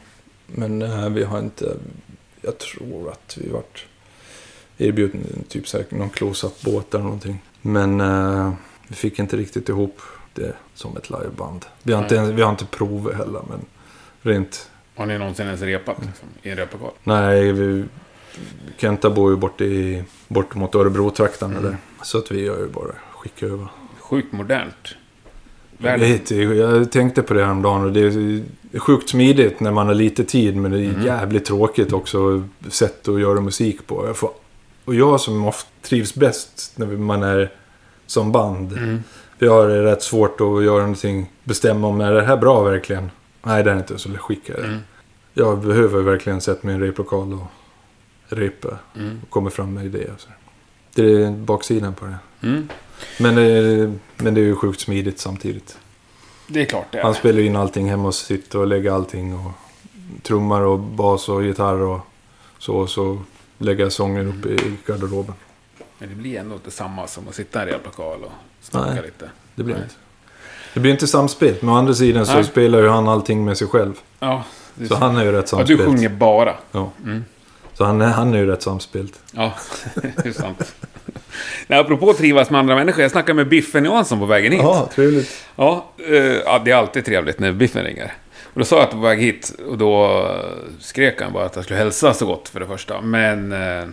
Men 0.46 0.82
eh, 0.82 1.08
vi 1.08 1.24
har 1.24 1.38
inte... 1.38 1.76
Jag 2.40 2.58
tror 2.58 3.10
att 3.10 3.38
vi 3.40 3.48
vart 3.48 3.86
erbjudna 4.78 5.20
typ 5.48 5.68
så 5.68 5.76
här, 5.76 5.86
någon 5.88 6.10
close-up-båt 6.10 6.94
eller 6.94 7.04
någonting. 7.04 7.42
Men 7.66 8.00
eh, 8.00 8.52
vi 8.88 8.94
fick 8.94 9.18
inte 9.18 9.36
riktigt 9.36 9.68
ihop 9.68 10.00
det 10.34 10.52
som 10.74 10.96
ett 10.96 11.10
liveband. 11.10 11.64
Vi 11.82 11.92
har 11.92 12.02
inte, 12.02 12.32
vi 12.32 12.42
har 12.42 12.50
inte 12.50 12.66
provat 12.66 13.14
heller, 13.14 13.40
men 13.50 13.60
rent... 14.22 14.70
Har 14.96 15.06
ni 15.06 15.18
någonsin 15.18 15.46
ens 15.46 15.60
repat 15.62 15.96
liksom, 16.06 16.28
i 16.42 16.50
en 16.50 16.56
replokal? 16.56 16.90
Nej, 17.04 17.52
vi, 17.52 17.84
Kenta 18.76 19.10
bor 19.10 19.30
ju 19.30 19.36
bort, 19.36 19.60
i, 19.60 20.04
bort 20.28 20.54
mot 20.54 20.74
Örebro-trakten 20.74 21.50
Mm. 21.50 21.62
där. 21.62 21.76
Så 22.02 22.18
att 22.18 22.30
vi 22.30 22.44
gör 22.44 22.58
ju 22.58 22.68
bara 22.68 22.92
skicka 23.12 23.46
över. 23.46 23.66
Sjukt 24.00 24.32
modernt. 24.32 24.94
Vet, 25.78 26.30
jag 26.30 26.92
tänkte 26.92 27.22
på 27.22 27.34
det 27.34 27.44
häromdagen 27.44 27.84
och 27.84 27.92
det 27.92 28.00
är 28.00 28.78
sjukt 28.78 29.08
smidigt 29.08 29.60
när 29.60 29.70
man 29.70 29.86
har 29.86 29.94
lite 29.94 30.24
tid 30.24 30.56
men 30.56 30.70
det 30.72 30.78
är 30.84 30.88
Mm. 30.90 31.02
jävligt 31.06 31.44
tråkigt 31.44 31.92
också 31.92 32.42
sätt 32.68 33.08
att 33.08 33.20
göra 33.20 33.40
musik 33.40 33.86
på. 33.86 34.06
Jag 34.06 34.16
får, 34.16 34.30
och 34.84 34.94
jag 34.94 35.20
som 35.20 35.44
ofta 35.44 35.70
trivs 35.82 36.14
bäst 36.14 36.72
när 36.76 36.86
man 36.86 37.22
är 37.22 37.52
som 38.06 38.32
band. 38.32 38.72
Mm. 38.72 39.02
För 39.38 39.46
jag 39.46 39.52
har 39.52 39.68
det 39.68 39.82
rätt 39.84 40.02
svårt 40.02 40.40
att 40.40 40.64
göra 40.64 40.80
någonting, 40.80 41.30
bestämma 41.44 41.86
om 41.88 42.00
är 42.00 42.12
det 42.12 42.22
här 42.22 42.36
bra 42.36 42.62
verkligen. 42.62 43.10
Nej 43.42 43.62
det 43.64 43.70
är 43.70 43.76
inte 43.76 43.98
så 43.98 44.08
skicka 44.10 44.52
det. 44.52 44.64
Mm. 44.64 44.78
Jag 45.34 45.58
behöver 45.58 46.02
verkligen 46.02 46.40
sätta 46.40 46.66
mig 46.66 46.72
i 46.72 46.76
en 46.76 46.82
replokal 46.82 47.32
och 47.32 47.46
repa 48.28 48.68
Mm. 48.96 49.20
och 49.22 49.30
komma 49.30 49.50
fram 49.50 49.74
med 49.74 49.84
idéer. 49.86 50.14
Det 50.94 51.02
är 51.22 51.30
baksidan 51.30 51.94
på 51.94 52.04
det. 52.06 52.16
Mm. 52.48 52.68
Men, 53.20 53.34
det- 53.34 53.92
men 54.16 54.34
det 54.34 54.40
är 54.40 54.44
ju 54.44 54.56
sjukt 54.56 54.80
smidigt 54.80 55.18
samtidigt. 55.18 55.78
Det 56.46 56.60
är 56.60 56.64
klart 56.64 56.86
det 56.92 57.02
Han 57.02 57.10
är. 57.10 57.14
spelar 57.14 57.40
in 57.40 57.56
allting 57.56 57.90
hemma 57.90 58.02
hos 58.02 58.18
sitt 58.18 58.54
och 58.54 58.66
lägger 58.66 58.90
allting. 58.92 59.34
Och 59.34 59.50
trummar 60.22 60.60
och 60.60 60.78
bas 60.78 61.28
och 61.28 61.44
gitarr 61.44 61.80
och 61.80 62.00
så. 62.58 62.86
Så 62.86 63.18
lägger 63.58 63.82
jag 63.84 63.92
sången 63.92 64.28
upp 64.28 64.46
i 64.46 64.58
garderoben. 64.86 65.34
Men 65.98 66.08
det 66.08 66.14
blir 66.14 66.38
ändå 66.40 66.54
inte 66.54 66.70
samma 66.70 67.06
som 67.06 67.28
att 67.28 67.34
sitta 67.34 67.58
i 67.58 67.62
en 67.62 67.68
replokal 67.68 68.24
och 68.24 68.32
snacka 68.60 68.90
Nej. 68.94 69.02
lite. 69.02 69.30
Det 69.54 69.62
blir 69.62 69.74
Nej. 69.74 69.82
inte. 69.84 69.94
Det 70.74 70.80
blir 70.80 70.92
inte 70.92 71.06
samspelt. 71.06 71.62
Men 71.62 71.74
å 71.74 71.78
andra 71.78 71.94
sidan 71.94 72.26
så 72.26 72.34
Nej. 72.34 72.44
spelar 72.44 72.78
ju 72.82 72.88
han 72.88 73.08
allting 73.08 73.44
med 73.44 73.58
sig 73.58 73.66
själv. 73.68 73.94
Ja, 74.20 74.44
det 74.74 74.84
är 74.84 74.88
Så 74.88 74.94
han 74.94 75.16
är 75.16 75.24
ju 75.24 75.32
rätt 75.32 75.52
Ja, 75.52 75.58
du 75.58 75.66
samspelt. 75.66 75.84
sjunger 75.84 76.08
bara. 76.08 76.54
Ja. 76.72 76.90
Mm. 77.04 77.24
Så 77.74 77.84
han 77.84 78.00
är, 78.00 78.06
han 78.06 78.34
är 78.34 78.38
ju 78.38 78.46
rätt 78.46 78.62
samspelt. 78.62 79.20
Ja, 79.32 79.54
det 79.94 80.26
är 80.28 80.32
sant. 80.32 80.74
Nej, 81.66 81.78
apropå 81.78 82.12
trivas 82.12 82.50
med 82.50 82.60
andra 82.60 82.74
människor. 82.74 83.02
Jag 83.02 83.10
snackade 83.10 83.34
med 83.34 83.48
Biffen 83.48 83.84
Jansson 83.84 84.18
på 84.18 84.26
vägen 84.26 84.52
hit. 84.52 84.60
Ja, 84.62 84.88
trevligt. 84.94 85.30
Ja, 85.56 85.86
eh, 86.08 86.14
ja, 86.16 86.62
det 86.64 86.70
är 86.70 86.76
alltid 86.76 87.04
trevligt 87.04 87.38
när 87.38 87.52
Biffen 87.52 87.84
ringer. 87.84 88.12
Och 88.54 88.60
då 88.60 88.64
sa 88.64 88.76
jag 88.76 88.84
att 88.84 88.92
jag 88.92 88.98
var 88.98 89.02
på 89.02 89.08
väg 89.08 89.20
hit 89.20 89.54
och 89.68 89.78
då 89.78 90.26
skrek 90.80 91.20
han 91.20 91.32
bara 91.32 91.44
att 91.44 91.56
jag 91.56 91.64
skulle 91.64 91.78
hälsa 91.78 92.14
så 92.14 92.26
gott 92.26 92.48
för 92.48 92.60
det 92.60 92.66
första. 92.66 93.00
Men 93.00 93.52
eh, 93.52 93.88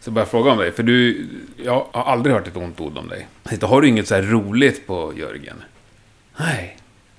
så 0.00 0.10
började 0.10 0.20
jag 0.20 0.30
fråga 0.30 0.50
om 0.50 0.58
dig, 0.58 0.72
för 0.72 0.82
du, 0.82 1.28
jag 1.56 1.86
har 1.92 2.12
aldrig 2.12 2.34
hört 2.34 2.46
ett 2.46 2.56
ont 2.56 2.80
ord 2.80 2.98
om 2.98 3.08
dig. 3.08 3.26
Tänkte, 3.42 3.66
har 3.66 3.80
du 3.80 3.88
inget 3.88 4.08
så 4.08 4.14
här 4.14 4.22
roligt 4.22 4.86
på 4.86 5.12
Jörgen? 5.16 5.56
Nej. 6.36 6.78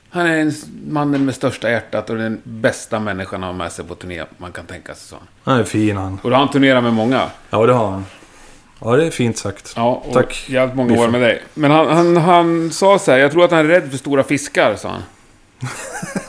Han 0.10 0.26
är 0.26 0.38
en 0.38 0.52
mannen 0.88 1.26
med 1.26 1.36
största 1.36 1.72
hjärtat 1.72 2.10
och 2.10 2.16
den 2.16 2.42
bästa 2.44 3.00
människan 3.00 3.44
att 3.44 3.48
ha 3.48 3.54
med 3.54 3.72
sig 3.72 3.86
på 3.86 3.96
turné 3.96 4.24
man 4.38 4.52
kan 4.52 4.66
tänka 4.66 4.96
sig, 4.96 5.10
sa 5.10 5.16
han. 5.16 5.28
Han 5.44 5.60
är 5.60 5.64
fin 5.64 5.98
han. 5.98 6.20
Och 6.24 6.30
då 6.30 6.36
har 6.36 6.40
han 6.40 6.52
turnerat 6.52 6.84
med 6.84 6.94
många. 6.94 7.30
Ja, 7.50 7.66
det 7.66 7.74
har 7.74 7.92
han. 7.92 8.06
Ja, 8.80 8.96
det 8.96 9.06
är 9.06 9.12
fint 9.12 9.38
sagt. 9.38 9.74
Ja, 9.76 10.04
och 10.06 10.14
Tack, 10.14 10.50
jävligt 10.50 10.76
många 10.76 11.02
år 11.02 11.08
med 11.08 11.22
dig. 11.22 11.42
Men 11.54 11.72
han, 11.72 11.88
han, 11.88 12.18
han 12.18 12.72
sa 12.72 13.00
så 13.00 13.12
här, 13.12 13.18
jag 13.18 13.32
tror 13.32 13.46
att 13.46 13.52
han 13.52 13.60
är 13.60 13.64
rädd 13.64 13.92
för 13.92 13.98
stora 13.98 14.24
fiskar, 14.24 14.76
sa 14.76 14.90
han. 14.90 15.04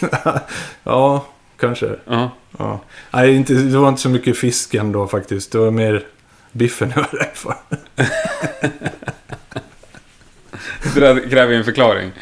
Ja, 0.82 1.26
kanske. 1.56 1.96
Ja. 2.06 2.30
Ja. 2.58 2.80
Nej, 3.10 3.34
inte, 3.34 3.54
det 3.54 3.78
var 3.78 3.88
inte 3.88 4.00
så 4.00 4.08
mycket 4.08 4.38
fisk 4.38 4.74
ändå 4.74 5.06
faktiskt. 5.06 5.52
Det 5.52 5.58
var 5.58 5.70
mer 5.70 6.06
biffen 6.52 6.92
jag 6.94 7.02
var 7.02 7.18
rädd 7.18 7.34
för. 7.34 7.54
Det 10.94 11.00
där 11.00 11.30
kräver 11.30 11.54
en 11.54 11.64
förklaring. 11.64 12.12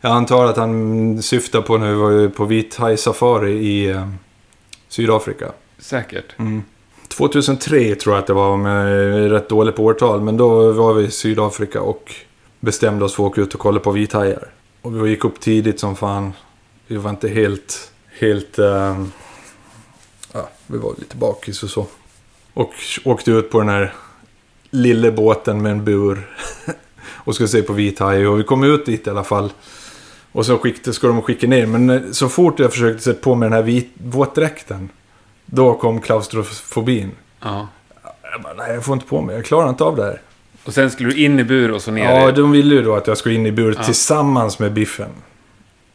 Jag 0.00 0.12
antar 0.12 0.44
att 0.44 0.56
han 0.56 1.22
syftar 1.22 1.62
på 1.62 1.78
när 1.78 1.88
vi 1.88 1.94
var 1.94 2.28
på 2.28 2.44
vithaj-safari 2.44 3.50
i 3.50 3.90
eh, 3.90 4.08
Sydafrika. 4.88 5.52
Säkert. 5.78 6.34
2003 7.08 7.94
tror 7.94 8.14
jag 8.14 8.20
att 8.20 8.26
det 8.26 8.32
var, 8.32 8.56
men 8.56 8.72
jag 8.72 9.24
är 9.24 9.28
rätt 9.28 9.48
dålig 9.48 9.76
på 9.76 9.84
årtal. 9.84 10.20
Men 10.20 10.36
då 10.36 10.72
var 10.72 10.94
vi 10.94 11.04
i 11.04 11.10
Sydafrika 11.10 11.80
och 11.80 12.14
bestämde 12.60 13.04
oss 13.04 13.14
för 13.14 13.22
att 13.22 13.30
åka 13.30 13.40
ut 13.40 13.54
och 13.54 13.60
kolla 13.60 13.80
på 13.80 13.90
vithajar. 13.90 14.48
Och 14.82 15.06
vi 15.06 15.10
gick 15.10 15.24
upp 15.24 15.40
tidigt 15.40 15.80
som 15.80 15.96
fan. 15.96 16.32
Vi 16.86 16.96
var 16.96 17.10
inte 17.10 17.28
helt, 17.28 17.92
helt... 18.20 18.58
ehm, 18.58 19.12
ja, 20.32 20.48
vi 20.66 20.78
var 20.78 20.94
lite 20.98 21.16
bakis 21.16 21.62
och 21.62 21.70
så. 21.70 21.86
Och 22.54 22.72
åkte 23.04 23.30
ut 23.30 23.50
på 23.50 23.58
den 23.58 23.68
här 23.68 23.94
lilla 24.70 25.10
båten 25.10 25.62
med 25.62 25.72
en 25.72 25.84
bur. 25.84 26.30
och 27.06 27.34
skulle 27.34 27.48
se 27.48 27.62
på 27.62 27.72
vithaj. 27.72 28.26
Och 28.26 28.38
vi 28.38 28.44
kom 28.44 28.64
ut 28.64 28.86
dit 28.86 29.06
i 29.06 29.10
alla 29.10 29.24
fall. 29.24 29.52
Och 30.32 30.46
så 30.46 30.58
skickade, 30.58 30.92
ska 30.92 31.06
de 31.06 31.22
skicka 31.22 31.46
ner. 31.46 31.66
Men 31.66 31.90
eh, 31.90 32.00
så 32.12 32.28
fort 32.28 32.58
jag 32.58 32.72
försökte 32.72 33.02
sätta 33.02 33.20
på 33.20 33.34
mig 33.34 33.46
den 33.46 33.56
här 33.56 33.62
vit, 33.62 33.90
våtdräkten. 33.94 34.88
Då 35.46 35.74
kom 35.74 36.00
klaustrofobin. 36.00 37.10
Ja. 37.40 37.68
Jag 38.32 38.42
bara, 38.42 38.54
nej 38.54 38.74
jag 38.74 38.84
får 38.84 38.94
inte 38.94 39.06
på 39.06 39.20
mig. 39.20 39.36
Jag 39.36 39.44
klarar 39.44 39.68
inte 39.68 39.84
av 39.84 39.96
det 39.96 40.02
här. 40.02 40.20
Och 40.68 40.74
sen 40.74 40.90
skulle 40.90 41.10
du 41.10 41.24
in 41.24 41.40
i 41.40 41.44
bur 41.44 41.70
och 41.70 41.82
så 41.82 41.90
ner 41.90 42.04
Ja, 42.04 42.28
i... 42.28 42.32
de 42.32 42.52
ville 42.52 42.74
ju 42.74 42.82
då 42.82 42.94
att 42.94 43.06
jag 43.06 43.18
skulle 43.18 43.34
in 43.34 43.46
i 43.46 43.52
bur 43.52 43.74
Ja. 43.78 43.84
tillsammans 43.84 44.58
med 44.58 44.72
biffen. 44.72 45.10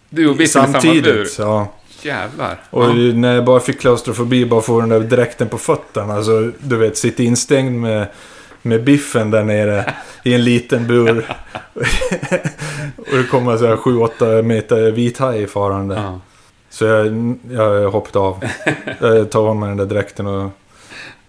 Du 0.09 0.27
och 0.27 0.35
Biffen 0.35 0.43
i 0.43 0.47
samma 0.47 0.67
bur. 0.67 0.79
Samtidigt. 0.79 1.35
Ja. 1.39 1.67
Jävlar. 2.01 2.59
Och 2.69 2.83
ja. 2.83 2.93
när 2.93 3.35
jag 3.35 3.45
bara 3.45 3.59
fick 3.59 3.79
klaustrofobi, 3.79 4.45
bara 4.45 4.61
få 4.61 4.79
den 4.79 4.89
där 4.89 4.99
dräkten 4.99 5.49
på 5.49 5.57
fötterna. 5.57 6.13
Alltså, 6.13 6.51
du 6.59 6.77
vet, 6.77 6.97
sitta 6.97 7.23
instängd 7.23 7.81
med, 7.81 8.07
med 8.61 8.83
biffen 8.83 9.31
där 9.31 9.43
nere 9.43 9.93
i 10.23 10.33
en 10.33 10.43
liten 10.43 10.87
bur. 10.87 11.35
och 12.97 13.17
det 13.17 13.23
kommer 13.31 13.57
så 13.57 13.67
här 13.67 13.75
7-8 13.75 14.41
meter 14.41 14.91
vithaj 14.91 15.47
farande. 15.47 15.95
Ja. 15.95 16.19
Så 16.69 16.85
jag, 16.85 17.35
jag 17.51 17.91
hoppade 17.91 18.19
av. 18.19 18.43
Jag 18.99 19.31
tog 19.31 19.47
av 19.47 19.55
mig 19.55 19.69
den 19.69 19.77
där 19.77 19.85
dräkten 19.85 20.27
och 20.27 20.51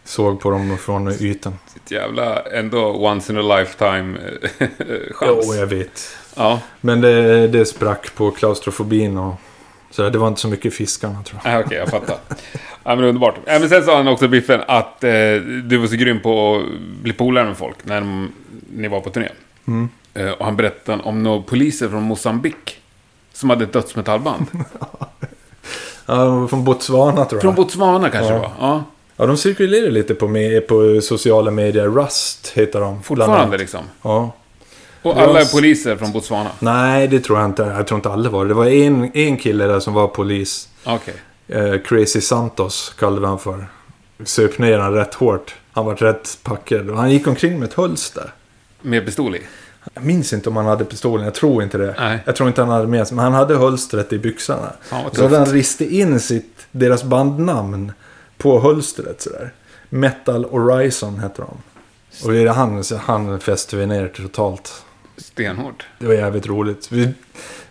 såg 0.04 0.40
på 0.40 0.50
dem 0.50 0.78
från 0.78 1.08
ytan. 1.12 1.58
Ett 1.76 1.90
jävla, 1.90 2.42
ändå 2.42 2.86
once 2.86 3.32
in 3.32 3.38
a 3.38 3.58
lifetime 3.58 4.18
eh, 4.58 4.68
chans. 5.14 5.44
Jo, 5.46 5.54
jag 5.54 5.66
vet. 5.66 6.16
Ja. 6.36 6.60
Men 6.80 7.00
det, 7.00 7.48
det 7.48 7.64
sprack 7.66 8.14
på 8.14 8.30
klaustrofobin 8.30 9.18
och 9.18 9.34
så 9.90 10.10
det 10.10 10.18
var 10.18 10.28
inte 10.28 10.40
så 10.40 10.48
mycket 10.48 10.74
fiskarna 10.74 11.22
tror 11.22 11.40
jag. 11.44 11.52
Nej, 11.52 11.64
Okej, 11.64 11.78
jag 11.78 11.88
fattar. 11.88 12.16
Ja, 12.84 12.96
men 12.96 13.04
underbart. 13.04 13.34
Ja, 13.44 13.58
men 13.58 13.68
sen 13.68 13.82
sa 13.84 13.96
han 13.96 14.08
också, 14.08 14.28
Biffen, 14.28 14.60
att 14.68 15.04
eh, 15.04 15.10
du 15.64 15.76
var 15.76 15.86
så 15.86 15.96
grym 15.96 16.20
på 16.20 16.56
att 16.56 16.78
bli 17.02 17.12
polare 17.12 17.44
med 17.44 17.56
folk 17.56 17.76
när 17.82 18.00
de, 18.00 18.32
ni 18.76 18.88
var 18.88 19.00
på 19.00 19.10
turné. 19.10 19.28
Mm. 19.66 19.88
Eh, 20.14 20.30
och 20.30 20.44
han 20.44 20.56
berättade 20.56 21.02
om 21.02 21.22
några 21.22 21.42
poliser 21.42 21.88
från 21.88 22.02
Mosambik 22.02 22.80
som 23.32 23.50
hade 23.50 23.64
ett 23.64 23.72
dödsmetallband. 23.72 24.46
Ja, 26.06 26.48
från 26.48 26.64
Botswana 26.64 27.24
tror 27.24 27.36
jag. 27.36 27.40
Från 27.42 27.54
Botswana 27.54 28.10
kanske 28.10 28.32
Ja. 28.32 28.34
det 28.34 28.40
var. 28.40 28.52
Ja, 28.60 28.84
ja, 29.16 29.26
de 29.26 29.36
cirkulerar 29.36 29.90
lite 29.90 30.14
på, 30.14 30.28
med, 30.28 30.66
på 30.66 31.00
sociala 31.02 31.50
medier. 31.50 31.88
Rust 31.88 32.48
heter 32.54 32.80
de. 32.80 33.02
fortfarande 33.02 33.58
liksom. 33.58 33.80
Ja. 34.02 34.32
Och 35.02 35.16
alla 35.20 35.40
är 35.40 35.44
poliser 35.44 35.96
från 35.96 36.12
Botswana. 36.12 36.50
Nej, 36.58 37.08
det 37.08 37.20
tror 37.20 37.38
jag 37.38 37.48
inte. 37.48 37.62
Jag 37.62 37.86
tror 37.86 37.98
inte 37.98 38.10
alla 38.10 38.30
var 38.30 38.44
det. 38.44 38.50
Det 38.50 38.54
var 38.54 38.66
en, 38.66 39.10
en 39.14 39.36
kille 39.36 39.66
där 39.66 39.80
som 39.80 39.94
var 39.94 40.08
polis. 40.08 40.68
Okej. 40.84 41.14
Eh, 41.48 41.78
Crazy 41.84 42.20
Santos 42.20 42.94
kallade 42.98 43.20
vi 43.20 43.26
han 43.26 43.38
för. 43.38 43.66
Söp 44.24 44.58
ner 44.58 44.78
han 44.78 44.92
rätt 44.92 45.14
hårt. 45.14 45.54
Han 45.72 45.84
var 45.86 45.94
rätt 45.94 46.38
packad. 46.42 46.90
Och 46.90 46.96
han 46.96 47.10
gick 47.10 47.26
omkring 47.26 47.58
med 47.58 47.68
ett 47.68 47.74
hölster. 47.74 48.32
Med 48.80 49.06
pistol 49.06 49.36
i. 49.36 49.42
Jag 49.94 50.04
minns 50.04 50.32
inte 50.32 50.48
om 50.48 50.56
han 50.56 50.66
hade 50.66 50.84
pistolen. 50.84 51.24
Jag 51.24 51.34
tror 51.34 51.62
inte 51.62 51.78
det. 51.78 51.94
Nej. 51.98 52.18
Jag 52.26 52.36
tror 52.36 52.48
inte 52.48 52.60
han 52.62 52.70
hade 52.70 52.86
med 52.86 53.08
sig. 53.08 53.14
Men 53.16 53.24
han 53.24 53.34
hade 53.34 53.56
hölstret 53.56 54.12
i 54.12 54.18
byxorna. 54.18 54.72
Vad 54.90 55.16
Så 55.16 55.22
hade 55.22 55.38
han 55.38 55.46
ristat 55.46 55.88
in 55.88 56.20
sitt, 56.20 56.66
deras 56.70 57.04
bandnamn 57.04 57.92
på 58.38 58.60
hölstret 58.60 59.22
sådär. 59.22 59.52
Metal 59.88 60.44
Horizon 60.44 61.18
hette 61.18 61.42
de. 61.42 61.56
Och 62.24 62.32
det 62.32 62.38
är 62.38 62.48
han, 62.48 62.82
han 62.98 63.40
fäste 63.40 63.76
vi 63.76 63.86
ner 63.86 64.08
totalt. 64.08 64.84
Stenhårt. 65.16 65.86
Det 65.98 66.06
var 66.06 66.14
jävligt 66.14 66.46
roligt. 66.46 66.92
Vi, 66.92 67.08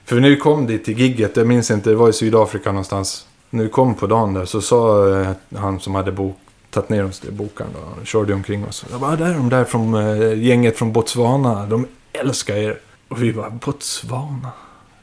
för 0.06 0.20
när 0.20 0.30
vi 0.30 0.38
kom 0.38 0.68
dit 0.68 0.86
till 0.86 1.00
gigget, 1.00 1.38
jag 1.38 1.48
minns 1.48 1.72
inte, 1.72 1.90
det 1.90 1.96
var 1.96 2.10
i 2.10 2.14
Sydafrika 2.14 2.72
någonstans. 2.72 3.28
När 3.50 3.64
vi 3.64 3.70
kom 3.70 3.96
på 3.96 4.08
dagen 4.08 4.34
där 4.34 4.46
så 4.46 4.62
sa 4.62 5.10
eh, 5.20 5.32
han 5.56 5.80
som 5.80 5.96
hade 5.96 6.12
bok, 6.12 6.38
tagit 6.70 6.90
ner 6.90 7.06
oss 7.06 7.20
till 7.20 7.32
bokaren. 7.32 7.72
Han 7.96 8.06
körde 8.06 8.34
omkring 8.34 8.66
oss. 8.66 8.86
Jag 8.92 9.00
bara, 9.00 9.16
där 9.16 9.26
är 9.26 9.34
de 9.34 9.50
där 9.50 9.64
från 9.64 9.94
eh, 9.94 10.44
gänget 10.44 10.78
från 10.78 10.94
Botswana. 10.94 11.66
De 11.66 11.88
älskar 12.14 12.56
er. 12.56 12.80
Och 13.08 13.24
vi 13.24 13.34
bara, 13.34 13.50
Botswana? 13.50 14.52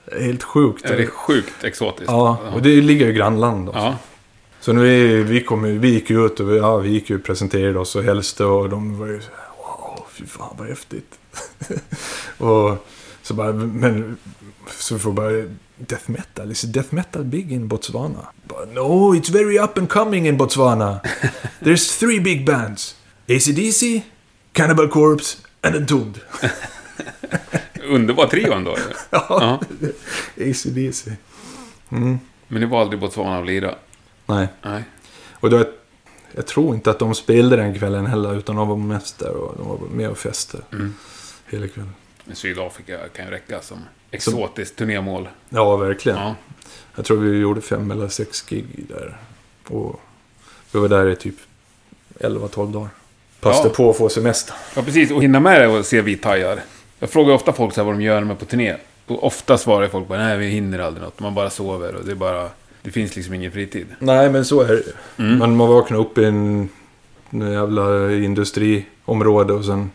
Är 0.07 0.21
helt 0.21 0.43
sjukt. 0.43 0.85
Är 0.85 0.97
det 0.97 1.07
sjukt 1.07 1.65
exotiskt? 1.65 2.11
Ja, 2.11 2.39
och 2.55 2.63
det 2.63 2.81
ligger 2.81 3.07
ju 3.07 3.13
grannland 3.13 3.67
då. 3.67 3.73
Ja. 3.75 3.95
Så 4.61 4.73
nu 4.73 5.23
vi, 5.23 5.41
kom, 5.41 5.81
vi 5.81 5.89
gick 5.89 6.11
ju 6.11 6.27
ut 6.27 6.41
och 6.41 6.51
vi, 6.51 6.57
ja, 6.57 6.77
vi 6.77 6.91
gick 6.91 7.11
ju 7.11 7.17
och 7.17 7.25
presenterade 7.25 7.79
oss 7.79 7.97
och 7.97 8.03
hälste 8.03 8.45
och 8.45 8.69
de 8.69 8.99
var 8.99 9.07
ju 9.07 9.21
så 9.21 9.29
här, 9.31 9.47
wow, 9.57 10.07
fy 10.13 10.27
fan 10.27 10.57
vad 10.59 10.69
häftigt. 10.69 11.19
och 12.39 12.87
så 13.23 13.35
bara, 13.35 13.53
men 13.53 14.17
så 14.71 14.99
får 14.99 15.13
bara, 15.13 15.31
death 15.77 16.11
metal, 16.11 16.51
is 16.51 16.63
death 16.63 16.95
metal 16.95 17.25
big 17.25 17.53
in 17.53 17.69
Botswana? 17.69 18.27
Bara, 18.43 18.65
no, 18.65 19.15
it's 19.15 19.33
very 19.33 19.59
up 19.59 19.79
and 19.79 19.89
coming 19.89 20.27
in 20.27 20.39
Botswana. 20.39 21.01
There's 21.61 21.99
three 21.99 22.21
big 22.21 22.47
bands. 22.47 22.97
AC/DC, 23.29 24.03
Cannibal 24.53 24.89
Corpse 24.89 25.39
and 25.61 25.77
Entombed. 25.77 26.21
Underbar 27.91 28.27
trio 28.27 28.53
ändå. 28.53 28.77
ja, 29.11 29.61
AC/DC. 30.37 31.11
Mm. 31.91 32.19
Men 32.49 32.61
ni 32.61 32.95
i 32.95 32.97
Botswana 32.97 33.39
och 33.39 33.47
lira? 33.47 33.75
Nej. 34.31 34.49
Nej. 34.63 34.83
Och 35.33 35.51
då, 35.51 35.65
jag 36.35 36.47
tror 36.47 36.75
inte 36.75 36.91
att 36.91 36.99
de 36.99 37.15
spelade 37.15 37.57
den 37.63 37.79
kvällen 37.79 38.07
heller, 38.07 38.35
utan 38.39 38.57
de 38.57 38.69
var 38.69 38.77
mest 38.77 39.19
där 39.19 39.31
och 39.37 39.55
de 39.59 39.69
var 39.69 39.79
med 39.91 40.11
och 40.11 40.19
festade 40.19 40.63
Mm. 40.73 40.95
hela 41.51 41.69
kvällen. 41.69 41.93
Sydafrika 42.33 42.99
kan 43.17 43.25
ju 43.25 43.31
räcka 43.31 43.61
som 43.61 43.79
exotiskt 44.11 44.77
turnémål. 44.77 45.29
Ja, 45.49 45.77
verkligen. 45.77 46.19
Ja. 46.19 46.35
Jag 46.97 47.05
tror 47.05 47.17
vi 47.19 47.39
gjorde 47.39 47.61
fem 47.61 47.91
eller 47.91 48.09
sex 48.09 48.43
gig 48.49 48.67
där. 48.89 49.17
Och 49.69 50.01
vi 50.73 50.79
var 50.79 50.89
där 50.89 51.09
i 51.09 51.17
typ 51.17 51.35
11-12 52.21 52.73
dagar. 52.73 52.89
Passade 53.41 53.69
Ja. 53.69 53.75
på 53.75 53.91
att 53.91 53.97
få 53.97 54.09
semester. 54.09 54.55
ja, 54.77 54.83
precis. 54.83 55.11
Och 55.11 55.23
hinna 55.23 55.41
med 55.41 55.61
det 55.61 55.67
och 55.67 55.87
se 55.87 56.01
vithajar. 56.01 56.61
Jag 56.99 57.11
frågar 57.11 57.35
ofta 57.35 57.53
folk 57.53 57.75
så 57.75 57.81
här 57.81 57.87
vad 57.87 57.95
de 57.95 58.03
gör 58.03 58.21
med 58.25 58.39
på 58.39 58.45
turné. 58.45 58.77
Och 59.07 59.25
ofta 59.25 59.59
svarar 59.59 59.89
folk 59.89 60.09
bara 60.09 60.19
nej, 60.19 60.39
vi 60.39 60.49
hinner 60.49 60.79
aldrig 60.79 61.05
något. 61.05 61.21
Man 61.21 61.35
bara 61.35 61.51
sover 61.51 61.95
och 61.95 62.05
det 62.05 62.11
är 62.11 62.17
bara... 62.17 62.51
Det 62.83 62.91
finns 62.91 63.17
liksom 63.17 63.35
ingen 63.35 63.53
fritid. 63.53 63.87
Nej, 63.99 64.31
men 64.31 64.45
så 64.45 64.61
är 64.61 64.69
det 64.69 64.83
Mm. 65.23 65.39
Man, 65.39 65.57
man 65.57 65.69
vaknar 65.69 65.99
upp 65.99 66.19
i 66.19 66.25
en, 66.25 66.69
en 67.31 67.53
jävla 67.53 68.13
industriområde 68.13 69.53
och 69.53 69.65
sen... 69.65 69.91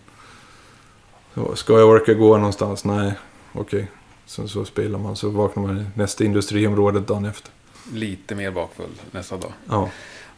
Ska 1.56 1.80
jag 1.80 1.90
orka 1.90 2.14
gå 2.14 2.38
någonstans? 2.38 2.84
Nej, 2.86 3.14
okej. 3.54 3.88
Sen 4.26 4.48
så 4.48 4.66
spelar 4.66 5.00
man, 5.00 5.16
så 5.16 5.30
vaknar 5.30 5.64
man 5.64 5.78
i 5.80 5.86
nästa 5.94 6.24
industriområde 6.24 7.00
dagen 7.00 7.26
efter. 7.26 7.52
Lite 7.94 8.36
mer 8.36 8.52
bakfull 8.52 8.90
nästa 9.12 9.38
dag. 9.38 9.54
Ja. 9.70 9.90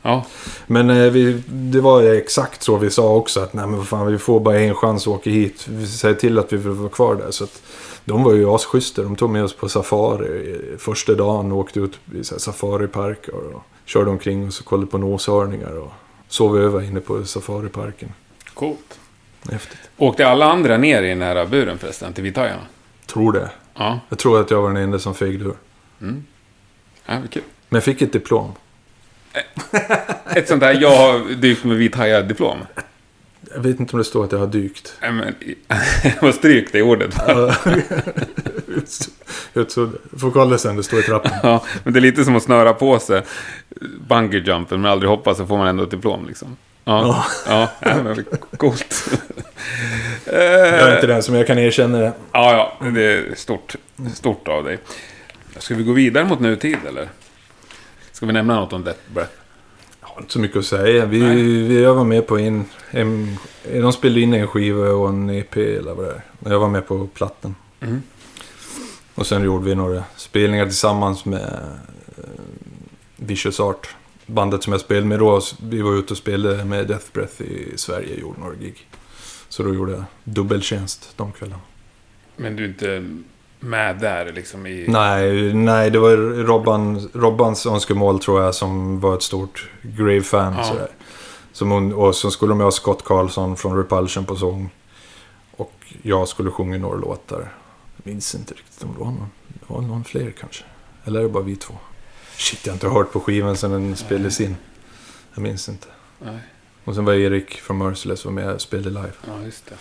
Ja, 0.01 0.25
Men 0.67 0.89
eh, 0.89 1.11
vi, 1.11 1.43
det 1.47 1.81
var 1.81 2.03
exakt 2.03 2.63
så 2.63 2.77
vi 2.77 2.89
sa 2.89 3.15
också 3.15 3.39
att 3.39 3.53
nej 3.53 3.67
men 3.67 3.77
vad 3.77 3.87
fan 3.87 4.07
vi 4.07 4.17
får 4.17 4.39
bara 4.39 4.59
en 4.59 4.75
chans 4.75 5.03
att 5.03 5.07
åka 5.07 5.29
hit. 5.29 5.67
Vi 5.67 5.87
säger 5.87 6.15
till 6.15 6.39
att 6.39 6.53
vi 6.53 6.57
vill 6.57 6.71
vara 6.71 6.89
kvar 6.89 7.15
där. 7.15 7.31
Så 7.31 7.43
att, 7.43 7.61
de 8.05 8.23
var 8.23 8.33
ju 8.33 8.49
asschyssta. 8.49 9.01
De 9.01 9.15
tog 9.15 9.29
med 9.29 9.43
oss 9.43 9.53
på 9.55 9.69
safari 9.69 10.55
första 10.77 11.13
dagen 11.13 11.51
och 11.51 11.57
åkte 11.57 11.79
ut 11.79 11.99
i 12.15 12.23
safariparker. 12.23 13.33
Och 13.33 13.63
körde 13.85 14.09
omkring 14.09 14.47
och 14.47 14.53
så 14.53 14.63
kollade 14.63 14.91
på 14.91 14.97
noshörningar 14.97 15.77
och 15.77 15.91
sov 16.27 16.57
över 16.57 16.83
inne 16.83 16.99
på 16.99 17.25
safariparken. 17.25 18.13
coolt. 18.53 18.99
Häftigt. 19.51 19.79
Åkte 19.97 20.27
alla 20.27 20.45
andra 20.51 20.77
ner 20.77 21.03
i 21.03 21.09
den 21.09 21.21
här 21.21 21.45
buren 21.45 21.77
förresten, 21.77 22.13
till 22.13 22.23
vithajarna? 22.23 22.61
Tror 23.05 23.31
det. 23.31 23.51
Ja. 23.73 23.99
Jag 24.09 24.19
tror 24.19 24.41
att 24.41 24.51
jag 24.51 24.61
var 24.61 24.67
den 24.73 24.83
enda 24.83 24.99
som 24.99 25.13
fegade 25.15 25.45
ur. 25.45 25.55
Mm. 26.01 26.23
Ja, 27.05 27.21
kul. 27.31 27.43
Men 27.69 27.77
jag 27.77 27.83
fick 27.83 28.01
ett 28.01 28.13
diplom. 28.13 28.51
Ett 30.35 30.47
sånt 30.47 30.61
där 30.61 30.81
jag 30.81 30.95
har 30.97 31.35
dykt 31.35 31.63
med 31.63 31.77
vithajar-diplom. 31.77 32.57
Jag 33.53 33.61
vet 33.61 33.79
inte 33.79 33.93
om 33.93 33.97
det 33.97 34.05
står 34.05 34.23
att 34.23 34.31
jag 34.31 34.39
har 34.39 34.47
dykt. 34.47 34.93
Nej, 35.01 35.11
men... 35.11 35.35
Vad 36.21 36.35
stryk 36.35 36.71
det 36.71 36.81
ordet. 36.81 37.13
Får 40.19 40.31
kolla 40.31 40.57
sen, 40.57 40.75
det 40.75 40.83
står 40.83 40.99
i 40.99 41.03
trappan. 41.03 41.31
Ja, 41.43 41.63
men 41.83 41.93
det 41.93 41.99
är 41.99 42.01
lite 42.01 42.25
som 42.25 42.35
att 42.35 42.43
snöra 42.43 42.73
på 42.73 42.99
sig 42.99 43.21
bungyjumpen 44.07 44.81
men 44.81 44.91
aldrig 44.91 45.09
hoppa 45.09 45.35
så 45.35 45.45
får 45.45 45.57
man 45.57 45.67
ändå 45.67 45.83
ett 45.83 45.91
diplom 45.91 46.27
liksom. 46.27 46.57
Ja, 46.83 47.25
ja, 47.47 47.69
ja 47.79 48.03
men 48.03 48.25
coolt. 48.57 49.09
Jag 50.25 50.35
är 50.35 50.95
inte 50.95 51.07
den 51.07 51.23
som 51.23 51.35
jag 51.35 51.47
kan 51.47 51.57
erkänna 51.57 51.97
det. 51.97 52.11
Ja, 52.31 52.75
ja, 52.79 52.87
det 52.89 53.03
är 53.03 53.35
stort, 53.35 53.75
stort 54.13 54.47
av 54.47 54.63
dig. 54.63 54.79
Ska 55.57 55.75
vi 55.75 55.83
gå 55.83 55.91
vidare 55.93 56.25
mot 56.25 56.39
nutid 56.39 56.77
eller? 56.87 57.09
Ska 58.17 58.25
vi 58.25 58.33
nämna 58.33 58.55
något 58.59 58.73
om 58.73 58.83
Death 58.83 58.99
Breath? 59.13 59.31
Jag 60.01 60.07
har 60.07 60.21
inte 60.21 60.33
så 60.33 60.39
mycket 60.39 60.57
att 60.57 60.65
säga. 60.65 61.05
Vi, 61.05 61.19
Nej. 61.19 61.43
vi 61.43 61.83
jag 61.83 61.95
var 61.95 62.03
med 62.03 62.27
på 62.27 62.39
en, 62.39 62.65
en... 62.91 63.37
De 63.63 63.93
spelade 63.93 64.21
in 64.21 64.33
en 64.33 64.47
skiva 64.47 64.89
och 64.89 65.09
en 65.09 65.29
EP 65.29 65.57
eller 65.57 65.93
vad 65.93 66.05
det 66.05 66.21
är. 66.45 66.51
Jag 66.51 66.59
var 66.59 66.69
med 66.69 66.87
på 66.87 67.07
plattan. 67.07 67.55
Mm. 67.79 68.01
Och 69.15 69.27
sen 69.27 69.43
gjorde 69.43 69.65
vi 69.65 69.75
några 69.75 70.03
spelningar 70.15 70.65
tillsammans 70.65 71.25
med 71.25 71.41
eh, 72.17 72.23
Vicious 73.15 73.59
Art. 73.59 73.95
Bandet 74.25 74.63
som 74.63 74.73
jag 74.73 74.81
spelade 74.81 75.07
med 75.07 75.19
då. 75.19 75.41
Vi 75.61 75.81
var 75.81 75.99
ute 75.99 76.13
och 76.13 76.17
spelade 76.17 76.65
med 76.65 76.87
Death 76.87 77.05
Breath 77.13 77.41
i 77.41 77.73
Sverige 77.75 78.13
och 78.13 78.21
gjorde 78.21 78.39
några 78.39 78.55
gig. 78.55 78.87
Så 79.49 79.63
då 79.63 79.73
gjorde 79.73 79.91
jag 79.91 80.03
dubbeltjänst 80.23 81.13
de 81.17 81.31
kvällarna. 81.31 81.61
Men 82.35 82.55
du 82.55 82.63
är 82.63 82.67
inte 82.67 83.17
med 83.59 83.99
där 83.99 84.31
liksom 84.31 84.67
i... 84.67 84.85
Nej, 84.87 85.53
nej, 85.53 85.89
det 85.91 85.99
var 85.99 86.17
Robban, 86.43 87.09
Robbans 87.13 87.65
önskemål 87.65 88.19
tror 88.19 88.41
jag 88.43 88.55
som 88.55 88.99
var 88.99 89.15
ett 89.15 89.23
stort 89.23 89.69
Grave-fan. 89.81 90.53
Ja. 90.57 90.63
sådär. 90.63 90.87
Som 91.51 91.71
hon, 91.71 91.93
och 91.93 92.15
så 92.15 92.31
skulle 92.31 92.51
de 92.51 92.59
ha 92.59 92.71
Scott 92.71 93.03
Carlson 93.05 93.55
från 93.57 93.77
Repulsion 93.77 94.25
på 94.25 94.35
sång. 94.35 94.69
Och 95.51 95.93
jag 96.01 96.27
skulle 96.27 96.51
sjunga 96.51 96.77
några 96.77 96.97
låtar. 96.97 97.53
Jag 97.95 98.11
minns 98.13 98.35
inte 98.35 98.53
riktigt 98.53 98.83
om 98.83 98.93
det 98.93 98.99
var 98.99 99.05
någon, 99.05 99.29
det 99.47 99.73
var 99.73 99.81
någon 99.81 100.03
fler 100.03 100.31
kanske. 100.39 100.63
Eller 101.05 101.19
är 101.19 101.23
det 101.23 101.29
bara 101.29 101.43
vi 101.43 101.55
två? 101.55 101.73
Shit, 102.37 102.65
jag 102.65 102.71
har 102.71 102.75
inte 102.75 102.89
hört 102.89 103.11
på 103.11 103.19
skivan 103.19 103.57
sedan 103.57 103.71
den 103.71 103.95
spelades 103.95 104.41
in. 104.41 104.55
Jag 105.33 105.41
minns 105.41 105.69
inte. 105.69 105.87
Nej, 106.19 106.39
Och 106.83 106.95
sen 106.95 107.05
var 107.05 107.13
Erik 107.13 107.51
från 107.61 107.77
Merciless 107.77 108.25
var 108.25 108.31
med 108.31 108.53
och 108.53 108.61
spelade 108.61 108.89
live. 108.89 109.11
ja 109.27 109.33
just 109.45 109.65
det. 109.65 109.75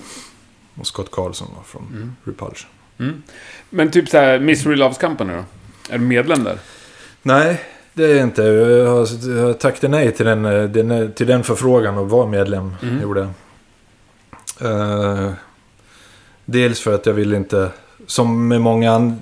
Och 0.81 0.87
Scott 0.87 1.11
Carlson 1.11 1.49
var 1.57 1.63
från 1.63 1.87
Mm. 1.87 2.17
Repulsion. 2.25 2.71
Mm. 2.99 3.23
Men 3.71 3.91
typ 3.91 4.09
så 4.09 4.19
här, 4.19 4.39
Misery 4.39 4.77
Loves 4.77 4.99
Company 4.99 5.33
då? 5.33 5.45
Är 5.95 5.99
du 5.99 6.05
medlem 6.05 6.45
där? 6.45 6.59
Nej, 7.23 7.61
det 7.93 8.05
är 8.05 8.15
jag 8.15 8.23
inte. 8.23 8.43
Jag 8.43 8.87
har, 8.87 9.53
tackat 9.53 9.91
nej 9.91 10.13
till 10.13 10.27
den, 10.27 10.45
eh, 10.45 10.65
den, 10.65 11.13
till 11.13 11.27
den 11.27 11.45
förfrågan 11.45 11.99
att 11.99 12.11
vara 12.11 12.27
medlem. 12.27 12.75
Mm. 12.83 13.03
Gjorde 13.03 13.21
jag. 13.21 13.31
Eh, 14.71 15.33
dels 16.45 16.81
för 16.81 16.95
att 16.95 17.07
jag 17.07 17.13
vill 17.13 17.35
inte, 17.35 17.71
som 18.07 18.49
med 18.49 18.61
många, 18.61 19.17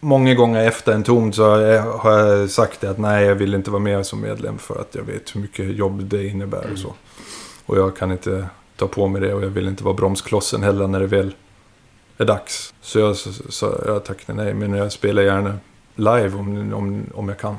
många 0.00 0.34
gånger 0.34 0.66
efter 0.66 0.92
en 0.92 1.02
tom 1.02 1.32
så 1.32 1.50
har 1.50 1.58
jag, 1.58 1.82
har 1.82 2.18
jag 2.18 2.50
sagt 2.50 2.80
det 2.80 2.90
att 2.90 2.98
nej, 2.98 3.24
jag 3.26 3.34
vill 3.34 3.54
inte 3.54 3.70
vara 3.70 3.82
med 3.82 4.06
som 4.06 4.20
medlem 4.20 4.58
för 4.58 4.80
att 4.80 4.94
jag 4.94 5.02
vet 5.02 5.34
hur 5.36 5.40
mycket 5.40 5.76
jobb 5.76 6.04
det 6.04 6.26
innebär 6.26 6.58
Mm. 6.62 6.72
och 6.72 6.78
så. 6.78 6.94
Och 7.66 7.78
jag 7.78 7.96
kan 7.96 8.12
inte 8.12 8.46
ta 8.76 8.86
på 8.86 9.08
mig 9.08 9.20
det 9.20 9.34
och 9.34 9.42
jag 9.42 9.48
vill 9.48 9.68
inte 9.68 9.84
vara 9.84 9.94
bromsklossen 9.94 10.62
heller 10.62 10.86
när 10.86 11.00
det 11.00 11.06
väl 11.06 11.34
är 12.18 12.24
dags. 12.24 12.74
Så 12.80 12.98
jag, 12.98 13.16
så, 13.16 13.82
jag 13.86 14.04
tackade 14.04 14.44
nej, 14.44 14.54
men 14.54 14.74
jag 14.74 14.92
spelar 14.92 15.22
gärna 15.22 15.54
live 15.94 16.34
om, 16.38 16.74
om, 16.74 17.04
om 17.14 17.28
jag 17.28 17.38
kan. 17.38 17.56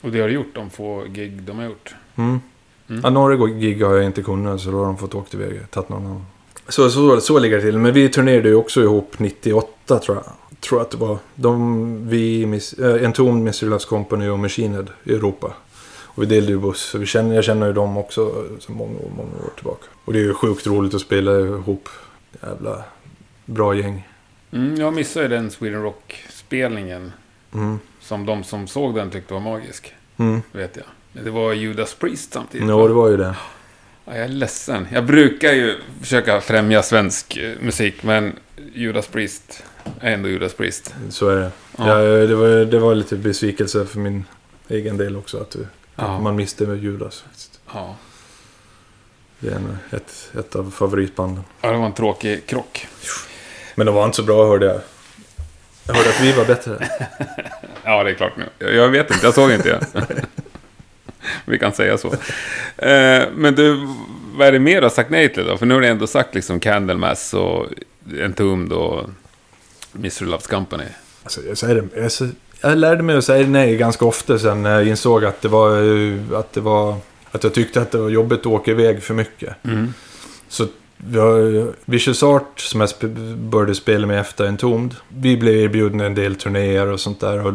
Och 0.00 0.10
det 0.10 0.20
har 0.20 0.28
du 0.28 0.34
gjort, 0.34 0.54
de 0.54 0.70
få 0.70 1.04
gig 1.08 1.42
de 1.42 1.58
har 1.58 1.64
gjort. 1.64 1.94
Mm. 2.16 2.40
Mm. 2.88 3.00
Ja, 3.04 3.10
några 3.10 3.36
gig 3.46 3.82
har 3.82 3.94
jag 3.94 4.04
inte 4.04 4.22
kunnat 4.22 4.60
så 4.60 4.70
då 4.70 4.78
har 4.78 4.84
de 4.84 4.98
fått 4.98 5.14
åka 5.14 5.36
iväg. 5.36 5.70
Tagit 5.70 5.88
någon 5.88 6.06
annan. 6.06 6.26
Så, 6.68 6.90
så, 6.90 7.20
så 7.20 7.38
ligger 7.38 7.56
det 7.56 7.62
till. 7.62 7.78
Men 7.78 7.92
vi 7.92 8.08
turnerade 8.08 8.48
ju 8.48 8.54
också 8.54 8.82
ihop 8.82 9.18
98 9.18 9.98
tror 9.98 10.16
jag. 10.16 10.24
Tror 10.60 10.80
att 10.82 10.90
det 10.90 10.96
var. 10.96 11.18
De, 11.34 12.08
vi, 12.08 12.46
Miss- 12.46 12.96
äh, 12.96 13.04
Entombed, 13.04 13.44
Mystery 13.44 13.70
Loves 13.70 13.84
Company 13.84 14.28
och 14.28 14.38
Machine 14.38 14.74
Head 14.74 14.86
i 15.04 15.12
Europa. 15.14 15.52
Och 16.02 16.22
vi 16.22 16.26
delade 16.26 16.52
ju 16.52 16.58
buss. 16.58 16.80
Så 16.80 16.98
vi 16.98 17.06
känner, 17.06 17.34
jag 17.34 17.44
känner 17.44 17.66
ju 17.66 17.72
dem 17.72 17.96
också 17.96 18.44
så 18.58 18.72
många, 18.72 18.98
många 19.16 19.28
år 19.46 19.50
tillbaka. 19.56 19.86
Och 20.04 20.12
det 20.12 20.18
är 20.18 20.22
ju 20.22 20.34
sjukt 20.34 20.66
roligt 20.66 20.94
att 20.94 21.00
spela 21.00 21.38
ihop. 21.38 21.88
Jävla 22.42 22.82
bra 23.48 23.74
gäng. 23.74 24.08
Mm, 24.52 24.74
jag 24.80 24.94
missade 24.94 25.24
ju 25.24 25.28
den 25.28 25.50
Sweden 25.50 25.82
Rock-spelningen. 25.82 27.12
Mm. 27.54 27.78
Som 28.00 28.26
de 28.26 28.44
som 28.44 28.66
såg 28.68 28.94
den 28.94 29.10
tyckte 29.10 29.34
var 29.34 29.40
magisk. 29.40 29.94
Mm. 30.16 30.42
Vet 30.52 30.76
jag. 30.76 30.84
Men 31.12 31.24
det 31.24 31.30
var 31.30 31.52
Judas 31.52 31.94
Priest 31.94 32.32
samtidigt. 32.32 32.68
Ja, 32.68 32.86
det 32.88 32.94
var 32.94 33.08
ju 33.08 33.16
det. 33.16 33.34
Ja, 34.04 34.14
jag 34.14 34.24
är 34.24 34.28
ledsen. 34.28 34.86
Jag 34.92 35.06
brukar 35.06 35.52
ju 35.52 35.78
försöka 36.00 36.40
främja 36.40 36.82
svensk 36.82 37.36
eh, 37.36 37.54
musik, 37.60 38.02
men 38.02 38.32
Judas 38.74 39.06
Priest 39.06 39.62
är 40.00 40.12
ändå 40.12 40.28
Judas 40.28 40.54
Priest. 40.54 40.94
Så 41.10 41.28
är 41.28 41.36
det. 41.36 41.50
Ja. 41.78 42.02
Ja. 42.02 42.26
det, 42.26 42.34
var, 42.34 42.48
det 42.64 42.78
var 42.78 42.94
lite 42.94 43.16
besvikelse 43.16 43.86
för 43.86 43.98
min 43.98 44.24
egen 44.68 44.96
del 44.96 45.16
också. 45.16 45.38
Att, 45.40 45.56
Ja. 46.00 46.20
man 46.20 46.36
miste 46.36 46.66
med 46.66 46.82
Judas. 46.82 47.20
faktiskt. 47.20 47.60
Ja. 47.74 47.96
Det 49.40 49.48
är 49.48 49.54
en, 49.56 49.78
ett, 49.90 50.30
ett 50.38 50.56
av 50.56 50.70
favoritbanden. 50.70 51.44
ja, 51.60 51.70
det 51.72 51.78
var 51.78 51.86
en 51.86 51.92
tråkig 51.92 52.46
krock. 52.46 52.86
Men 53.78 53.86
de 53.86 53.94
var 53.94 54.04
inte 54.04 54.16
så 54.16 54.22
bra 54.22 54.46
hörde 54.48 54.66
jag. 54.66 54.80
Jag 55.86 55.94
hörde 55.94 56.08
att 56.08 56.20
vi 56.20 56.32
var 56.32 56.44
bättre. 56.44 56.88
Ja, 57.84 58.04
det 58.04 58.10
är 58.10 58.14
klart 58.14 58.32
nu. 58.36 58.74
Jag, 58.76 58.88
vet 58.88 59.10
inte, 59.10 59.26
jag 59.26 59.34
såg 59.34 59.50
inte 59.50 59.68
det. 59.92 60.06
Vi 61.44 61.58
kan 61.58 61.72
säga 61.72 61.98
så. 61.98 62.08
Eh, 62.76 63.22
men 63.34 63.54
du, 63.54 63.86
vad 64.34 64.46
är 64.48 64.52
det 64.52 64.58
mer 64.58 64.80
du 64.80 64.82
har 64.84 64.90
sagt 64.90 65.10
nej 65.10 65.34
till 65.34 65.46
då? 65.46 65.56
För 65.56 65.66
nu 65.66 65.74
har 65.74 65.80
du 65.80 65.86
ändå 65.86 66.06
sagt 66.06 66.34
liksom 66.34 66.60
Candlemass 66.60 67.34
och 67.34 67.66
Entombed 68.24 68.72
och 68.72 69.04
Mr. 69.94 70.24
Loves 70.24 70.46
Company. 70.46 70.84
Alltså, 71.22 71.40
jag, 71.48 71.58
säger 71.58 71.74
det, 71.74 72.00
jag, 72.00 72.12
så- 72.12 72.28
jag 72.60 72.78
lärde 72.78 73.02
mig 73.02 73.16
att 73.16 73.24
säga 73.24 73.46
nej 73.46 73.76
ganska 73.76 74.04
ofta 74.04 74.38
sen 74.38 74.62
när 74.62 74.70
jag 74.74 74.88
insåg 74.88 75.24
att 75.24 75.40
det 75.42 75.48
var... 75.48 75.70
eh, 75.82 76.38
Att, 76.38 76.52
det 76.52 76.60
var, 76.60 76.96
att 77.30 77.44
jag 77.44 77.54
tyckte 77.54 77.80
att 77.82 77.90
det 77.90 77.98
var 77.98 78.08
jobbigt 78.08 78.40
att 78.40 78.46
åka 78.46 78.70
iväg 78.70 79.02
för 79.02 79.14
mycket. 79.14 79.64
Mm. 79.64 79.94
Så 80.48 80.66
vi 80.98 81.18
har 81.18 81.72
Vicious 81.84 82.22
Art 82.22 82.60
som 82.60 82.80
jag 82.80 83.10
började 83.38 83.74
spela 83.74 84.06
med 84.06 84.20
efter 84.20 84.46
Entombed. 84.46 84.96
Vi 85.08 85.36
blev 85.36 85.54
erbjudna 85.54 86.06
en 86.06 86.14
del 86.14 86.34
turnéer 86.34 86.86
och 86.86 87.00
sånt 87.00 87.20
där. 87.20 87.46
Och 87.46 87.54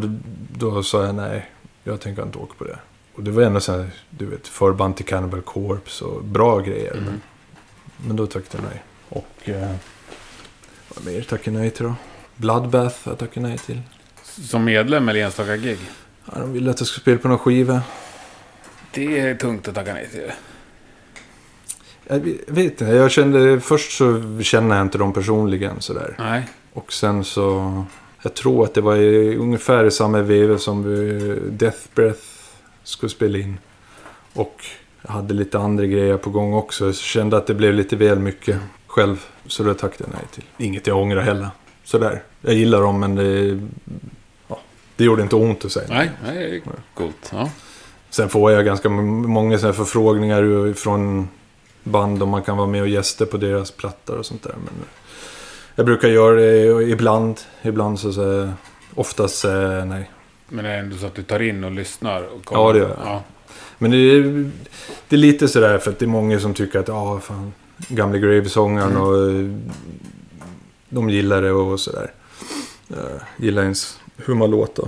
då, 0.57 0.83
sa 0.83 1.05
jag 1.05 1.15
nej, 1.15 1.49
jag 1.83 2.01
tänker 2.01 2.23
inte 2.23 2.37
åka 2.37 2.53
på 2.57 2.63
det. 2.63 2.79
Och 3.15 3.23
det 3.23 3.31
var 3.31 3.43
ändå 3.43 3.59
så 3.59 3.71
här, 3.71 3.89
du 4.09 4.25
vet, 4.25 4.47
förband 4.47 4.97
till 4.97 5.05
Cannibal 5.05 5.41
Corpse 5.41 6.05
och 6.05 6.23
bra 6.23 6.59
grejer. 6.59 6.91
Mm. 6.91 7.03
Men, 7.03 7.21
men 8.07 8.15
då 8.15 8.27
tackade 8.27 8.63
jag 8.63 8.71
nej. 8.71 8.83
Och... 9.09 9.49
Eh, 9.49 9.75
vad 10.95 11.05
mer 11.05 11.21
tackade 11.21 11.57
jag 11.57 11.61
nej 11.61 11.69
till 11.69 11.85
då? 11.85 11.95
Bloodbath 12.35 12.97
jag 13.03 13.17
tackat 13.17 13.43
nej 13.43 13.57
till. 13.57 13.81
Som 14.23 14.65
medlem 14.65 15.09
eller 15.09 15.19
enstaka 15.19 15.57
gig? 15.57 15.79
Ja, 16.25 16.39
de 16.39 16.53
ville 16.53 16.71
att 16.71 16.79
jag 16.79 16.87
skulle 16.87 17.01
spela 17.01 17.17
på 17.17 17.27
någon 17.27 17.39
skiva. 17.39 17.81
Det 18.91 19.19
är 19.19 19.35
tungt 19.35 19.67
att 19.67 19.75
tacka 19.75 19.93
nej 19.93 20.09
till. 20.11 20.31
Jag 22.07 22.19
vet 22.47 22.81
inte, 22.81 22.85
jag 22.85 23.11
kände... 23.11 23.59
Först 23.59 23.97
så 23.97 24.21
känner 24.41 24.75
jag 24.75 24.85
inte 24.85 24.97
dem 24.97 25.13
personligen 25.13 25.81
sådär. 25.81 26.15
Nej. 26.19 26.47
Och 26.73 26.93
sen 26.93 27.23
så... 27.23 27.83
Jag 28.21 28.33
tror 28.33 28.63
att 28.63 28.73
det 28.73 28.81
var 28.81 28.95
i, 28.95 29.37
ungefär 29.37 29.85
i 29.85 29.91
samma 29.91 30.21
veva 30.21 30.57
som 30.57 30.83
vi, 30.83 31.39
Death 31.49 31.79
Breath 31.95 32.21
skulle 32.83 33.09
spela 33.09 33.37
in. 33.37 33.57
Och 34.33 34.65
jag 35.01 35.11
hade 35.11 35.33
lite 35.33 35.59
andra 35.59 35.85
grejer 35.85 36.17
på 36.17 36.29
gång 36.29 36.53
också. 36.53 36.93
Så 36.93 37.03
kände 37.03 37.37
att 37.37 37.47
det 37.47 37.53
blev 37.53 37.73
lite 37.73 37.95
väl 37.95 38.19
mycket 38.19 38.57
själv. 38.87 39.25
Så 39.47 39.63
då 39.63 39.73
tackade 39.73 40.03
jag 40.03 40.19
nej 40.19 40.27
till. 40.31 40.43
Inget 40.65 40.87
jag 40.87 40.97
ångrar 40.97 41.21
heller. 41.21 41.47
Sådär. 41.83 42.23
Jag 42.41 42.53
gillar 42.53 42.81
dem 42.81 42.99
men 42.99 43.15
det... 43.15 43.59
Ja, 44.47 44.59
det 44.95 45.03
gjorde 45.03 45.21
inte 45.21 45.35
ont 45.35 45.65
att 45.65 45.71
säga 45.71 45.87
Nej, 45.89 46.11
nej, 46.23 46.35
det 46.35 46.55
är 46.55 46.61
coolt. 46.93 47.29
Ja. 47.31 47.49
Sen 48.09 48.29
får 48.29 48.51
jag 48.51 48.65
ganska 48.65 48.89
många 48.89 49.57
här 49.57 49.71
förfrågningar 49.71 50.73
från 50.73 51.29
band 51.83 52.23
om 52.23 52.29
man 52.29 52.43
kan 52.43 52.57
vara 52.57 52.67
med 52.67 52.81
och 52.81 52.87
gästa 52.87 53.25
på 53.25 53.37
deras 53.37 53.71
plattor 53.71 54.17
och 54.17 54.25
sånt 54.25 54.43
där. 54.43 54.55
Men 54.65 54.73
jag 55.75 55.85
brukar 55.85 56.07
göra 56.07 56.35
det 56.35 56.83
ibland. 56.83 57.39
Ibland 57.61 57.99
så 57.99 58.21
jag 58.21 58.51
oftast 58.95 59.43
jag 59.43 59.87
nej. 59.87 60.11
Men 60.49 60.65
det 60.65 60.71
är 60.71 60.79
ändå 60.79 60.97
så 60.97 61.05
att 61.05 61.15
du 61.15 61.23
tar 61.23 61.41
in 61.41 61.63
och 61.63 61.71
lyssnar? 61.71 62.21
Och 62.21 62.41
Ja, 62.51 62.73
det 62.73 62.79
gör 62.79 62.89
jag. 62.89 62.97
Ja. 63.05 63.23
Men 63.77 63.91
det 63.91 63.97
är, 63.97 64.51
det 65.07 65.15
är 65.15 65.17
lite 65.17 65.47
sådär 65.47 65.77
för 65.77 65.91
att 65.91 65.99
det 65.99 66.05
är 66.05 66.07
många 66.07 66.39
som 66.39 66.53
tycker 66.53 66.79
att 66.79 66.87
ja, 66.87 67.19
fan, 67.19 67.53
gamla 67.87 68.17
Grave-sångaren 68.17 68.91
Mm. 68.91 69.01
och 69.01 69.31
eh, 69.31 69.57
de 70.89 71.09
gillar 71.09 71.41
det 71.41 71.51
och 71.51 71.79
sådär. 71.79 72.11
Uh, 72.91 73.21
gillar 73.37 73.61
ens 73.63 73.99
hur 74.17 74.35
man 74.35 74.51
låter. 74.51 74.87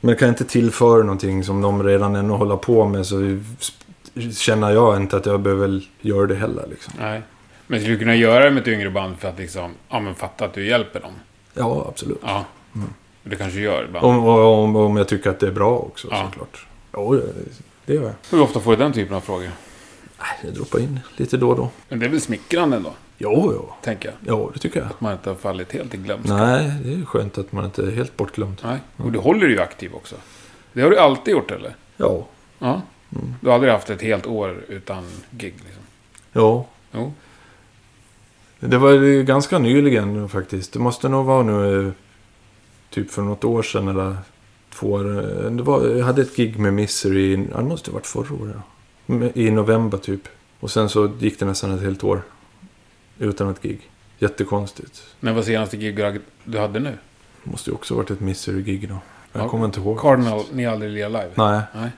Men 0.00 0.16
kan 0.16 0.28
inte 0.28 0.44
tillföra 0.44 1.02
någonting 1.02 1.44
som 1.44 1.60
de 1.60 1.82
redan 1.82 2.16
ännu 2.16 2.32
håller 2.32 2.56
på 2.56 2.84
med 2.84 3.06
så 3.06 3.40
känner 4.36 4.70
jag 4.70 4.96
inte 4.96 5.16
att 5.16 5.26
jag 5.26 5.40
behöver 5.40 5.80
göra 6.00 6.26
det 6.26 6.34
heller. 6.34 6.66
Liksom. 6.70 6.94
Nej. 7.00 7.22
Men 7.66 7.80
skulle 7.80 7.94
du 7.94 7.98
kunna 7.98 8.14
göra 8.14 8.44
det 8.44 8.50
med 8.50 8.60
ett 8.62 8.68
yngre 8.68 8.90
band 8.90 9.18
för 9.18 9.28
att 9.28 9.38
liksom, 9.38 9.70
ja 9.88 10.00
men 10.00 10.14
fatta 10.14 10.44
att 10.44 10.54
du 10.54 10.66
hjälper 10.66 11.00
dem? 11.00 11.12
Ja, 11.54 11.86
absolut. 11.88 12.18
Ja. 12.22 12.44
Det 13.22 13.36
kanske 13.36 13.60
gör 13.60 13.84
ibland. 13.84 14.06
Om, 14.06 14.28
om, 14.28 14.76
om 14.76 14.96
jag 14.96 15.08
tycker 15.08 15.30
att 15.30 15.40
det 15.40 15.46
är 15.46 15.52
bra 15.52 15.78
också 15.78 16.08
Ja. 16.10 16.28
såklart. 16.30 16.66
Ja, 16.92 17.00
det, 17.14 17.22
det 17.86 17.94
gör 17.94 18.02
jag. 18.02 18.12
Hur 18.30 18.40
ofta 18.42 18.60
får 18.60 18.70
du 18.70 18.76
den 18.76 18.92
typen 18.92 19.16
av 19.16 19.20
frågor? 19.20 19.50
Nej, 20.18 20.28
Jag 20.44 20.54
droppar 20.54 20.78
in 20.78 21.00
lite 21.16 21.36
då 21.36 21.50
och 21.50 21.56
då. 21.56 21.70
Men 21.88 21.98
det 21.98 22.06
är 22.06 22.10
väl 22.10 22.20
smickrande 22.20 22.76
ändå, 22.76 22.92
Jo, 23.18 23.52
jo. 23.54 23.72
tänker 23.82 24.08
jag. 24.08 24.38
Ja, 24.38 24.50
det 24.54 24.58
tycker 24.58 24.80
jag. 24.80 24.86
Att 24.88 25.00
man 25.00 25.12
inte 25.12 25.30
har 25.30 25.36
fallit 25.36 25.72
helt 25.72 25.94
i 25.94 25.96
glömska. 25.96 26.34
Nej, 26.36 26.72
det 26.84 26.92
är 26.94 27.04
skönt 27.04 27.38
att 27.38 27.52
man 27.52 27.64
inte 27.64 27.82
är 27.82 27.90
helt 27.90 28.16
bortglömd. 28.16 28.60
Nej. 28.64 28.78
Och 28.96 29.12
du 29.12 29.18
håller 29.18 29.46
ju 29.46 29.60
aktiv 29.60 29.94
också. 29.94 30.16
Det 30.72 30.82
har 30.82 30.90
du 30.90 30.98
alltid 30.98 31.32
gjort 31.32 31.50
eller? 31.50 31.76
Ja. 31.96 32.26
Ja. 32.58 32.82
Mm. 33.14 33.34
Du 33.40 33.46
har 33.48 33.54
aldrig 33.54 33.72
haft 33.72 33.90
ett 33.90 34.02
helt 34.02 34.26
år 34.26 34.64
utan 34.68 35.04
gig 35.30 35.54
liksom? 35.64 35.82
Ja. 36.32 36.66
Jo. 36.92 37.12
Det 38.60 38.78
var 38.78 39.22
ganska 39.22 39.58
nyligen 39.58 40.28
faktiskt. 40.28 40.72
Det 40.72 40.78
måste 40.78 41.08
nog 41.08 41.26
vara 41.26 41.42
nu 41.42 41.86
eh, 41.86 41.92
typ 42.90 43.10
för 43.10 43.22
något 43.22 43.44
år 43.44 43.62
sedan 43.62 43.88
eller 43.88 44.16
två 44.72 44.90
år. 44.92 45.04
Det 45.50 45.62
var, 45.62 45.86
jag 45.86 46.04
hade 46.06 46.22
ett 46.22 46.36
gig 46.36 46.58
med 46.58 46.74
Misery, 46.74 47.36
det 47.36 47.62
måste 47.62 47.90
ha 47.90 47.94
varit 47.94 48.06
förra 48.06 48.34
året. 48.34 48.56
I 49.36 49.50
november 49.50 49.98
typ. 49.98 50.28
Och 50.60 50.70
sen 50.70 50.88
så 50.88 51.10
gick 51.18 51.38
det 51.38 51.44
nästan 51.46 51.70
ett 51.74 51.82
helt 51.82 52.04
år 52.04 52.22
utan 53.18 53.50
ett 53.50 53.62
gig. 53.62 53.90
Jättekonstigt. 54.18 55.02
När 55.20 55.32
var 55.32 55.42
senaste 55.42 55.76
gig 55.76 55.96
du 56.44 56.58
hade 56.58 56.80
nu? 56.80 56.98
Det 57.44 57.50
måste 57.50 57.70
ju 57.70 57.74
också 57.74 57.94
varit 57.94 58.10
ett 58.10 58.20
Misery-gig 58.20 58.88
då. 58.88 58.98
Jag 59.32 59.42
Ja, 59.42 59.48
kommer 59.48 59.64
inte 59.64 59.80
ihåg. 59.80 60.00
Cardinal, 60.00 60.42
ni 60.52 60.64
har 60.64 60.72
aldrig 60.72 60.90
lirat 60.90 61.10
live? 61.12 61.30
Nej. 61.34 61.60
Nej. 61.74 61.90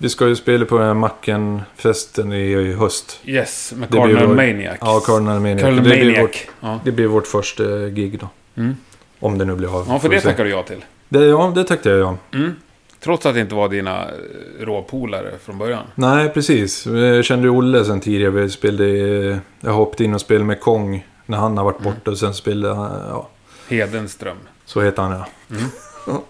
Vi 0.00 0.08
ska 0.08 0.28
ju 0.28 0.36
spela 0.36 0.64
på 0.64 0.94
Macken-festen 0.94 2.32
i, 2.32 2.72
höst. 2.72 3.20
Yes, 3.24 3.72
med 3.76 3.90
Cardinal 3.90 4.28
Maniacs. 4.34 4.78
Ja, 4.80 5.00
Cardinal 5.06 5.40
Maniac. 5.40 5.60
Cardinal 5.60 5.84
det, 5.84 5.90
blir 5.90 6.04
Maniac. 6.04 6.20
vårt, 6.22 6.46
Ja. 6.60 6.80
det 6.84 6.92
blir 6.92 7.06
vårt 7.06 7.26
första 7.26 7.64
gig 7.88 8.18
då. 8.20 8.28
Mm. 8.62 8.76
Om 9.20 9.38
det 9.38 9.44
nu 9.44 9.54
blir 9.54 9.76
av. 9.80 9.86
ja, 9.88 9.98
för 9.98 10.08
det 10.08 10.20
tackar 10.20 10.44
du 10.44 10.50
ja 10.50 10.62
till. 10.62 10.84
Det, 11.08 11.24
ja, 11.24 11.52
det 11.54 11.64
tackade 11.64 11.96
jag 11.98 12.18
ja. 12.32 12.38
Mm. 12.38 12.52
Trots 13.00 13.26
att 13.26 13.34
det 13.34 13.40
inte 13.40 13.54
var 13.54 13.68
dina 13.68 14.02
eh, 14.04 14.64
råpolare 14.64 15.30
från 15.44 15.58
början. 15.58 15.84
Nej, 15.94 16.28
precis. 16.28 16.86
Jag 16.86 17.24
kände 17.24 17.48
Olle 17.48 17.84
sen 17.84 18.00
tidigare. 18.00 18.30
Vi 18.30 18.50
spelade, 18.50 18.84
i- 18.88 19.38
jag 19.60 19.72
hoppade 19.72 20.04
in 20.04 20.14
och 20.14 20.20
spelade 20.20 20.44
med 20.44 20.60
Kong 20.60 21.06
när 21.26 21.38
han 21.38 21.56
har 21.56 21.64
varit 21.64 21.80
Mm. 21.80 21.92
borta. 21.94 22.10
Och 22.10 22.18
sen 22.18 22.34
spelade 22.34 22.74
han, 22.74 22.90
ja, 23.08 23.28
Hedenström. 23.68 24.36
så 24.64 24.80
heter 24.80 25.02
han 25.02 25.12
ja. 25.12 25.26
Mm. 25.56 25.70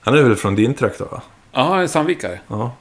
Han 0.00 0.14
är 0.14 0.22
väl 0.22 0.36
från 0.36 0.54
din 0.54 0.74
trakt 0.74 1.00
va? 1.00 1.22
Ja, 1.56 1.80
en 1.80 1.88
Sandvikare. 1.88 2.40
Ja. 2.48 2.72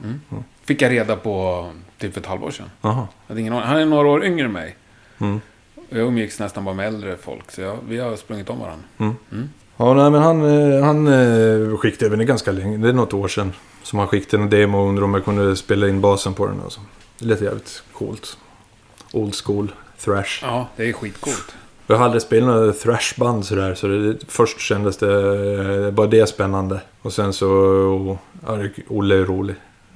Fick 0.63 0.81
jag 0.81 0.91
reda 0.91 1.15
på 1.15 1.65
typ 1.97 2.13
för 2.13 2.21
ett 2.21 2.27
halvår 2.27 2.51
sedan. 2.51 2.69
Jag 2.81 3.07
hade 3.27 3.41
ingen 3.41 3.53
aning. 3.53 3.65
Han 3.67 3.77
är 3.77 3.85
några 3.85 4.07
år 4.07 4.25
yngre 4.25 4.45
än 4.45 4.51
mig. 4.51 4.75
Mm. 5.17 5.41
Jag 5.89 5.99
umgicks 5.99 6.39
nästan 6.39 6.65
bara 6.65 6.75
med 6.75 6.87
äldre 6.87 7.17
folk. 7.17 7.51
Så 7.51 7.61
jag, 7.61 7.77
vi 7.87 7.99
har 7.99 8.15
sprungit 8.15 8.49
om 8.49 8.59
varandra. 8.59 8.85
Mm. 8.97 9.15
Mm. 9.31 9.49
Ja, 9.77 9.93
nej, 9.93 10.11
men 10.11 10.21
han, 10.21 10.41
eh, 10.73 10.83
han 10.83 11.07
eh, 11.07 11.77
skickade 11.77 12.05
även 12.05 12.19
det 12.19 12.25
ganska 12.25 12.51
länge. 12.51 12.77
Det 12.77 12.89
är 12.89 12.93
något 12.93 13.13
år 13.13 13.27
sedan. 13.27 13.53
Som 13.83 13.99
han 13.99 14.07
skickade 14.07 14.43
en 14.43 14.49
demo 14.49 14.77
och 14.77 14.89
undrade 14.89 15.05
om 15.05 15.13
jag 15.13 15.25
kunde 15.25 15.55
spela 15.55 15.89
in 15.89 16.01
basen 16.01 16.33
på 16.33 16.47
den. 16.47 16.59
Och 16.59 16.71
så. 16.71 16.81
Det 17.19 17.25
lät 17.25 17.41
jävligt 17.41 17.83
coolt. 17.93 18.37
Old 19.11 19.35
school 19.35 19.71
thrash. 20.05 20.39
Ja, 20.41 20.67
det 20.75 20.89
är 20.89 20.93
skitcoolt. 20.93 21.55
Jag 21.87 21.95
hade 21.95 22.05
aldrig 22.05 22.21
spelat 22.21 22.47
något 22.47 22.79
thrashband 22.79 23.45
sådär. 23.45 23.75
Så 23.75 23.87
det, 23.87 24.17
först 24.27 24.59
kändes 24.59 24.97
det 24.97 25.85
eh, 25.85 25.91
bara 25.91 26.07
det 26.07 26.27
spännande. 26.29 26.81
Och 27.01 27.13
sen 27.13 27.33
så... 27.33 27.49
Och, 27.49 28.17
ja, 28.47 28.57
Olle 28.87 29.15
är 29.15 29.25
rolig 29.25 29.55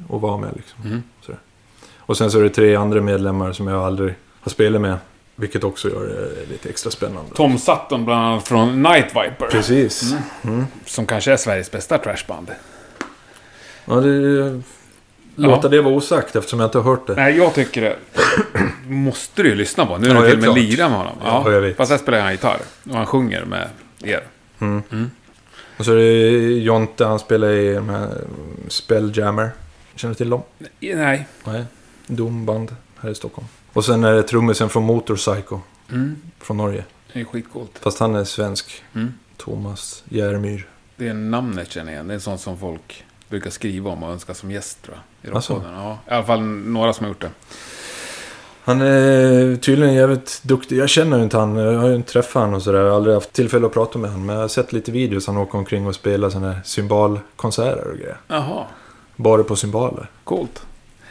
att 0.10 0.22
vara 0.22 0.38
med 0.38 0.50
liksom. 0.56 0.86
Mm. 0.86 1.04
Och 1.98 2.18
sen 2.18 2.32
så 2.32 2.40
är 2.40 2.44
det 2.44 2.50
tre 2.50 2.76
andra 2.76 3.02
medlemmar 3.02 3.52
som 3.52 3.68
jag 3.68 3.84
aldrig 3.84 4.16
har 4.42 4.50
spelat 4.50 4.82
med. 4.82 4.98
Vilket 5.36 5.64
också 5.64 5.90
gör 5.90 6.08
det 6.08 6.52
lite 6.52 6.70
extra 6.70 6.92
spännande. 6.92 7.36
Tom 7.36 7.58
Sutton 7.58 8.06
bland 8.06 8.26
annat 8.26 8.48
från 8.48 8.84
Night 8.84 9.06
Viper. 9.06 9.48
Precis. 9.52 10.16
Mm. 10.42 10.66
Som 10.86 11.06
kanske 11.06 11.32
är 11.32 11.38
Sveriges 11.38 11.72
bästa 11.72 11.98
trashband. 11.98 12.52
Ja, 13.86 13.96
det... 13.96 14.62
Låta 15.48 15.68
det 15.70 15.82
vara 15.82 15.94
osagt 15.96 16.36
eftersom 16.36 16.60
jag 16.60 16.68
inte 16.68 16.78
har 16.78 16.86
hört 16.86 17.08
det. 17.08 17.16
Nej, 17.16 17.38
jag 17.38 17.54
tycker 17.54 17.82
det. 17.82 17.96
måste 18.88 19.44
du 19.44 19.50
ju 19.50 19.56
lyssna 19.56 19.86
på. 19.86 19.98
Nu 19.98 20.08
när 20.08 20.16
Ja, 20.16 20.22
du 20.22 20.28
det 20.28 20.34
till 20.36 20.44
är 20.44 20.50
och 20.50 20.56
med 20.56 20.64
lirar 20.64 20.90
med 20.90 20.98
honom. 20.98 21.16
Ja, 21.24 21.52
jag 21.52 21.62
vet. 21.62 21.78
Fast 21.78 21.92
här 21.92 21.98
spelar 21.98 22.20
han 22.20 22.32
gitarr. 22.32 22.60
Och 22.90 22.96
han 22.96 23.06
sjunger 23.06 23.46
med 23.46 23.70
er. 24.04 24.24
Mm. 24.60 24.84
Mm. 24.92 25.12
Och 25.78 25.86
så 25.86 25.92
är 25.92 25.96
det 25.96 26.30
Jonte, 26.60 27.06
han 27.06 27.20
spelar 27.20 27.50
i 27.50 27.74
de 27.74 27.90
här 27.90 28.10
Spelljammer. 28.68 29.50
Känner 29.96 30.14
du 30.14 30.18
till 30.18 30.30
dem? 30.30 30.42
Nej. 30.80 31.28
Nej. 31.44 31.64
Domband 32.08 32.76
här 33.02 33.10
i 33.10 33.16
Stockholm. 33.16 33.48
Och 33.74 33.86
sen 33.86 34.04
är 34.04 34.14
det 34.14 34.24
trummisen 34.24 34.70
från 34.70 34.84
Motorpsycho 34.84 35.60
Mm. 35.92 36.16
från 36.40 36.58
Norge. 36.58 36.84
Det 37.14 37.20
är 37.22 37.26
skitcoolt. 37.26 37.72
Fast 37.82 38.00
han 38.00 38.16
är 38.16 38.24
svensk. 38.24 38.84
Mm. 38.96 39.14
Thomas 39.38 40.04
Järmyr. 40.10 40.68
Det 40.96 41.08
är 41.08 41.14
namnet 41.14 41.72
känner 41.72 41.92
jag 41.92 41.96
igen. 41.98 42.08
Det 42.08 42.14
är 42.14 42.20
sånt 42.20 42.42
som 42.42 42.58
folk 42.58 43.04
brukar 43.30 43.50
skriva 43.50 43.90
om 43.92 44.04
och 44.04 44.12
önska 44.12 44.34
som 44.34 44.52
gäst 44.52 44.82
tror 44.84 44.96
jag. 44.98 45.04
I 45.22 45.32
Alltså? 45.34 45.54
rockpodden. 45.54 45.78
Ja, 45.80 45.98
I 46.08 46.12
alla 46.14 46.24
fall 46.24 46.42
några 46.42 46.94
som 46.94 47.04
har 47.04 47.10
gjort 47.10 47.22
det. 47.22 47.30
Han 48.64 48.82
är 48.82 49.56
tydligen 49.56 49.94
jävligt 49.94 50.40
duktig. 50.44 50.78
Jag 50.78 50.90
känner 50.90 51.18
ju 51.18 51.24
inte 51.24 51.38
han. 51.38 51.56
Jag 51.56 51.80
har 51.80 51.88
ju 51.90 51.96
inte 51.96 52.12
träffat 52.12 52.42
han 52.42 52.54
och 52.54 52.62
sådär. 52.62 52.80
Jag 52.80 52.90
har 52.90 52.96
aldrig 52.96 53.14
haft 53.16 53.34
tillfälle 53.34 53.66
att 53.66 53.74
prata 53.74 54.00
med 54.00 54.12
han. 54.12 54.26
Men 54.26 54.36
jag 54.36 54.44
har 54.44 54.48
sett 54.48 54.74
lite 54.74 54.92
videos. 54.92 55.28
Han 55.28 55.38
åker 55.38 55.58
omkring 55.58 55.88
och 55.88 55.96
spelar 55.96 56.30
sådana 56.30 56.52
här 56.54 56.62
cymbalkonserter 56.64 57.88
och 57.92 57.98
grejer. 57.98 58.18
Jaha, 58.28 58.64
Bara 59.16 59.44
på 59.44 59.56
cymbaler. 59.56 60.10
coolt. 60.24 60.64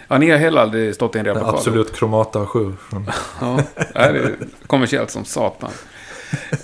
Ja, 0.08 0.18
ni 0.18 0.30
har 0.30 0.38
heller 0.38 0.60
aldrig 0.60 0.94
stått 0.94 1.16
i 1.16 1.18
en 1.18 1.24
replokal? 1.24 1.54
Absolut 1.54 1.96
Chromata 1.96 2.46
7. 2.46 2.72
Från... 2.90 3.10
Ja, 3.40 3.58
det 3.94 3.98
är 4.00 4.36
kommersiellt 4.66 5.10
som 5.10 5.24
satan. 5.24 5.70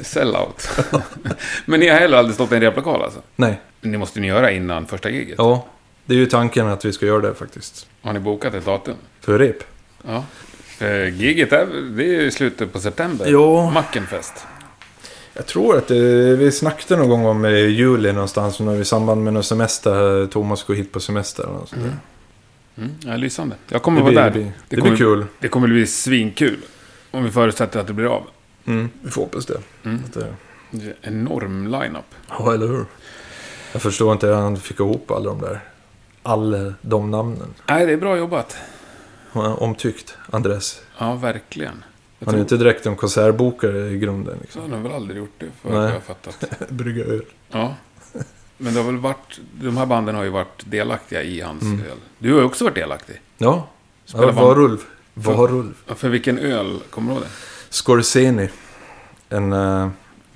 Sellout. 0.01 0.68
Men 1.64 1.80
ni 1.80 1.88
har 1.88 1.99
heller 1.99 2.18
aldrig 2.18 2.34
stått 2.34 2.53
i 2.53 2.55
en 2.55 2.61
replokal 2.61 3.03
alltså? 3.03 3.20
Nej. 3.36 3.61
Ni 3.80 3.97
måste 3.99 4.20
ni 4.20 4.26
göra 4.26 4.51
innan 4.51 4.86
första 4.86 5.11
giget? 5.11 5.34
Ja. 5.38 5.64
Det 6.07 6.15
är 6.15 6.19
ju 6.19 6.27
tanken 6.27 6.67
att 6.67 6.85
vi 6.85 6.93
ska 6.93 7.07
göra 7.07 7.21
det 7.21 7.35
faktiskt. 7.35 7.87
Har 8.03 8.13
ni 8.13 8.19
bokat 8.21 8.55
ett 8.55 8.65
datum? 8.65 8.97
För 9.21 9.39
rep. 9.39 9.57
Ja. 10.07 10.25
För 10.65 11.05
giget 11.07 11.53
är, 11.53 11.67
det 11.97 12.05
är 12.05 12.23
ju 12.23 12.31
slutet 12.31 12.73
på 12.73 12.81
september. 12.81 13.27
Ja. 13.27 13.71
Mackenfest. 13.71 14.47
Jag 15.35 15.47
tror 15.47 15.77
att 15.79 15.89
det, 15.89 16.37
vi 16.37 16.53
snackade 16.53 17.01
någon 17.01 17.09
gång 17.09 17.27
om 17.27 17.45
i 17.47 17.59
juli 17.59 18.13
någonstans. 18.13 18.61
När 18.61 18.73
vi 18.75 18.81
i 18.81 18.85
samband 18.85 19.25
med 19.25 19.33
någon 19.33 19.43
semester. 19.45 20.27
Thomas 20.27 20.63
går 20.63 20.75
hit 20.75 20.93
på 20.93 21.01
semester. 21.01 21.47
Och 21.47 21.69
sånt 21.69 21.83
där. 21.83 21.97
Mm. 22.85 22.95
Ja, 23.01 23.17
lysande. 23.17 23.57
Jag 23.69 23.83
kommer 23.83 23.99
Det, 23.99 24.03
vara 24.03 24.13
blir, 24.13 24.23
där. 24.23 24.31
det, 24.31 24.39
blir, 24.39 24.53
det, 24.69 24.77
kommer, 24.77 24.91
blir 24.91 24.99
kul. 24.99 25.27
Det 25.41 25.49
kommer 25.49 25.69
bli 25.69 25.87
svinkul. 25.87 26.59
Om 27.11 27.25
vi 27.25 27.31
förutsätter 27.31 27.81
att 27.81 27.87
det 27.87 27.93
blir 27.93 28.07
av. 28.07 28.23
Mm, 28.67 28.91
vi 29.03 29.11
får 29.11 29.23
hoppas 29.23 29.47
det. 29.47 29.61
Mm. 29.85 30.03
Det. 30.15 30.35
Det 30.71 30.87
är 30.87 30.95
en 31.03 31.15
enorm 31.15 31.67
line-up. 31.67 32.15
Ja, 32.29 32.55
eller 32.55 32.67
hur? 32.67 32.85
Jag 33.73 33.83
förstår 33.83 34.13
inte 34.13 34.27
hur 34.27 34.35
han 34.35 34.57
fick 34.57 34.81
ihop 34.81 35.11
alla 35.11 35.25
de 35.25 35.41
där. 35.41 35.61
Alla 36.27 36.75
de 36.81 37.11
namnen. 37.11 37.55
Nej, 37.68 37.87
det 37.87 37.93
är 37.93 37.97
bra 37.97 38.16
jobbat. 38.16 38.57
Han 39.33 39.45
är 39.45 39.62
omtyckt, 39.62 40.16
Andres. 40.31 40.83
Ja, 40.99 41.14
verkligen. 41.14 41.85
Jag 42.18 42.27
Han 42.27 42.35
är 42.35 42.39
tror- 42.39 42.41
inte 42.41 42.57
direkt 42.57 42.87
en 42.87 42.97
konsertbokare 42.97 43.89
i 43.91 43.99
grunden. 43.99 44.39
Liksom. 44.41 44.62
har 44.62 44.68
de 44.68 44.83
väl 44.83 44.93
aldrig 44.93 45.18
gjort 45.18 45.35
det, 45.39 45.47
för 45.62 45.70
Nej. 45.70 45.79
jag 45.83 45.91
har 45.93 46.01
fattat. 46.01 46.45
Brygga 46.68 47.05
öl. 47.05 47.25
Ja. 47.51 47.75
Men 48.59 48.75
det 48.75 48.81
har 48.81 48.87
väl 48.87 48.97
varit... 49.01 49.41
De 49.61 49.77
här 49.77 49.87
banden 49.87 50.14
har 50.14 50.22
ju 50.25 50.29
varit 50.31 50.62
delaktiga 50.64 51.22
i 51.22 51.41
hans 51.41 51.62
Mm. 51.62 51.81
öl. 51.81 51.99
Du 52.18 52.33
har 52.33 52.39
ju 52.41 52.47
också 52.47 52.64
varit 52.64 52.75
delaktig. 52.75 53.20
Ja, 53.39 53.68
Spelar 54.05 54.27
ja 54.27 54.33
band. 54.33 54.47
varulv. 54.47 54.79
Varulv. 55.14 55.75
Ja, 55.87 55.95
För 55.95 56.09
vilken 56.09 56.39
öl? 56.39 56.79
Kommer 56.91 57.09
du 57.09 57.14
ihåg 57.14 57.25
det? 57.25 57.31
Scorseni. 57.70 58.49
En 59.29 59.53
uh, 59.53 59.89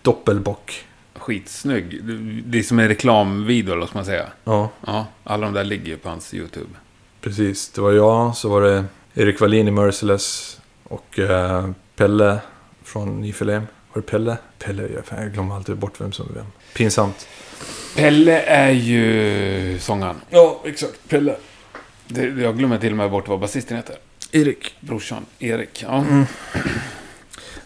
doppelbock. 0.03 0.85
Skitsnygg. 1.29 2.05
Det- 2.45 2.59
är 2.59 2.63
som 2.63 2.79
en 2.79 2.89
reklamvideo, 2.89 3.73
eller 3.73 3.81
vad 3.81 3.89
ska 3.89 3.99
man 3.99 4.05
säga. 4.05 4.27
Ja, 4.45 4.71
Ja, 4.87 5.07
alla 5.25 5.47
de 5.47 5.55
där 5.55 5.65
ligger 5.65 5.87
ju 5.87 5.97
på 5.97 6.09
hans 6.09 6.35
YouTube. 6.35 6.69
precis. 7.21 7.69
Det 7.69 7.81
var 7.81 7.93
jag, 7.93 8.37
så 8.37 8.49
var 8.49 8.63
det 8.63 8.85
Erik 9.15 9.41
Wallin 9.41 9.69
i 9.69 9.71
Merciless 9.71 10.61
och 10.85 11.19
eh, 11.19 11.71
Pelle 11.97 12.39
från 12.85 13.21
Nifelem. 13.21 13.67
Var 13.93 14.03
det 14.03 14.09
Pelle? 14.09 14.37
Pelle, 14.59 14.89
jag, 14.95 15.05
fan, 15.05 15.23
jag 15.23 15.33
glömmer 15.33 15.55
alltid 15.57 15.77
bort 15.77 16.01
vem 16.01 16.13
som 16.13 16.29
är 16.29 16.33
vem. 16.35 16.47
Pinsamt. 16.75 17.29
Pelle 17.97 18.41
är 18.41 18.71
ju 18.71 19.79
sångaren. 19.81 20.17
Ja, 20.31 20.61
exakt. 20.65 21.09
Pelle. 21.09 21.37
Det, 22.07 22.23
jag 22.23 22.59
glömmer 22.59 22.79
till 22.79 22.91
och 22.91 22.97
med 22.97 23.11
bort 23.11 23.29
vad 23.29 23.41
basisten 23.41 23.77
heter. 23.77 23.97
Erik. 24.33 24.75
Brorsan, 24.81 25.27
Erik. 25.39 25.83
Ja. 25.89 25.99
Mm. 25.99 26.25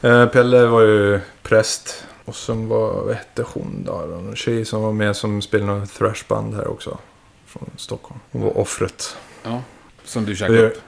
Eh, 0.03 0.27
Pelle 0.27 0.67
var 0.67 0.83
ju 0.83 1.21
präst. 1.43 2.05
Och 2.25 2.35
sen 2.37 2.69
var, 2.69 2.93
vad 3.03 3.15
hette 3.15 3.45
hon 3.55 3.85
då? 3.87 3.93
En 4.29 4.37
tjej 4.37 4.65
som 4.65 4.83
var 4.83 4.93
med 4.93 5.17
som 5.17 5.43
spelade 5.43 5.79
något 5.79 5.95
thrashband 5.95 6.55
här 6.55 6.69
också. 6.69 6.99
Från 7.47 7.71
Stockholm. 7.77 8.21
Hon 8.33 8.43
var 8.43 8.59
offret. 8.59 9.17
ja. 9.43 9.63
Som 10.05 10.25
du 10.25 10.37
käkade 10.37 10.67
upp. 10.67 10.81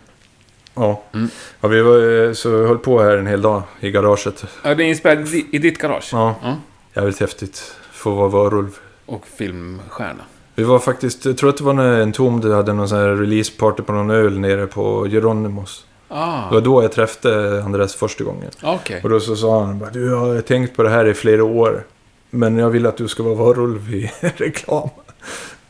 Ja. 0.75 1.03
Mm. 1.13 1.29
ja 1.61 1.69
vi 1.69 1.83
var, 1.83 2.27
eh, 2.27 2.33
så 2.33 2.67
höll 2.67 2.79
på 2.79 3.03
här 3.03 3.17
en 3.17 3.27
hel 3.27 3.43
dag 3.43 3.63
i 3.81 3.91
garaget. 3.91 4.45
Ja, 4.65 4.75
det 4.75 4.85
är 4.85 4.87
inspelat 4.89 5.29
i 5.53 5.59
ditt 5.59 5.79
garage. 5.79 6.09
Ja, 6.13 6.35
Ja. 6.43 6.57
jävligt 6.95 7.21
häftigt. 7.21 7.75
Få 7.93 8.11
vara 8.15 8.29
varulv. 8.29 8.79
Och 9.07 9.27
filmstjärna. 9.27 10.25
Vi 10.55 10.63
var 10.65 10.79
faktiskt, 10.79 11.25
jag 11.25 11.39
tror 11.39 11.51
att 11.51 11.57
det 11.57 11.65
var 11.65 11.73
när 11.73 12.01
en 12.01 12.13
tom 12.13 12.43
hade 12.53 12.73
någon 12.73 12.89
sån 12.89 12.99
här 12.99 13.09
releaseparty 13.09 13.83
på 13.83 13.93
någon 13.93 14.11
öl 14.11 14.39
nere 14.41 14.67
på 14.67 15.07
Geronimos. 15.09 15.87
Ah, 16.17 16.49
Det 16.49 16.55
var 16.55 16.61
då 16.61 16.83
jag 16.83 16.93
träffade 16.93 17.63
Andres 17.65 17.95
första 17.95 18.25
gången. 18.25 18.51
okej. 18.63 19.01
Och 19.03 19.09
då 19.11 19.21
så 19.21 19.37
sa 19.37 19.65
han 19.65 19.79
bara, 19.79 19.91
du 19.91 20.07
jag 20.11 20.17
har 20.17 20.41
tänkt 20.41 20.77
på 20.77 20.83
det 20.83 20.91
här 20.91 21.05
i 21.07 21.15
flera 21.15 21.45
år. 21.45 21.87
Men 22.31 22.59
jag 22.59 22.71
vill 22.71 22.87
att 22.87 22.97
du 22.97 23.09
ska 23.09 23.23
vara 23.23 23.35
varulv 23.35 23.95
i 23.95 24.11
reklam. 24.37 24.89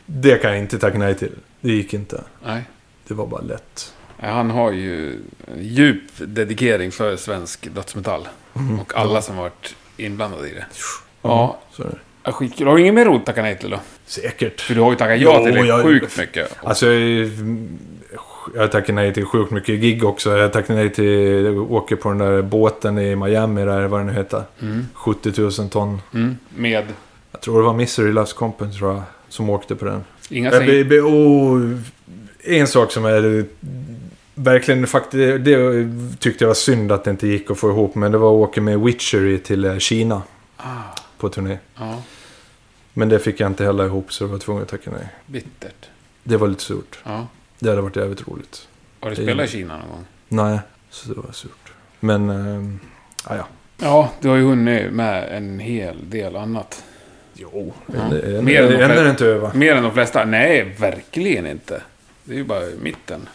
Det 0.07 0.37
kan 0.43 0.51
jag 0.51 0.59
inte 0.61 0.79
tacka 0.79 0.99
nej 0.99 1.15
till. 1.15 1.33
Det 1.61 1.73
gick 1.73 1.95
inte. 1.95 2.21
Nej. 2.47 2.63
Det 3.09 3.15
var 3.15 3.27
bara 3.27 3.41
lätt. 3.41 3.93
Ja, 4.21 4.27
Han 4.31 4.51
har 4.51 4.73
ju 4.73 5.19
djup 5.61 6.03
dedikering 6.19 6.93
för 6.93 7.17
svensk 7.17 7.75
dödsmetall. 7.75 8.29
Mm. 8.57 8.81
Och 8.81 8.97
alla 8.97 9.23
som 9.23 9.37
varit 9.37 9.77
inblandade 9.97 10.49
i 10.49 10.55
det. 10.55 10.67
Ja, 11.23 11.59
det. 11.77 11.85
ja, 12.23 12.33
skitkul. 12.33 12.67
Har 12.67 12.75
du 12.75 12.81
inget 12.81 12.95
mer 12.95 13.05
roligt 13.05 13.21
att 13.21 13.27
tacka 13.27 13.43
nej 13.43 13.59
till 13.59 13.71
då? 13.71 13.79
Säkert. 14.07 14.61
För 14.61 14.75
du 14.75 14.81
har 14.81 14.91
ju 14.91 14.97
tackat 14.97 15.21
ja 15.21 15.35
Jo, 15.39 15.45
till 15.45 15.55
det 15.55 15.61
jag- 15.67 15.83
sjukt 15.83 16.19
mycket. 16.19 16.57
Alltså, 16.65 16.87
jag, 18.55 18.73
tackar 18.73 18.93
nej 18.93 19.15
till 19.15 19.25
sjukt 19.25 19.51
mycket 19.51 19.81
gig 19.81 20.05
också. 20.05 20.37
Jag 20.37 20.53
tackar 20.53 20.75
nej 20.75 20.91
till 20.91 21.47
att 21.47 21.71
åka 21.71 21.97
på 21.97 22.09
den 22.09 22.19
där 22.19 22.43
båten 22.43 22.99
i 22.99 23.17
Miami, 23.17 23.65
där, 23.65 23.87
vad 23.87 24.01
den 24.01 24.07
nu 24.07 24.13
heter. 24.13 24.43
Mm. 24.63 24.87
70 24.95 25.41
000 25.61 25.69
ton. 25.71 26.01
Mm. 26.15 26.37
Med 26.57 26.87
Jag 27.33 27.41
tror 27.41 27.59
det 27.59 27.65
var 27.67 27.75
Misery 27.75 28.13
Loves 28.13 28.33
Company, 28.33 28.73
tror 28.73 28.93
jag, 28.95 29.03
som 29.29 29.51
åkte 29.51 29.75
på 29.77 29.85
den. 29.85 30.05
inga 30.31 30.51
säng... 30.51 30.67
blir- 30.67 31.07
oh, 31.07 31.79
en 32.45 32.67
sak 32.67 32.93
som 32.93 33.05
är 33.05 33.45
verkligen 34.35 34.87
faktiskt, 34.87 35.45
det 35.45 35.89
tyckte 36.19 36.45
jag 36.45 36.49
var 36.49 36.55
synd 36.55 36.93
att 36.93 37.05
det 37.05 37.11
inte 37.11 37.27
gick 37.29 37.51
att 37.51 37.59
få 37.59 37.71
ihop. 37.71 37.95
Men 37.95 38.13
det 38.13 38.19
var 38.19 38.29
att 38.29 38.49
åka 38.49 38.61
med 38.61 38.81
Witchery 38.81 39.39
till 39.39 39.65
eh, 39.65 39.79
Kina 39.79 40.23
Ah, 40.57 40.95
på 41.19 41.29
turné. 41.29 41.59
ja, 41.79 42.03
Men 42.93 43.09
det 43.09 43.19
fick 43.19 43.41
jag 43.41 43.47
inte 43.51 43.65
heller 43.65 43.85
ihop 43.85 44.13
så 44.13 44.25
jag 44.25 44.29
var 44.29 44.39
tvungen 44.39 44.63
att 44.63 44.69
tacka 44.69 44.91
nej. 44.91 45.09
bittert. 45.27 45.89
Det 46.23 46.37
var 46.37 46.49
lite 46.49 46.63
surt. 46.63 46.99
Ja. 47.05 47.27
Det 47.65 47.71
hade 47.71 47.83
varit 47.83 47.97
jävligt 47.97 48.29
roligt. 48.29 48.69
Har 49.01 49.11
du 49.11 49.17
spelat 49.17 49.47
i 49.47 49.49
Kina 49.49 49.79
någon 49.79 49.89
gång? 49.91 50.05
Nej, 50.29 50.59
så 50.91 51.09
det 51.09 51.21
var 51.21 51.33
surt. 51.33 51.73
Men, 52.01 52.31
ah, 53.25 53.37
ja. 53.37 53.47
Ja, 53.79 54.13
du 54.21 54.29
har 54.29 54.37
ju 54.37 54.43
hunnit 54.43 54.93
med 54.93 55.37
en 55.37 55.59
hel 55.59 56.11
del 56.11 56.37
annat. 56.37 56.85
Jo, 57.35 57.73
Ja. 57.87 57.95
än, 58.01 58.37
än, 58.37 58.45
Mer 58.45 58.63
än 58.83 58.91
än 58.99 59.11
inte 59.11 59.27
över. 59.27 59.51
Mer 59.55 59.75
än 59.75 59.83
de 59.83 59.93
flesta? 59.93 60.25
Nej, 60.25 60.75
verkligen 60.79 61.47
inte. 61.47 61.83
Det 62.25 62.33
är 62.35 62.37
ju 62.39 62.45
bara 62.45 62.61
mitten 62.81 63.29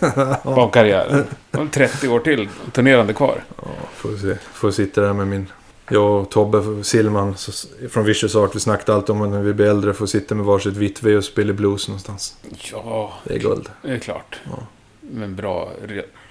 av 0.42 0.70
karriären. 0.70 1.24
Och 1.50 1.70
30 1.72 2.08
år 2.08 2.20
till 2.20 2.48
turnerande 2.72 3.12
kvar. 3.12 3.44
Ja, 3.62 3.68
får 3.94 4.16
se. 4.16 4.34
Får 4.52 4.70
sitta 4.70 5.00
där 5.00 5.12
med 5.12 5.26
min... 5.26 5.46
Jag 5.88 6.20
och 6.20 6.30
Tobbe 6.30 6.84
Silman 6.84 7.36
så, 7.36 7.68
från 7.90 8.04
Vicious 8.04 8.36
Art, 8.36 8.56
vi 8.56 8.60
snackade 8.60 8.96
alltid 8.96 9.10
om 9.10 9.22
att 9.22 9.28
när 9.28 9.42
vi 9.42 9.52
blir 9.54 9.66
äldre 9.66 9.94
får 9.94 10.06
sitta 10.06 10.34
med 10.34 10.44
varsitt 10.44 10.76
vitt 10.76 11.02
V 11.02 11.16
och 11.16 11.24
spela 11.24 11.52
blues 11.52 11.88
någonstans. 11.88 12.36
Ja, 12.72 13.12
Det 13.24 13.34
är 13.34 13.38
guld. 13.38 13.68
det 13.82 13.90
är 13.92 13.98
klart. 13.98 14.40
Ja. 14.44 14.58
Med 15.00 15.24
en 15.24 15.36
bra 15.36 15.70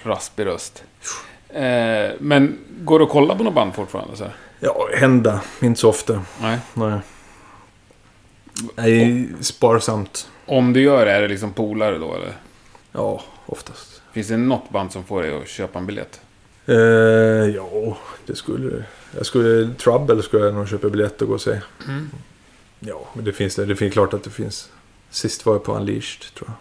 raspig 0.03 0.45
röst. 0.45 0.83
Eh, 1.49 2.11
men 2.19 2.57
går 2.83 2.99
du 2.99 3.05
att 3.05 3.11
kolla 3.11 3.35
på 3.35 3.43
något 3.43 3.53
band 3.53 3.75
fortfarande? 3.75 4.15
Så? 4.17 4.23
här? 4.23 4.33
Ja, 4.59 4.87
hända. 4.95 5.41
Inte 5.61 5.79
så 5.79 5.89
ofta. 5.89 6.21
Nej. 6.41 6.59
Nej. 6.73 6.99
Nej, 8.75 9.27
sparsamt. 9.41 10.29
Om 10.45 10.73
du 10.73 10.81
gör 10.81 11.05
det, 11.05 11.11
är 11.11 11.21
det 11.21 11.27
liksom 11.27 11.53
polare 11.53 11.97
då 11.97 12.15
eller? 12.15 12.33
Ja, 12.91 13.21
oftast. 13.45 14.01
Finns 14.13 14.27
det 14.27 14.37
något 14.37 14.69
band 14.69 14.91
som 14.91 15.03
får 15.03 15.21
dig 15.23 15.41
att 15.41 15.47
köpa 15.47 15.79
en 15.79 15.85
biljett? 15.85 16.21
Eh, 16.65 16.75
ja, 17.55 17.97
det 18.25 18.35
skulle... 18.35 18.83
Jag 19.17 19.25
skulle... 19.25 19.73
Trouble 19.73 20.23
skulle 20.23 20.45
jag 20.45 20.53
nog 20.53 20.67
köpa 20.69 20.89
biljett 20.89 21.21
och 21.21 21.27
gå 21.27 21.33
och 21.33 21.41
se. 21.41 21.61
Mm. 21.87 22.09
Ja, 22.79 23.09
men 23.13 23.25
det 23.25 23.33
finns 23.33 23.55
det. 23.55 23.65
Det 23.65 23.75
finns 23.75 23.93
klart 23.93 24.13
att 24.13 24.23
det 24.23 24.29
finns. 24.29 24.69
Sist 25.09 25.45
var 25.45 25.53
jag 25.53 25.63
på 25.63 25.75
Unleashed, 25.75 26.33
tror 26.35 26.49
jag. 26.49 26.55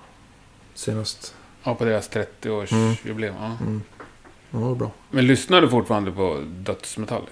Senast. 0.74 1.34
Ja, 1.62 1.74
på 1.74 1.84
deras 1.84 2.10
Mm. 2.16 2.26
30-årsjubileum. 2.42 3.34
Ja. 3.40 3.56
Mm. 3.60 3.82
Ja, 4.50 4.58
det 4.58 4.64
var 4.64 4.74
bra. 4.74 4.90
Men 5.10 5.26
lyssnar 5.26 5.60
du 5.60 5.68
fortfarande 5.68 6.12
på 6.12 6.40
dödsmetall? 6.46 7.22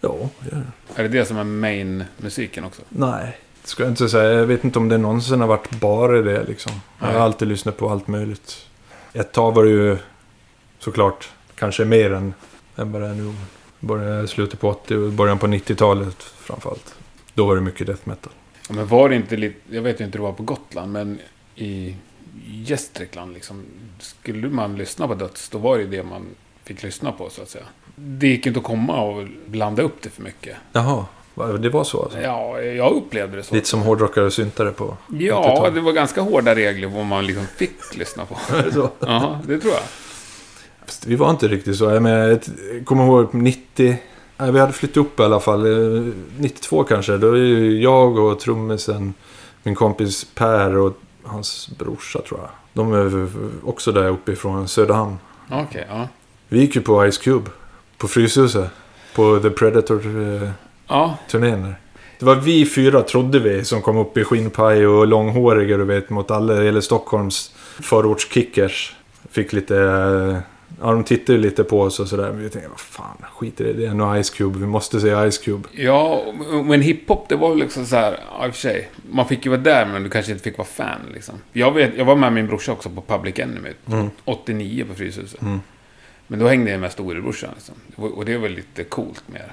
Ja, 0.00 0.28
det 0.40 0.50
gör 0.56 0.64
det. 0.64 1.00
Är 1.00 1.08
det 1.08 1.18
det 1.18 1.24
som 1.24 1.36
är 1.36 1.44
main-musiken 1.44 2.64
också? 2.64 2.82
Nej, 2.88 3.38
det 3.62 3.68
ska 3.68 3.82
jag 3.82 3.92
inte 3.92 4.08
säga. 4.08 4.32
Jag 4.32 4.46
vet 4.46 4.64
inte 4.64 4.78
om 4.78 4.88
det 4.88 4.98
någonsin 4.98 5.40
har 5.40 5.48
varit 5.48 5.70
bara 5.70 6.22
det 6.22 6.44
liksom. 6.44 6.72
Jag 7.00 7.06
har 7.06 7.20
alltid 7.20 7.48
lyssnat 7.48 7.76
på 7.76 7.90
allt 7.90 8.08
möjligt. 8.08 8.66
Ett 9.12 9.32
tag 9.32 9.54
var 9.54 9.64
det 9.64 9.70
ju 9.70 9.98
såklart 10.78 11.28
kanske 11.54 11.84
mer 11.84 12.12
än, 12.12 12.34
än 12.76 12.92
vad 12.92 13.02
det 13.02 13.08
är 13.08 13.14
nu. 13.14 13.34
Början, 13.80 14.28
slutet 14.28 14.60
på 14.60 14.68
80 14.68 14.94
och 14.96 15.12
början 15.12 15.38
på 15.38 15.46
90-talet 15.46 16.22
framförallt. 16.22 16.94
Då 17.34 17.46
var 17.46 17.54
det 17.54 17.60
mycket 17.60 17.86
death 17.86 18.02
metal. 18.04 18.32
Ja, 18.68 18.74
men 18.74 18.86
var 18.86 19.08
det 19.08 19.14
inte 19.16 19.36
lite... 19.36 19.58
Jag 19.70 19.82
vet 19.82 20.00
ju 20.00 20.04
inte 20.04 20.18
hur 20.18 20.24
det 20.24 20.28
var 20.30 20.36
på 20.36 20.42
Gotland, 20.42 20.92
men 20.92 21.18
i 21.54 21.96
Gästrikland 22.46 23.34
liksom. 23.34 23.62
Skulle 23.98 24.48
man 24.48 24.76
lyssna 24.76 25.08
på 25.08 25.14
döds, 25.14 25.48
då 25.48 25.58
var 25.58 25.76
det 25.76 25.82
ju 25.82 25.88
det 25.90 26.02
man 26.02 26.26
fick 26.64 26.82
lyssna 26.82 27.12
på 27.12 27.30
så 27.30 27.42
att 27.42 27.48
säga. 27.48 27.64
Det 27.96 28.26
gick 28.28 28.46
inte 28.46 28.58
att 28.58 28.64
komma 28.64 29.00
och 29.02 29.26
blanda 29.46 29.82
upp 29.82 30.02
det 30.02 30.10
för 30.10 30.22
mycket. 30.22 30.56
Jaha, 30.72 31.06
det 31.60 31.68
var 31.68 31.84
så 31.84 32.02
alltså? 32.02 32.20
Ja, 32.20 32.60
jag 32.60 32.92
upplevde 32.92 33.36
det 33.36 33.42
så. 33.42 33.54
Lite 33.54 33.68
som 33.68 33.80
hårdrockare 33.80 34.24
och 34.24 34.32
syntare 34.32 34.70
på 34.70 34.96
Ja, 35.18 35.42
80-talet. 35.54 35.74
det 35.74 35.80
var 35.80 35.92
ganska 35.92 36.20
hårda 36.20 36.54
regler 36.54 36.88
vad 36.88 37.04
man 37.06 37.26
liksom 37.26 37.46
fick 37.46 37.96
lyssna 37.98 38.24
på. 38.26 38.36
Så? 38.72 38.90
Ja, 38.98 39.40
det 39.46 39.58
tror 39.60 39.72
jag. 39.72 39.82
Vi 41.06 41.16
var 41.16 41.30
inte 41.30 41.48
riktigt 41.48 41.76
så. 41.76 41.84
Jag, 41.84 42.02
menar, 42.02 42.28
jag 42.28 42.40
kommer 42.84 43.04
ihåg 43.04 43.34
90... 43.34 43.96
Nej, 44.36 44.52
vi 44.52 44.60
hade 44.60 44.72
flyttat 44.72 44.96
upp 44.96 45.20
i 45.20 45.22
alla 45.22 45.40
fall. 45.40 45.66
eh, 45.96 46.12
92 46.38 46.84
kanske. 46.84 47.16
Då 47.16 47.32
är 47.32 47.80
jag 47.82 48.18
och 48.18 48.40
trummisen, 48.40 49.14
min 49.62 49.74
kompis 49.74 50.26
Per 50.34 50.76
och 50.76 50.98
hans 51.22 51.68
brorsa 51.78 52.20
tror 52.28 52.40
jag. 52.40 52.50
De 52.72 52.92
är 52.92 53.28
också 53.64 53.92
där 53.92 54.08
uppifrån 54.08 54.68
Söderhamn. 54.68 55.16
Okej, 55.50 55.86
ja. 55.90 56.08
Vi 56.48 56.60
gick 56.60 56.76
ju 56.76 56.82
på 56.82 57.10
Ice 57.10 57.18
Cube. 57.18 57.50
På 57.98 58.08
Fryshuset. 58.08 58.70
På 59.14 59.38
The 59.38 59.50
Predator-turnén. 59.50 60.52
Ja, 60.88 61.18
där. 61.32 61.74
Det 62.18 62.24
var 62.24 62.34
vi 62.34 62.66
fyra, 62.66 63.02
trodde 63.02 63.38
vi, 63.38 63.64
som 63.64 63.82
kom 63.82 63.96
upp 63.96 64.16
i 64.16 64.24
skinnpaj 64.24 64.86
och 64.86 65.06
långhåriga, 65.06 65.76
du 65.76 65.84
vet, 65.84 66.10
mot 66.10 66.30
alla, 66.30 66.64
eller 66.64 66.80
Stockholms 66.80 67.54
förortskickers. 67.80 68.96
Fick 69.30 69.52
lite... 69.52 70.42
Ja, 70.80 70.92
de 70.92 71.04
tittade 71.04 71.32
ju 71.32 71.38
lite 71.38 71.64
på 71.64 71.80
oss 71.80 72.00
och 72.00 72.08
sådär. 72.08 72.32
Men 72.32 72.42
vi 72.42 72.50
tänkte, 72.50 72.68
vad 72.70 72.80
fan, 72.80 73.16
skit 73.34 73.60
i 73.60 73.64
det. 73.64 73.72
Det 73.72 73.86
är 73.86 73.94
nog 73.94 74.24
Ice 74.24 74.30
Cube. 74.30 74.58
Vi 74.58 74.66
måste 74.66 75.00
se 75.00 75.30
Ice 75.30 75.38
Cube. 75.38 75.68
Ja, 75.72 76.24
men 76.64 76.82
hiphop 76.82 77.28
det 77.28 77.36
var 77.36 77.48
väl 77.48 77.58
liksom 77.58 77.86
så 77.86 77.96
här, 77.96 78.18
ja, 78.30 78.46
i 78.46 78.50
och 78.50 78.54
för 78.54 78.60
sig. 78.60 78.88
Man 79.10 79.28
fick 79.28 79.44
ju 79.44 79.50
vara 79.50 79.60
där, 79.60 79.86
men 79.86 80.02
du 80.02 80.10
kanske 80.10 80.32
inte 80.32 80.44
fick 80.44 80.58
vara 80.58 80.68
fan 80.68 81.00
liksom. 81.14 81.34
Jag, 81.52 81.72
vet, 81.74 81.96
jag 81.96 82.04
var 82.04 82.16
med 82.16 82.32
min 82.32 82.46
brorsa 82.46 82.72
också 82.72 82.90
på 82.90 83.00
Public 83.00 83.38
Enemy, 83.38 83.70
Mm. 83.86 84.10
89 84.24 84.84
på 84.88 84.94
Fryshuset. 84.94 85.42
Mm. 85.42 85.60
Men 86.26 86.38
då 86.38 86.48
hängde 86.48 86.70
jag 86.70 86.80
med 86.80 86.92
storebrorsan 86.92 87.50
liksom. 87.54 87.74
Och 88.12 88.24
det 88.24 88.38
var 88.38 88.48
lite 88.48 88.84
coolt 88.84 89.22
med 89.26 89.40
det. 89.40 89.50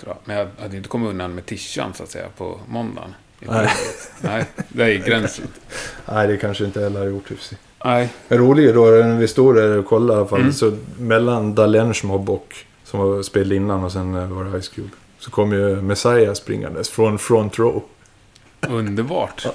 Tror 0.00 0.14
jag. 0.14 0.18
Men 0.24 0.36
jag 0.36 0.48
hade 0.62 0.76
inte 0.76 0.88
kommit 0.88 1.10
undan 1.10 1.34
med 1.34 1.46
tishan 1.46 1.94
så 1.94 2.02
att 2.02 2.10
säga 2.10 2.26
på 2.36 2.60
måndagen. 2.68 3.14
Nej. 3.40 3.68
Nej, 4.20 4.44
det 4.68 4.84
är 4.84 5.06
gränsen. 5.06 5.46
Nej, 6.12 6.28
det 6.28 6.36
kanske 6.36 6.64
inte 6.64 6.80
heller 6.80 7.00
har 7.00 7.06
gjort. 7.06 7.28
sig. 7.38 7.58
Nej. 7.84 8.12
Det 8.28 8.36
roliga 8.36 8.72
då, 8.72 8.84
när 8.84 9.18
vi 9.18 9.28
stod 9.28 9.54
där 9.54 9.78
och 9.78 9.86
kollade 9.86 10.12
i 10.12 10.16
alla 10.20 10.28
fall. 10.28 10.40
Mm. 10.40 10.52
Så 10.52 10.76
mellan 10.98 11.54
Dalench 11.54 12.04
Mob 12.04 12.30
och, 12.30 12.54
som 12.84 13.00
var 13.00 13.22
spelade 13.22 13.56
innan 13.56 13.84
och 13.84 13.92
sen 13.92 14.34
var 14.36 14.44
det 14.44 14.62
Ice 14.62 14.68
Cube. 14.68 14.88
Så 15.18 15.30
kom 15.30 15.52
ju 15.52 15.82
Messiah 15.82 16.34
springandes 16.34 16.90
från 16.90 17.18
front 17.18 17.58
row. 17.58 17.82
Underbart. 18.68 19.46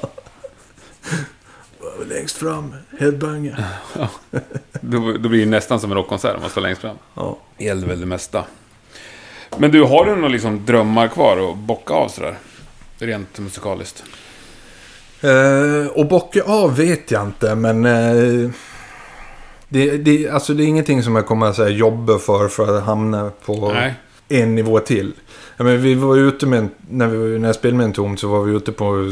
Längst 2.10 2.38
fram, 2.38 2.76
headbanger. 3.00 3.66
Då, 4.82 5.12
då 5.20 5.30
blir 5.30 5.40
det 5.40 5.52
nästan 5.52 5.80
som 5.80 5.92
en 5.92 5.98
rockkonsert 5.98 6.36
om 6.36 6.42
man 6.42 6.50
står 6.50 6.62
längst 6.62 6.82
fram. 6.82 6.98
Ja. 7.14 7.38
Det 7.58 7.64
gäller 7.64 7.88
väl 7.88 8.00
det 8.00 8.06
mesta. 8.06 8.44
Men 9.58 9.72
du, 9.72 9.84
har 9.84 10.06
du 10.06 10.16
några 10.16 10.28
liksom 10.28 10.66
drömmar 10.66 11.08
kvar 11.08 11.52
att 11.52 11.58
bocka 11.58 11.94
av 11.94 12.08
sådär? 12.08 12.38
Rent 12.98 13.40
musikaliskt. 13.40 14.04
Eh, 15.22 15.88
och 15.94 16.08
bocka 16.08 16.44
av 16.44 16.76
vet 16.76 17.12
jag 17.12 17.24
inte, 17.26 17.56
men... 17.56 17.86
Eh, 17.86 18.50
det, 19.70 19.98
det, 19.98 20.30
alltså 20.30 20.54
det 20.54 20.64
är 20.64 20.68
ingenting 20.68 21.04
som 21.04 21.16
jag 21.16 21.26
kommer 21.28 21.46
att 21.46 21.56
säga, 21.56 21.70
jobba 21.70 22.18
för 22.20 22.48
för 22.48 22.78
att 22.78 22.84
hamna 22.84 23.32
på 23.46 23.72
Nej. 23.74 23.94
en 24.28 24.56
nivå 24.56 24.80
till. 24.80 25.14
Ja, 25.58 25.64
men 25.64 25.82
vi 25.82 25.96
var 25.96 26.18
ute 26.18 26.46
med, 26.46 26.68
när, 26.90 27.08
vi, 27.08 27.40
när 27.40 27.48
jag 27.50 27.56
spelade 27.56 27.78
med 27.78 27.84
en 27.86 27.94
ton 27.94 28.18
så 28.18 28.28
var 28.28 28.44
vi 28.44 28.56
ute 28.56 28.72
på, 28.72 29.12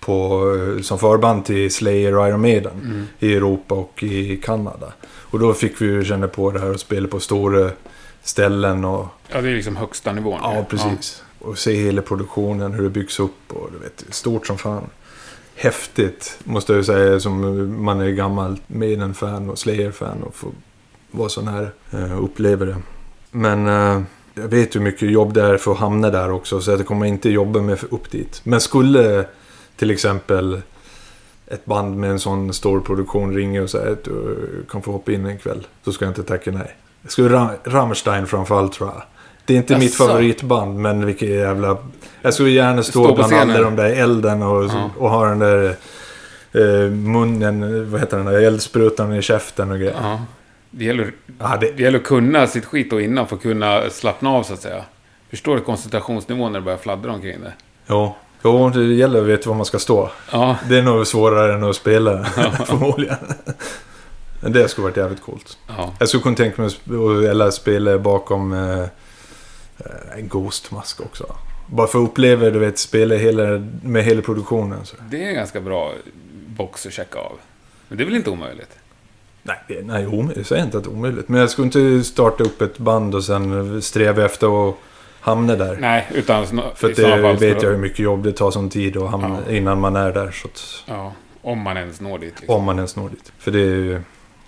på 0.00 0.42
eh, 0.76 0.82
som 0.82 0.98
förband 0.98 1.44
till 1.44 1.74
Slayer 1.74 2.16
och 2.16 2.28
Iron 2.28 2.40
Maiden 2.40 2.72
Mm. 2.84 3.06
i 3.18 3.34
Europa 3.34 3.74
och 3.74 4.02
i 4.02 4.36
Kanada. 4.36 4.92
Och 5.06 5.38
då 5.38 5.52
fick 5.54 5.82
vi 5.82 5.86
ju 5.86 6.04
känna 6.04 6.28
på 6.28 6.50
det 6.50 6.60
här 6.60 6.70
och 6.70 6.80
spela 6.80 7.08
på 7.08 7.20
stora 7.20 7.70
ställen 8.22 8.84
och 8.84 9.06
Ja, 9.32 9.40
det 9.40 9.48
är 9.48 9.54
liksom 9.54 9.76
högsta 9.76 10.12
nivån. 10.12 10.38
Ja, 10.42 10.66
precis. 10.70 11.22
Och 11.44 11.58
se 11.58 11.72
hela 11.72 12.02
produktionen, 12.02 12.72
hur 12.72 12.82
det 12.82 12.90
byggs 12.90 13.20
upp 13.20 13.52
och 13.52 13.68
du 13.72 13.78
vet, 13.78 14.04
stort 14.08 14.46
som 14.46 14.58
fan. 14.58 14.86
Häftigt, 15.54 16.38
måste 16.44 16.72
jag 16.72 16.84
säga, 16.84 17.20
som 17.20 17.84
man 17.84 18.00
är 18.00 18.10
gammal 18.10 18.60
Maiden-fan 18.66 19.50
och 19.50 19.58
Slayer-fan 19.58 20.22
och 20.22 20.34
får 20.34 20.50
vara 21.10 21.28
sån 21.28 21.48
här, 21.48 21.70
eh, 21.90 22.18
och 22.18 22.24
uppleva 22.24 22.64
det. 22.64 22.76
Men 23.30 23.66
eh, 23.66 24.02
jag 24.34 24.48
vet 24.48 24.76
hur 24.76 24.80
mycket 24.80 25.10
jobb 25.10 25.32
det 25.32 25.42
är 25.42 25.56
för 25.56 25.72
att 25.72 25.78
hamna 25.78 26.10
där 26.10 26.30
också, 26.30 26.60
så 26.60 26.70
jag 26.70 26.86
kommer 26.86 27.06
inte 27.06 27.30
jobba 27.30 27.60
med 27.60 27.78
upp 27.90 28.10
dit. 28.10 28.40
Men 28.44 28.60
skulle 28.60 29.26
till 29.76 29.90
exempel 29.90 30.60
ett 31.46 31.64
band 31.64 31.96
med 31.96 32.10
en 32.10 32.18
sån 32.18 32.52
stor 32.52 32.80
produktion 32.80 33.34
ringer 33.34 33.62
och 33.62 33.70
säger 33.70 33.92
att 33.92 34.04
du 34.04 34.64
kan 34.70 34.82
få 34.82 34.92
hoppa 34.92 35.12
in 35.12 35.26
en 35.26 35.38
kväll, 35.38 35.66
så 35.84 35.92
ska 35.92 36.04
jag 36.04 36.10
inte 36.10 36.22
tacka 36.22 36.50
nej. 36.50 36.76
Jag 37.02 37.12
skulle 37.12 37.28
Ram 37.28 37.48
Rammstein 37.64 38.26
framförallt 38.26 38.72
tror 38.72 38.88
jag. 38.88 39.02
Det 39.44 39.52
är 39.52 39.56
inte 39.56 39.74
mitt 39.78 39.82
Jaså? 39.92 40.06
favoritband, 40.06 40.78
men 40.78 41.06
vilket 41.06 41.28
jävla... 41.28 41.76
Jag 42.22 42.34
skulle 42.34 42.50
gärna 42.50 42.82
stå, 42.82 43.04
Stå 43.04 43.14
bland 43.14 43.34
alla 43.34 43.60
de 43.60 43.76
där 43.76 43.90
elden 43.90 44.42
och, 44.42 44.64
Ja. 44.64 44.90
och 44.98 45.10
ha 45.10 45.26
den 45.28 45.38
där 45.38 45.76
eh, 46.52 46.90
munnen, 46.90 47.90
vad 47.90 48.00
heter 48.00 48.16
den 48.16 48.26
där, 48.26 48.40
eldsprutan 48.40 49.14
i 49.16 49.22
käften 49.22 49.70
och 49.70 49.78
grejer. 49.78 49.96
Ja. 50.02 50.20
Det 50.70 50.84
gäller, 50.84 51.12
Ja, 51.38 51.56
det, 51.60 51.70
det 51.76 51.82
gäller 51.82 51.98
att 51.98 52.04
kunna 52.04 52.46
sitt 52.46 52.64
skit 52.64 52.92
och 52.92 53.00
innan 53.02 53.26
för 53.28 53.36
att 53.36 53.42
kunna 53.42 53.90
slappna 53.90 54.30
av 54.30 54.42
så 54.42 54.52
att 54.54 54.60
säga. 54.62 54.84
Förstår 55.30 55.54
du 55.56 55.60
koncentrationsnivån 55.62 56.52
när 56.52 56.60
det 56.60 56.64
börjar 56.64 56.78
fladdra 56.78 57.12
omkring 57.12 57.40
det? 57.40 57.52
jo, 57.86 58.14
jo, 58.42 58.68
det 58.70 58.84
gäller 58.84 59.20
att 59.20 59.26
veta 59.26 59.48
var 59.48 59.56
man 59.56 59.66
ska 59.66 59.78
stå. 59.78 60.10
Ja, 60.32 60.56
Det 60.68 60.78
är 60.78 60.82
nog 60.82 61.06
svårare 61.06 61.54
än 61.54 61.64
att 61.64 61.76
spela, 61.76 62.24
förmodligen. 62.66 63.16
Men 64.40 64.52
det 64.52 64.68
skulle 64.68 64.84
varit 64.84 64.96
jävligt 64.96 65.22
coolt. 65.22 65.58
ja. 65.76 65.92
Jag 65.98 66.08
skulle 66.08 66.22
kunna 66.22 66.36
tänka 66.36 66.62
mig 66.62 66.70
att 67.42 67.54
spela 67.54 67.98
bakom 67.98 68.52
eh, 68.52 68.84
en 70.16 70.28
Ghost-mask 70.28 71.00
också. 71.00 71.36
Bara 71.66 71.86
för 71.86 71.98
att 72.04 72.08
uppleva, 72.10 72.50
du 72.50 72.58
vet, 72.58 72.78
spela 72.78 73.14
hela, 73.14 73.42
med 73.82 74.04
hela 74.04 74.22
produktionen. 74.22 74.86
Så. 74.86 74.96
Det 75.10 75.24
är 75.24 75.28
en 75.28 75.34
ganska 75.34 75.60
bra 75.60 75.92
box 76.46 76.86
att 76.86 76.92
checka 76.92 77.18
av. 77.18 77.32
Men 77.88 77.98
det 77.98 78.04
är 78.04 78.06
väl 78.06 78.14
inte 78.16 78.30
omöjligt? 78.30 78.78
Nej, 79.42 79.56
det- 79.68 79.82
nej 79.86 80.06
omöjligt. 80.06 80.36
Jag 80.36 80.46
säger 80.46 80.64
inte 80.64 80.78
att 80.78 80.84
det 80.84 80.90
är 80.90 80.94
omöjligt. 80.94 81.28
Men 81.28 81.40
jag 81.40 81.50
skulle 81.50 81.64
inte 81.66 82.04
starta 82.04 82.44
upp 82.44 82.60
ett 82.62 82.78
band 82.78 83.14
och 83.14 83.24
sen 83.24 83.82
sträva 83.82 84.24
efter 84.24 84.68
att 84.68 84.74
hamna 85.20 85.56
där. 85.56 85.76
Nej, 85.80 86.06
utan 86.14 86.46
För 86.74 86.88
det 86.88 87.22
fall 87.22 87.36
vet 87.36 87.62
jag 87.62 87.70
hur 87.70 87.78
mycket 87.78 87.98
jobb 87.98 88.22
det 88.22 88.32
tar 88.32 88.50
som 88.50 88.70
tid 88.70 88.96
att 88.96 89.10
hamna, 89.10 89.38
Ja. 89.46 89.52
innan 89.52 89.80
man 89.80 89.96
är 89.96 90.12
där. 90.12 90.30
Så 90.30 90.48
att, 90.48 90.62
Ja, 90.86 91.12
om 91.42 91.58
man 91.58 91.76
ens 91.76 92.00
når 92.00 92.18
dit. 92.18 92.34
Liksom. 92.40 92.56
om 92.56 92.64
man 92.64 92.76
ens 92.76 92.96
når 92.96 93.08
dit. 93.08 93.32
För 93.38 93.50
det 93.50 93.58
är 93.60 93.64
ju 93.64 94.00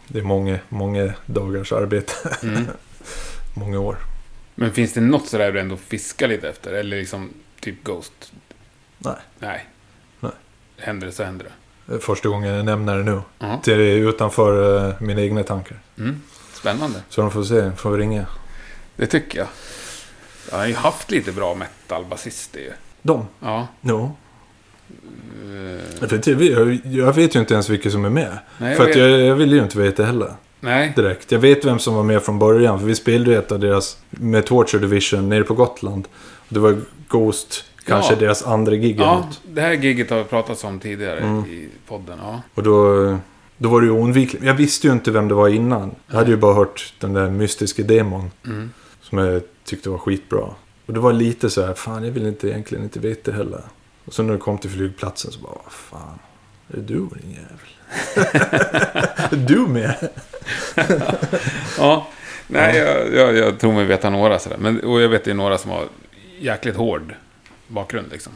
det 0.09 0.19
är 0.19 0.23
många, 0.23 0.59
många 0.69 1.13
dagars 1.27 1.73
arbete. 1.73 2.13
Mm. 2.43 2.65
många 3.55 3.79
år. 3.81 3.97
Men 4.59 4.73
finns 4.73 4.93
det 4.93 5.01
något 5.01 5.29
sådär 5.29 5.53
du 5.53 5.61
ändå 5.61 5.77
fiskar 5.77 6.29
lite 6.29 6.49
efter? 6.49 6.73
Eller 6.73 6.97
liksom 6.99 7.31
typ 7.61 7.85
Ghost? 7.85 8.33
Nej. 8.99 9.15
Nej. 9.39 9.67
Nej. 10.21 10.33
Händer 10.79 11.07
det 11.07 11.13
så 11.13 11.25
händer 11.25 11.45
det. 11.45 11.53
Det 11.87 11.95
är 11.95 11.99
Första 11.99 12.29
gången 12.29 12.55
jag 12.55 12.65
nämner 12.65 12.97
det 12.99 13.05
nu. 13.05 13.21
Ja. 13.39 13.61
Det 13.65 13.73
är 13.73 13.79
utanför 14.09 14.87
eh, 14.89 14.95
mina 15.01 15.21
egna 15.21 15.43
tankar. 15.43 15.79
Mm. 15.99 16.23
Spännande. 16.53 17.03
Så 17.09 17.21
de 17.21 17.31
får 17.31 17.45
se, 17.45 17.71
får 17.77 17.91
vi 17.91 17.99
ringa. 17.99 18.27
Det 18.97 19.07
tycker 19.07 19.39
jag. 19.39 19.49
Jag 20.51 20.59
har 20.59 20.67
ju 20.67 20.75
haft 20.75 21.11
lite 21.11 21.33
bra 21.33 21.55
metal-basister 21.55 22.59
ju. 22.61 22.73
De? 23.03 23.27
Ja. 23.41 23.69
No. 23.81 24.17
Eh, 25.43 26.09
För 26.09 26.19
det, 26.37 26.45
jag, 26.45 26.81
jag 26.85 27.13
vet 27.13 27.37
ju 27.37 27.41
inte 27.41 27.55
ens 27.55 27.69
vilka 27.69 27.91
som 27.91 28.05
är 28.05 28.11
med. 28.11 28.39
nej, 28.59 28.77
för 28.77 28.83
jag 28.83 28.91
att 28.91 28.97
vet- 28.97 29.11
jag, 29.11 29.21
jag 29.21 29.35
vill 29.35 29.53
ju 29.53 29.63
inte 29.63 29.79
veta 29.79 30.05
heller. 30.05 30.35
Nej. 30.67 30.93
Direkt. 30.97 31.33
Jag 31.33 31.39
vet 31.39 31.65
vem 31.65 31.79
som 31.79 31.95
var 31.95 32.03
med 32.03 32.23
från 32.23 32.39
början. 32.39 32.79
För 32.81 32.87
vi 32.87 32.95
spelade 32.95 33.31
ju 33.31 33.37
ett 33.37 33.53
av 33.53 33.59
deras, 33.61 33.99
med 34.11 34.47
Torture 34.47 34.81
Division, 34.81 35.29
nere 35.29 35.45
på 35.45 35.55
Gotland. 35.55 36.09
Det 36.49 36.59
var 36.59 36.77
Ghost, 37.09 37.65
kanske 37.85 38.13
Ja. 38.13 38.19
deras 38.21 38.43
andra 38.47 38.77
gig 38.77 39.01
Ja, 39.01 39.15
något. 39.19 39.41
det 39.49 39.61
här 39.61 39.73
giget 39.73 40.11
har 40.11 40.19
vi 40.19 40.25
pratat 40.25 40.65
om 40.65 40.81
tidigare 40.81 41.19
Mm. 41.21 41.45
i 41.45 41.69
podden. 41.89 42.19
Ja. 42.23 42.43
Och 42.55 42.63
då, 42.63 43.19
då 43.59 43.69
var 43.69 43.81
det 43.81 43.87
ju 43.87 43.93
oundvikligt. 43.93 44.45
Jag 44.45 44.55
visste 44.55 44.87
ju 44.87 44.93
inte 44.93 45.11
vem 45.11 45.29
det 45.29 45.35
var 45.35 45.49
innan. 45.49 45.91
Jag 46.07 46.17
hade 46.17 46.31
ju 46.31 46.37
bara 46.37 46.55
hört 46.55 46.95
den 47.01 47.13
där 47.13 47.31
mystiska 47.31 47.83
demon. 47.83 48.31
Mm. 48.47 48.71
Som 49.03 49.19
jag 49.19 49.43
tyckte 49.65 49.91
var 49.91 49.99
skitbra. 49.99 50.45
Och 50.87 50.93
det 50.93 51.01
var 51.01 51.13
lite 51.13 51.51
så 51.51 51.67
här, 51.67 51.75
fan 51.75 52.05
jag 52.05 52.11
vill 52.11 52.27
inte 52.27 52.49
egentligen 52.49 52.85
inte 52.85 53.01
veta 53.01 53.33
heller. 53.33 53.61
Och 54.05 54.15
sen 54.15 54.27
när 54.27 54.33
det 54.35 54.41
kom 54.41 54.59
till 54.59 54.71
flygplatsen 54.71 55.33
så 55.33 55.41
bara, 55.41 55.59
vad 55.65 55.73
fan. 55.73 56.19
Är 56.73 56.77
det 56.77 56.83
du 56.83 56.95
din 56.95 57.31
jävel? 57.31 57.59
Är 58.15 59.37
du 59.49 59.59
med? 59.59 59.95
Ja. 61.79 62.09
Nej, 62.49 62.77
jag, 62.77 63.15
jag, 63.15 63.37
jag 63.37 63.59
tror 63.59 63.73
mig 63.73 63.85
veta 63.85 64.11
några 64.11 64.39
sådär. 64.39 64.57
Men, 64.61 64.81
och 64.81 65.01
jag 65.01 65.09
vet 65.09 65.27
ju 65.27 65.35
några 65.35 65.59
som 65.59 65.71
har 65.71 65.85
jäkligt 66.39 66.77
hård 66.77 67.15
bakgrund 67.69 68.09
liksom. 68.13 68.33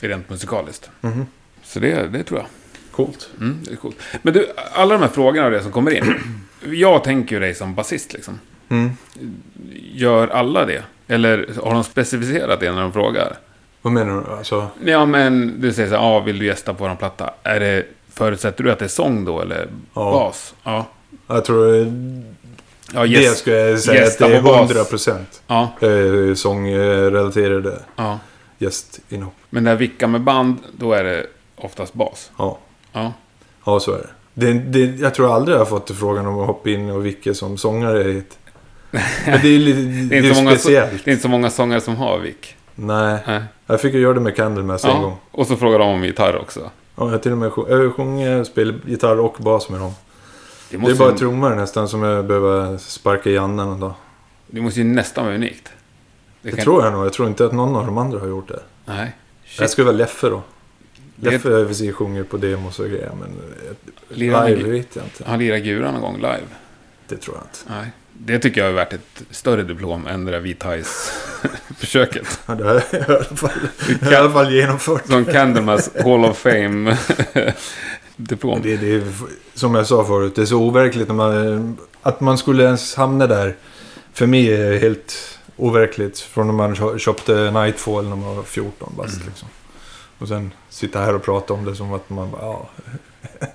Rent 0.00 0.30
musikaliskt. 0.30 0.90
Mhm. 1.00 1.26
Så 1.62 1.80
det, 1.80 2.08
det 2.08 2.22
tror 2.24 2.40
jag. 2.40 2.46
Coolt. 2.90 3.28
Mm, 3.40 3.58
det 3.64 3.72
är 3.72 3.76
coolt. 3.76 3.96
Men 4.22 4.34
du, 4.34 4.46
alla 4.72 4.94
de 4.94 5.02
här 5.02 5.08
frågorna 5.10 5.44
och 5.46 5.50
det 5.52 5.62
som 5.62 5.72
kommer 5.72 5.90
in. 5.90 6.14
Jag 6.72 7.04
tänker 7.04 7.36
ju 7.36 7.40
dig 7.40 7.54
som 7.54 7.74
basist 7.74 8.12
liksom. 8.12 8.40
Mm. 8.68 8.90
Gör 9.92 10.28
alla 10.28 10.64
det? 10.64 10.82
Eller 11.08 11.48
har 11.64 11.74
de 11.74 11.84
specificerat 11.84 12.60
det 12.60 12.72
när 12.72 12.82
de 12.82 12.92
frågar? 12.92 13.36
Vad 13.82 13.92
menar 13.92 14.14
du? 14.20 14.36
Alltså, 14.36 14.68
Ja, 14.84 15.06
men 15.06 15.60
du 15.60 15.72
säger 15.72 15.88
så 15.88 15.94
här, 15.94 16.02
ah, 16.02 16.20
vill 16.20 16.38
du 16.38 16.46
gästa 16.46 16.74
på 16.74 16.88
vår 16.88 16.94
platta? 16.94 17.30
Är 17.42 17.60
det, 17.60 17.86
förutsätter 18.16 18.64
du 18.64 18.72
att 18.72 18.78
det 18.78 18.84
är 18.84 18.88
sång 18.88 19.24
då, 19.24 19.40
eller 19.40 19.68
Ja. 19.94 20.10
bas? 20.10 20.54
Ja. 20.62 20.86
jag 21.26 21.44
tror 21.44 21.74
Ja, 22.94 23.00
det 23.02 23.08
yes. 23.08 23.38
ska 23.38 23.50
jag 23.52 23.80
säga 23.80 24.00
att 24.02 24.06
gästa 24.06 24.28
det 24.28 24.36
är 24.36 24.40
på 24.42 24.46
bas. 24.46 24.70
100 24.70 24.84
procent. 24.84 25.42
Ja, 25.46 25.68
Eh, 25.80 26.34
sångrelaterade 26.34 27.82
ja. 27.96 28.18
gästinhopp. 28.58 29.34
Men 29.50 29.64
när 29.64 29.76
vicka 29.76 30.06
med 30.06 30.20
band, 30.20 30.56
då 30.78 30.92
är 30.92 31.04
det 31.04 31.26
oftast 31.56 31.94
bas. 31.94 32.30
Ja. 32.38 32.58
Ja. 32.92 33.12
ja, 33.64 33.80
så 33.80 33.92
är 33.92 33.98
det. 33.98 34.08
Det, 34.34 34.52
det. 34.52 34.80
Jag 35.00 35.14
tror 35.14 35.34
aldrig 35.34 35.54
jag 35.54 35.60
har 35.60 35.66
fått 35.66 35.90
frågan 35.90 36.26
om 36.26 36.40
att 36.40 36.46
hoppa 36.46 36.70
in 36.70 36.90
och 36.90 37.06
vicka 37.06 37.34
som 37.34 37.58
sångare 37.58 38.10
ett... 38.10 38.38
Men 38.90 39.38
det 39.42 39.48
är, 39.48 39.58
lite, 39.58 39.80
det 40.08 40.16
är, 40.16 40.22
inte 40.22 40.34
så 40.34 40.42
många 40.42 40.56
speciellt. 40.56 41.04
Det 41.04 41.10
är 41.10 41.12
inte 41.12 41.22
så 41.22 41.28
många 41.28 41.50
sångare 41.50 41.80
som 41.80 41.96
har 41.96 42.18
vick. 42.18 42.56
Nej, 42.74 43.18
Nej. 43.26 43.42
jag 43.66 43.80
fick 43.80 43.94
ju 43.94 44.00
göra 44.00 44.14
det 44.14 44.20
med 44.20 44.36
Candlemass 44.36 44.84
en 44.84 44.90
Ja. 44.90 44.98
gång. 44.98 45.16
Och 45.30 45.46
så 45.46 45.56
frågar 45.56 45.78
de 45.78 45.88
om 45.88 46.04
gitarr 46.04 46.36
också. 46.36 46.70
Ja, 46.96 47.10
jag 47.10 47.22
till 47.22 47.32
och 47.32 47.38
med 47.38 47.52
sjung, 47.52 47.64
jag 47.68 47.94
sjunger, 47.94 48.44
spelar 48.44 48.74
gitarr 48.86 49.20
och 49.20 49.36
bas 49.40 49.68
med 49.68 49.80
dem. 49.80 49.92
Det 50.70 50.76
Det 50.76 50.90
är 50.90 50.94
bara 50.94 51.10
ju, 51.10 51.16
trummor 51.16 51.54
nästan 51.54 51.88
som 51.88 52.02
jag 52.02 52.24
behöver 52.26 52.78
sparka 52.78 53.30
i 53.30 53.38
andan 53.38 53.68
en 53.72 53.80
dag. 53.80 53.94
det 54.46 54.60
måste 54.60 54.80
ju 54.80 54.86
nästan 54.86 55.24
vara 55.24 55.34
unikt. 55.34 55.72
Det 56.42 56.50
Det 56.50 56.56
kan- 56.56 56.64
tror 56.64 56.84
jag 56.84 56.92
nog. 56.92 57.04
Jag 57.06 57.12
tror 57.12 57.28
inte 57.28 57.44
att 57.46 57.52
någon 57.52 57.76
av 57.76 57.86
de 57.86 57.98
andra 57.98 58.18
har 58.18 58.26
gjort 58.26 58.48
det. 58.48 58.60
Nej. 58.84 59.16
Det 59.42 59.48
Shit. 59.48 59.70
skulle 59.70 59.84
vara 59.84 59.96
Leffe 59.96 60.28
då. 60.28 60.42
Det- 61.16 61.30
Leffe 61.30 61.48
har 61.52 61.58
i 61.60 61.62
och 61.64 61.66
för 61.68 61.74
sig 61.74 61.92
sjunger 61.92 62.24
på 62.24 62.36
demos 62.36 62.78
och 62.78 62.86
grejer, 62.86 63.10
men 63.20 63.28
eh, 63.28 64.16
Lirar 64.16 64.48
live 64.48 64.70
vet 64.70 64.96
jag 64.96 65.04
inte. 65.04 65.24
Han 65.26 65.38
lirar 65.38 65.56
Gura 65.58 65.90
någon 65.92 66.00
gång 66.00 66.16
live. 66.16 66.40
Det 67.08 67.16
tror 67.16 67.36
jag 67.36 67.44
inte. 67.44 67.58
Nej. 67.80 67.90
Det 68.18 68.38
tycker 68.38 68.60
jag 68.60 68.70
är 68.70 68.74
värt 68.74 68.92
ett 68.92 69.22
större 69.30 69.62
diplom 69.62 70.06
än 70.06 70.24
det 70.24 70.30
där 70.30 70.40
Vithajs-försöket. 70.40 72.40
Ja, 72.46 72.54
det 72.54 72.64
har 72.64 72.74
jag 72.74 72.82
i 73.00 73.04
alla 73.04 73.24
fall, 73.24 73.50
i 74.12 74.14
alla 74.14 74.30
fall 74.30 74.52
genomfört. 74.52 75.06
Som 75.06 75.24
Candlemas 75.24 75.90
Hall 76.04 76.24
of 76.24 76.38
Fame 76.38 76.96
diplom. 78.16 78.60
Det, 78.62 78.76
det 78.76 78.94
är, 78.94 79.02
som 79.54 79.74
jag 79.74 79.86
sa 79.86 80.04
förut, 80.04 80.34
det 80.34 80.42
är 80.42 80.46
så 80.46 80.56
overkligt 80.60 81.08
när 81.08 81.14
man, 81.14 81.78
att 82.02 82.20
man 82.20 82.38
skulle 82.38 82.64
ens 82.64 82.94
hamna 82.94 83.26
där. 83.26 83.56
För 84.12 84.26
mig 84.26 84.52
är 84.54 84.70
det 84.70 84.78
helt 84.78 85.38
overkligt. 85.56 86.18
Från 86.20 86.46
när 86.46 86.54
man 86.54 86.76
kö- 86.76 86.98
köpte 86.98 87.50
Nightfall 87.50 88.08
när 88.08 88.16
man 88.16 88.36
var 88.36 88.42
14 88.42 88.92
bast 88.96 89.14
Mm. 89.16 89.28
liksom. 89.28 89.48
Och 90.18 90.28
sen 90.28 90.52
sitta 90.68 91.00
här 91.00 91.14
och 91.14 91.22
prata 91.24 91.54
om 91.54 91.64
det 91.64 91.74
som 91.74 91.92
att 91.92 92.10
man 92.10 92.30
bara, 92.30 92.42
ja. 92.42 92.68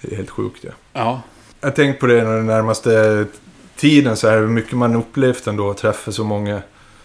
det 0.00 0.12
är 0.12 0.16
helt 0.16 0.30
sjukt 0.30 0.64
ja. 0.64 0.70
Ja. 0.92 1.22
Jag 1.60 1.68
har 1.68 1.74
tänkt 1.76 2.00
på 2.00 2.06
det 2.06 2.20
den 2.20 2.46
närmaste 2.46 3.24
tiden 3.76 4.16
så 4.16 4.28
här, 4.28 4.38
hur 4.38 4.46
mycket 4.46 4.72
man 4.72 4.96
upplevt 4.96 5.46
ändå 5.46 5.70
att 5.70 5.76
träffa 5.76 6.12
så 6.12 6.24
många. 6.24 6.62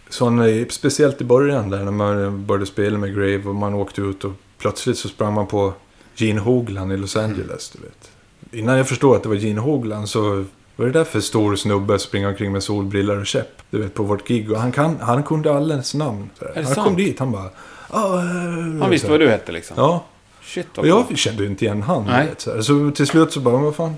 Sån, 0.10 0.66
speciellt 0.70 1.22
i 1.22 1.24
början 1.24 1.70
där 1.70 1.84
när 1.84 1.92
man 1.92 2.46
började 2.46 2.66
spela 2.66 2.98
med 2.98 3.16
Grave 3.16 3.44
och 3.46 3.56
man 3.56 3.74
åkte 3.74 4.02
ut 4.02 4.24
och 4.24 4.32
plötsligt 4.58 4.98
så 4.98 5.08
sprang 5.08 5.34
man 5.34 5.48
på 5.48 5.74
Gene 6.16 6.40
Hoglan 6.42 6.92
i 6.92 6.98
Los 6.98 7.16
Angeles, 7.16 7.70
du 7.70 7.80
vet. 7.84 8.12
Innan 8.52 8.78
jag 8.78 8.88
förstod 8.90 9.16
att 9.16 9.24
det 9.24 9.30
var 9.30 9.36
Gene 9.36 9.62
Hoglan 9.62 10.08
så 10.08 10.46
var 10.76 10.86
det 10.86 10.92
därför 10.92 11.20
stor 11.20 11.56
snubbe 11.56 12.00
springa 12.00 12.28
omkring 12.30 12.52
med 12.52 12.64
solbrillor 12.64 13.20
och 13.20 13.26
käpp. 13.26 13.62
Du 13.70 13.82
vet, 13.82 13.94
på 13.94 14.04
vårt 14.04 14.28
gig. 14.28 14.52
Och 14.52 14.60
han, 14.60 14.72
kan, 14.72 14.98
han 15.02 15.24
kunde 15.24 15.54
allas 15.56 15.94
namn. 15.96 16.30
Det 16.40 16.52
Han 16.56 16.66
sant? 16.66 16.88
kom 16.88 16.96
dit, 16.96 17.20
han 17.20 17.32
bara... 17.32 17.50
"Ah, 17.90 18.18
eh", 18.20 18.24
Han 18.24 18.80
så 18.82 18.88
visste 18.90 19.10
vad 19.10 19.20
du 19.20 19.30
hette 19.30 19.52
liksom. 19.52 19.76
Ja, 19.80 20.06
Shit 20.44 20.78
och 20.78 20.88
jag 20.88 21.18
kände 21.18 21.44
ju 21.44 21.50
inte 21.50 21.66
igen 21.66 21.82
han. 21.82 22.06
Nej. 22.06 22.28
Vet, 22.28 22.42
så, 22.42 22.64
så 22.64 22.92
till 22.92 23.08
slut 23.08 23.32
så 23.34 23.40
bara, 23.40 23.58
vad 23.58 23.76
fan. 23.76 23.96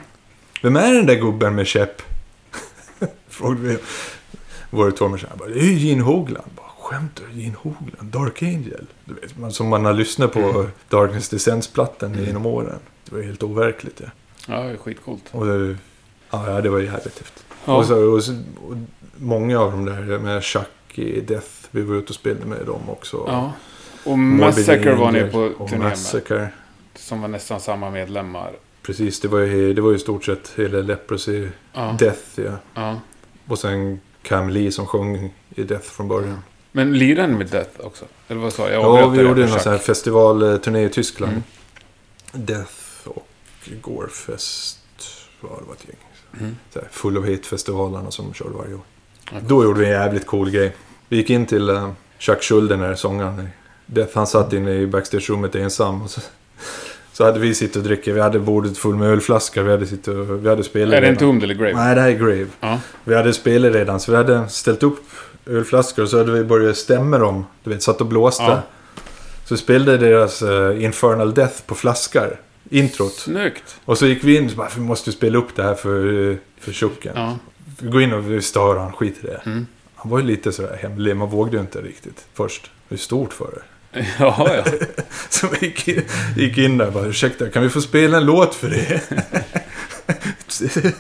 Vem 0.62 0.76
är 0.76 0.94
den 0.94 1.06
där 1.06 1.16
gubben 1.16 1.56
med 1.56 1.68
käpp? 1.68 2.02
Frågade 3.34 3.62
vi 3.68 3.78
vår 4.70 4.92
trummisare. 4.92 5.30
Jag 5.32 5.40
bara, 5.40 5.50
Det 5.50 5.60
är 5.60 5.64
ju 5.64 5.78
Gene 5.88 6.02
Hoglan. 6.04 6.44
Bara, 6.56 6.66
Skämtar 6.80 7.24
du? 7.34 7.42
Gene 7.42 7.56
Hoglan? 7.62 8.10
Dark 8.12 8.44
Angel? 8.44 8.86
Du 9.06 9.14
vet, 9.14 9.38
man, 9.38 9.52
som 9.52 9.68
man 9.68 9.86
har 9.86 9.94
lyssnat 9.94 10.34
på 10.34 10.40
Mm. 10.40 10.68
Darkness 10.90 11.30
Descents-plattan 11.30 12.14
Mm. 12.14 12.26
genom 12.26 12.46
åren. 12.46 12.80
Det 13.10 13.16
var 13.16 13.22
helt 13.24 13.44
overkligt. 13.44 14.02
Ja. 14.04 14.10
Ja, 14.48 14.64
det 14.64 14.70
är 14.72 14.78
skitcoolt. 14.78 15.24
Och 15.32 15.46
det, 15.46 15.78
ja, 16.30 16.62
det 16.62 16.70
var 16.70 16.80
jävligt 16.80 17.04
häftigt. 17.20 17.44
Ja. 17.66 17.76
Och, 17.78 17.86
så, 17.86 17.96
och, 18.16 18.24
så, 18.24 18.32
och 18.68 18.76
många 19.18 19.60
av 19.60 19.72
dem 19.72 19.86
där 19.86 20.20
med 20.20 20.44
Chuck 20.44 20.68
i 21.00 21.22
Death. 21.22 21.48
Vi 21.72 21.82
var 21.82 21.96
ute 21.96 22.10
och 22.10 22.16
spelade 22.16 22.46
med 22.46 22.66
dem 22.66 22.90
också. 22.90 23.24
ja. 23.28 23.52
Och 24.06 24.20
Massacre 24.20 24.96
var 24.96 25.12
ni 25.12 25.22
på 25.24 25.50
turné 25.68 25.78
med. 25.78 25.90
Massacre. 25.90 26.50
Som 26.96 27.22
var 27.22 27.28
nästan 27.28 27.60
samma 27.60 27.90
medlemmar. 27.90 28.52
Precis, 28.82 29.20
det 29.20 29.28
var 29.28 29.40
ju, 29.40 29.74
det 29.74 29.82
var 29.82 29.90
ju 29.90 29.96
i 29.96 30.00
stort 30.00 30.26
sett 30.26 30.54
hela 30.58 30.78
Leprosy 30.78 31.48
Ja. 31.74 31.96
Death, 32.00 32.20
ja. 32.36 32.52
ja. 32.74 33.00
Och 33.54 33.60
sen 33.60 34.00
Cam 34.22 34.50
Lee 34.50 34.72
som 34.72 34.88
sjöng 34.88 35.34
i 35.56 35.64
Death 35.64 35.86
från 35.86 36.08
början. 36.08 36.44
Men 36.72 36.98
lirade 36.98 37.28
ni 37.28 37.38
med 37.38 37.48
Death 37.48 37.70
också? 37.80 38.06
Eller 38.28 38.42
vad 38.42 38.54
sa 38.54 38.70
jag? 38.70 38.84
Jag 38.84 39.00
Ja, 39.00 39.08
vi 39.08 39.22
gjorde 39.22 39.44
en 39.44 39.60
sån 39.60 39.72
här 39.72 39.80
festivalturné 39.80 40.86
i 40.86 40.90
Tyskland. 40.90 41.32
Mm. 41.32 41.44
Death 42.32 42.74
och 43.06 43.28
Gorefest. 43.82 44.80
Ja, 45.42 45.48
det 45.60 45.68
var 45.68 45.74
ett 45.74 45.86
gäng. 45.88 45.98
Mm. 46.40 46.56
Så 46.74 46.80
här, 46.80 46.88
Full 46.92 47.18
of 47.18 47.26
Hate-festivalerna 47.26 48.12
som 48.12 48.34
körde 48.34 48.54
varje 48.58 48.74
år. 48.74 48.82
Ja. 49.32 49.38
Då 49.48 49.64
gjorde 49.64 49.80
vi 49.80 49.86
en 49.86 49.92
jävligt 49.92 50.26
cool 50.26 50.50
grej. 50.50 50.76
Vi 51.10 51.18
gick 51.18 51.30
in 51.30 51.46
till 51.46 51.70
uh, 51.70 51.92
Chuck 52.20 52.44
Schuldiner, 52.44 52.96
sångaren 52.96 53.50
Death. 53.86 54.12
Han 54.16 54.28
satt 54.28 54.54
inne 54.54 54.72
i 54.72 54.88
backstage-rummet 54.88 55.56
ensam. 55.56 56.02
Och 56.02 56.10
så, 56.10 56.22
så 57.14 57.26
hade 57.26 57.40
vi 57.40 57.56
suttit 57.56 57.76
och 57.76 57.84
druckit. 57.84 58.16
Vi 58.16 58.20
hade 58.20 58.40
bordet 58.40 58.78
fullt 58.78 58.98
med 58.98 59.10
ölflaskor. 59.10 59.64
Vi 59.64 59.72
hade, 59.72 59.88
suttit 59.88 60.08
och, 60.08 60.46
vi 60.46 60.50
hade 60.50 60.64
spelat 60.64 60.94
Är 60.94 61.02
det 61.02 61.08
redan. 61.08 61.14
Entombed 61.14 61.44
eller 61.44 61.56
Grave? 61.56 61.74
Nej, 61.74 61.96
det 61.96 62.02
här 62.02 62.10
är 62.10 62.18
Grave. 62.18 62.48
Ja. 62.60 62.80
Vi 63.04 63.16
hade 63.16 63.34
spelat 63.34 63.74
redan, 63.74 64.00
så 64.00 64.12
vi 64.12 64.18
hade 64.18 64.50
ställt 64.50 64.84
upp 64.84 65.04
ölflaskor 65.46 66.04
och 66.04 66.10
så 66.10 66.18
hade 66.18 66.32
vi 66.32 66.44
börjat 66.44 66.78
stämma 66.78 67.18
dem. 67.18 67.46
Du 67.64 67.70
vet, 67.70 67.84
satt 67.84 68.02
och 68.02 68.08
blåste. 68.08 68.44
Ja. 68.44 68.62
Så 69.46 69.58
spelade 69.58 69.98
deras 69.98 70.42
eh, 70.42 70.84
Infernal 70.84 71.34
Death 71.34 71.64
på 71.66 71.76
flaskor. 71.76 72.40
Introt. 72.70 73.14
Snyggt. 73.14 73.76
Och 73.86 73.98
så 73.98 74.06
gick 74.06 74.24
vi 74.24 74.38
in 74.38 74.46
och 74.50 74.56
bara, 74.56 74.70
vi 74.76 74.82
måste 74.82 75.12
spela 75.12 75.38
upp 75.38 75.56
det 75.56 75.64
här 75.64 75.76
för, 75.76 76.38
för 76.60 76.72
Chucken. 76.72 77.14
Ja. 77.16 77.38
Vi 77.82 77.90
går 77.90 78.02
in 78.02 78.14
och 78.14 78.32
vi 78.32 78.42
stör 78.42 78.76
han, 78.76 78.94
skit 78.94 79.18
i 79.24 79.28
det. 79.28 79.42
Mm. 79.46 79.68
Han 79.96 80.12
var 80.12 80.20
ju 80.20 80.26
lite 80.26 80.52
sådär 80.52 80.78
hemlig, 80.82 81.16
man 81.16 81.30
vågade 81.30 81.58
ju 81.58 81.62
inte 81.62 81.82
riktigt 81.82 82.26
först. 82.34 82.72
Det 82.90 82.96
är 82.96 83.00
stort 83.00 83.34
för 83.34 83.46
det. 83.46 83.62
Ja, 84.20 84.50
ja. 84.56 84.64
Vi 85.52 85.68
gick 85.68 85.88
in, 85.88 86.02
gick 86.38 86.58
in 86.58 86.78
där 86.78 86.88
och 86.88 86.94
bara, 86.94 87.06
ursäkta, 87.06 87.50
kan 87.50 87.64
vi 87.64 87.70
få 87.70 87.82
spela 87.82 88.18
en 88.18 88.26
låt 88.26 88.56
för 88.56 88.70
det? 88.70 89.02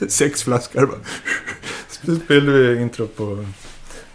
Sex 0.11 0.43
flaskor 0.43 0.85
bara. 0.85 0.99
Så 1.87 2.15
spelade 2.15 2.51
vi 2.73 2.81
intro 2.81 3.07
på, 3.07 3.45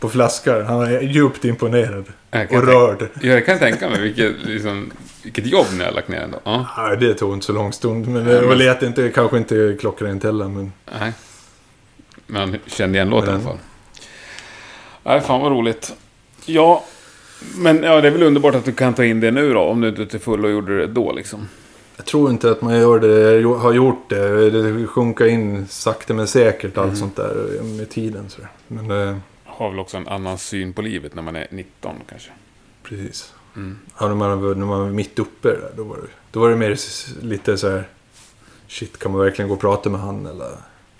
på 0.01 0.09
flaskor. 0.09 0.62
Han 0.62 0.76
var 0.79 1.01
djupt 1.01 1.45
imponerad. 1.45 2.05
Och 2.51 2.66
rörd. 2.66 3.09
Ja, 3.22 3.29
jag 3.29 3.47
kan 3.47 3.59
tänka 3.59 3.89
mig 3.89 4.01
vilket, 4.01 4.33
liksom, 4.45 4.93
vilket 5.22 5.47
jobb 5.47 5.66
ni 5.79 5.85
har 5.85 5.93
lagt 5.93 6.09
ner 6.09 6.20
ändå. 6.20 6.41
Ja. 6.45 6.66
Ja, 6.76 6.97
det 6.97 7.14
tog 7.14 7.35
inte 7.35 7.47
så 7.47 7.53
lång 7.53 7.72
stund. 7.72 8.09
Men 8.09 8.24
det 8.24 8.43
men- 8.43 8.59
lät 8.59 8.83
inte, 8.83 9.09
kanske 9.09 9.37
inte 9.39 9.76
klockrent 9.81 10.22
heller. 10.24 10.49
Men 10.49 10.72
Nej. 11.01 11.12
Men 12.26 12.41
han 12.41 12.59
kände 12.66 12.99
igen 12.99 13.11
låten 13.11 13.31
i 13.31 13.33
alla 13.35 13.43
fall. 13.43 13.59
Nej, 15.05 15.20
fan 15.20 15.41
vad 15.41 15.53
roligt. 15.53 15.93
Ja, 16.45 16.85
men 17.57 17.82
ja, 17.82 18.01
det 18.01 18.09
är 18.09 18.12
väl 18.12 18.22
underbart 18.22 18.55
att 18.55 18.64
du 18.64 18.72
kan 18.72 18.95
ta 18.95 19.05
in 19.05 19.20
det 19.20 19.30
nu 19.30 19.53
då. 19.53 19.61
Om 19.61 19.80
du 19.80 19.89
inte 19.89 20.07
till 20.07 20.20
full 20.20 20.45
och 20.45 20.51
gjorde 20.51 20.78
det 20.78 20.86
då 20.86 21.12
liksom. 21.12 21.49
jag 21.97 22.07
tror 22.07 22.30
inte 22.30 22.51
att 22.51 22.62
man 22.62 22.78
gör 22.78 22.99
det, 23.01 23.49
har 23.59 23.72
gjort 23.72 24.09
det. 24.11 24.51
Det 24.51 24.86
sjunker 24.86 25.24
in 25.26 25.66
sakta 25.68 26.14
men 26.14 26.26
säkert 26.26 26.78
allt 26.78 26.86
Mm. 26.86 26.97
sånt 26.97 27.16
där 27.16 27.62
med 27.62 27.91
tiden. 27.91 28.30
Så. 28.30 28.41
Men 28.68 28.91
eh, 28.91 29.16
Har 29.45 29.70
väl 29.70 29.78
också 29.78 29.97
en 29.97 30.09
annan 30.09 30.39
syn 30.39 30.72
på 30.72 30.82
livet 30.82 31.14
när 31.14 31.22
man 31.22 31.36
är 31.36 31.47
19 31.51 31.95
kanske. 32.09 32.30
precis. 32.82 33.32
Mm. 33.57 33.78
Ja, 34.01 34.09
när, 34.09 34.14
man, 34.14 34.41
när 34.59 34.66
man 34.66 34.80
var 34.80 34.91
mitt 34.91 35.18
uppe 35.18 35.49
där, 35.49 35.70
då 35.76 35.82
var 35.84 35.97
det, 35.97 36.03
då 36.30 36.41
var 36.41 36.51
det 36.51 36.57
mer 36.57 36.76
lite 37.24 37.59
så 37.59 37.70
här... 37.70 37.89
Shit, 38.68 38.99
kan 38.99 39.12
man 39.12 39.20
verkligen 39.20 39.49
gå 39.49 39.55
och 39.55 39.61
prata 39.61 39.91
med 39.91 40.01
han 40.01 40.26
eller... 40.26 40.51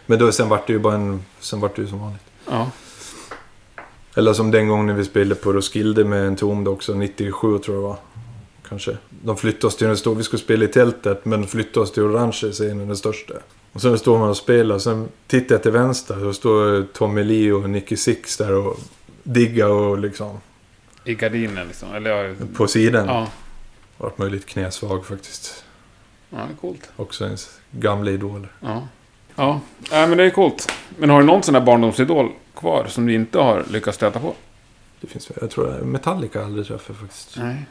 Men 0.07 0.19
då, 0.19 0.33
sen 0.33 0.49
vart 0.49 0.67
det 0.67 0.73
ju 0.73 0.79
bara 0.79 0.95
en... 0.95 1.25
Sen 1.41 1.61
vart 1.61 1.77
det 1.77 1.83
ju 1.83 1.89
som 1.89 2.01
vanligt. 2.01 2.23
Ja. 2.51 2.71
Eller 4.19 4.33
som 4.33 4.51
den 4.51 4.69
gången 4.69 4.87
när 4.87 4.95
vi 4.95 5.05
spelade 5.05 5.35
på 5.35 5.53
Roskilde 5.53 6.05
med 6.05 6.27
en 6.27 6.37
tomd 6.37 6.69
också, 6.69 6.95
97 6.95 7.59
tror 7.59 7.77
jag 7.77 7.83
var. 7.83 7.97
Kanske. 8.69 8.97
De 9.11 9.37
flyttade 9.37 9.67
oss 9.67 9.77
till 9.77 9.87
den 9.87 9.97
stora, 9.97 10.15
vi 10.19 10.23
skulle 10.23 10.43
spela 10.43 10.65
i 10.65 10.69
tältet, 10.69 11.25
men 11.25 11.47
flyttade 11.47 11.81
oss 11.85 11.93
till 11.93 12.03
orange 12.03 12.33
scenen, 12.53 12.87
den 12.89 12.97
största. 12.97 13.35
Och 13.73 13.81
sen 13.81 13.99
står 13.99 14.19
man 14.19 14.29
och 14.29 14.37
spelar, 14.37 14.79
sen 14.79 15.09
tittar 15.27 15.55
jag 15.55 15.63
till 15.63 15.73
vänster, 15.73 16.27
och 16.27 16.35
står 16.35 16.83
Tommy 16.93 17.25
Lee 17.25 17.53
och 17.53 17.71
Nicky 17.71 17.97
Six 17.97 18.37
där 18.37 18.55
och 18.55 18.79
diggar 19.23 19.69
och 19.69 19.99
liksom 19.99 20.41
I 21.05 21.15
gardinen 21.15 21.67
liksom. 21.67 21.95
Eller 21.95 22.37
på 22.57 22.67
sidan. 22.67 23.07
Ja, 23.07 23.29
Vart 23.97 24.19
möjligt 24.19 24.47
knäsvag 24.47 25.07
faktiskt. 25.07 25.65
ja 26.31 26.37
det 26.37 26.43
är 26.53 26.57
coolt. 26.61 26.91
Också 26.97 27.25
ens 27.25 27.61
gamla 27.71 28.11
idoler. 28.11 28.49
Ja. 28.61 28.89
Ja, 29.35 29.61
Nej, 29.91 30.09
men 30.09 30.19
det 30.19 30.25
är 30.25 30.31
coolt. 30.31 30.73
Men 30.97 31.11
har 31.11 31.21
du 31.21 31.27
någon 31.27 31.43
sån 31.43 31.55
där 31.55 31.61
barndomsidol 31.61 32.33
kvar 32.59 32.87
som 32.87 33.07
du 33.07 33.15
inte 33.15 33.39
har 33.39 33.65
lyckats 33.71 33.97
stöta 33.97 34.21
på? 34.21 34.35
Det 35.01 35.07
finns, 35.07 35.31
jag 35.41 35.51
tror 35.51 35.79
Metallica 35.81 36.45
aldrig 36.45 36.67
träffat 36.67 36.97
faktiskt. 36.97 37.37
Nej. 37.37 37.65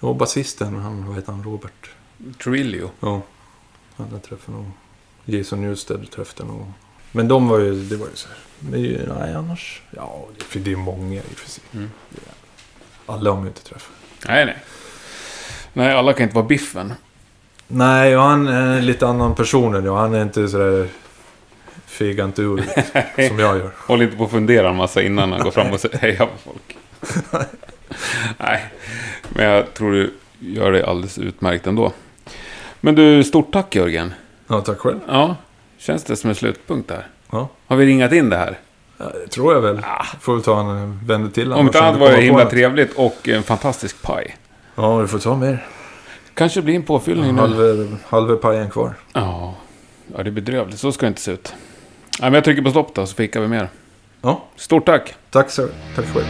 Och 0.00 0.16
basisten, 0.16 0.74
han, 0.76 1.06
vad 1.06 1.16
heter 1.16 1.32
han, 1.32 1.42
Robert? 1.44 1.90
Trillio. 2.44 2.90
Ja, 3.00 3.22
han 3.96 4.06
har 4.12 4.18
träffat 4.18 4.48
nog. 4.54 4.64
Jason 5.24 5.60
Newsted 5.62 6.10
träffade 6.10 6.48
nog. 6.48 6.72
Men 7.12 7.28
de 7.28 7.48
var 7.48 7.58
ju, 7.58 7.84
det 7.84 7.96
var 7.96 8.06
ju 8.06 8.14
så 8.16 8.28
här. 8.28 8.38
Men 8.70 8.80
ju, 8.80 9.06
nej 9.18 9.34
annars. 9.34 9.82
Ja, 9.90 10.24
det- 10.38 10.44
för 10.44 10.58
det 10.60 10.72
är 10.72 10.76
många 10.76 11.14
i 11.16 11.20
och 11.20 11.38
för 11.38 11.50
sig. 11.50 11.64
Mm. 11.74 11.90
Alla 13.06 13.30
har 13.30 13.36
man 13.36 13.44
ju 13.44 13.48
inte 13.48 13.62
träffat. 13.64 13.92
Nej, 14.28 14.46
nej. 14.46 14.56
Nej, 15.72 15.92
alla 15.94 16.12
kan 16.12 16.22
inte 16.24 16.34
vara 16.36 16.46
Biffen. 16.46 16.92
Nej, 17.68 18.16
och 18.16 18.22
han 18.22 18.46
är 18.48 18.76
en 18.76 18.86
lite 18.86 19.06
annan 19.06 19.34
person 19.34 19.74
än 19.74 19.84
jag. 19.84 19.96
Han 19.96 20.14
är 20.14 20.22
inte 20.22 20.48
sådär 20.48 20.88
fegant 21.94 22.38
ur 22.38 22.56
som 23.28 23.38
jag 23.38 23.56
gör. 23.58 23.70
Håll 23.78 24.02
inte 24.02 24.16
på 24.16 24.24
att 24.24 24.30
fundera 24.30 24.70
en 24.70 24.76
massa 24.76 25.02
innan 25.02 25.32
han 25.32 25.40
går 25.40 25.50
fram 25.50 25.72
och 25.72 25.80
säger 25.80 25.98
heja 25.98 26.26
på 26.26 26.32
folk. 26.44 26.76
Nej, 28.38 28.64
men 29.28 29.44
jag 29.46 29.74
tror 29.74 29.92
du 29.92 30.14
gör 30.38 30.72
det 30.72 30.86
alldeles 30.86 31.18
utmärkt 31.18 31.66
ändå. 31.66 31.92
Men 32.80 32.94
du, 32.94 33.24
stort 33.24 33.52
tack 33.52 33.74
Jörgen. 33.76 34.14
Ja, 34.48 34.60
tack 34.60 34.78
själv. 34.78 34.98
Ja, 35.08 35.36
känns 35.78 36.04
det 36.04 36.16
som 36.16 36.30
en 36.30 36.36
slutpunkt 36.36 36.88
där? 36.88 37.06
Ja, 37.32 37.48
Har 37.66 37.76
vi 37.76 37.86
ringat 37.86 38.12
in 38.12 38.30
det 38.30 38.36
här? 38.36 38.58
ja, 38.98 39.04
det 39.04 39.28
tror 39.28 39.54
jag 39.54 39.60
väl. 39.60 39.78
Ah, 39.84 40.04
Får 40.20 40.34
väl 40.34 40.42
ta 40.42 40.60
en 40.60 41.00
vända 41.06 41.30
till. 41.30 41.52
om 41.52 41.66
inte 41.66 41.82
annat 41.82 42.00
var 42.00 42.10
det 42.10 42.20
himla 42.20 42.44
trevligt 42.50 42.92
och 42.96 43.28
en 43.28 43.42
fantastisk 43.42 44.02
paj. 44.02 44.36
Ja, 44.74 44.96
vi 44.96 45.06
får 45.08 45.18
ta 45.18 45.36
mer. 45.36 45.66
Kanske 46.34 46.62
blir 46.62 46.74
en 46.74 46.82
påfyllning 46.82 47.34
nu. 47.34 47.40
Halva, 47.40 47.96
halva 48.08 48.36
pajen 48.36 48.70
kvar. 48.70 48.94
Ja, 49.12 49.54
ja, 50.16 50.22
det 50.22 50.28
är 50.28 50.32
bedrövligt. 50.32 50.78
Så 50.78 50.92
ska 50.92 51.06
det 51.06 51.08
inte 51.08 51.20
se 51.20 51.30
ut. 51.32 51.54
Ja, 52.18 52.24
men 52.24 52.34
jag 52.34 52.44
trycker 52.44 52.62
på 52.62 52.70
stopp 52.70 52.94
då, 52.94 53.06
så 53.06 53.14
fikar 53.14 53.40
vi 53.40 53.48
mer. 53.48 53.68
Ja. 54.22 54.44
Stort 54.56 54.86
tack! 54.86 55.14
Tack, 55.30 55.50
sir. 55.50 55.68
Tack 55.96 56.06
själv. 56.06 56.24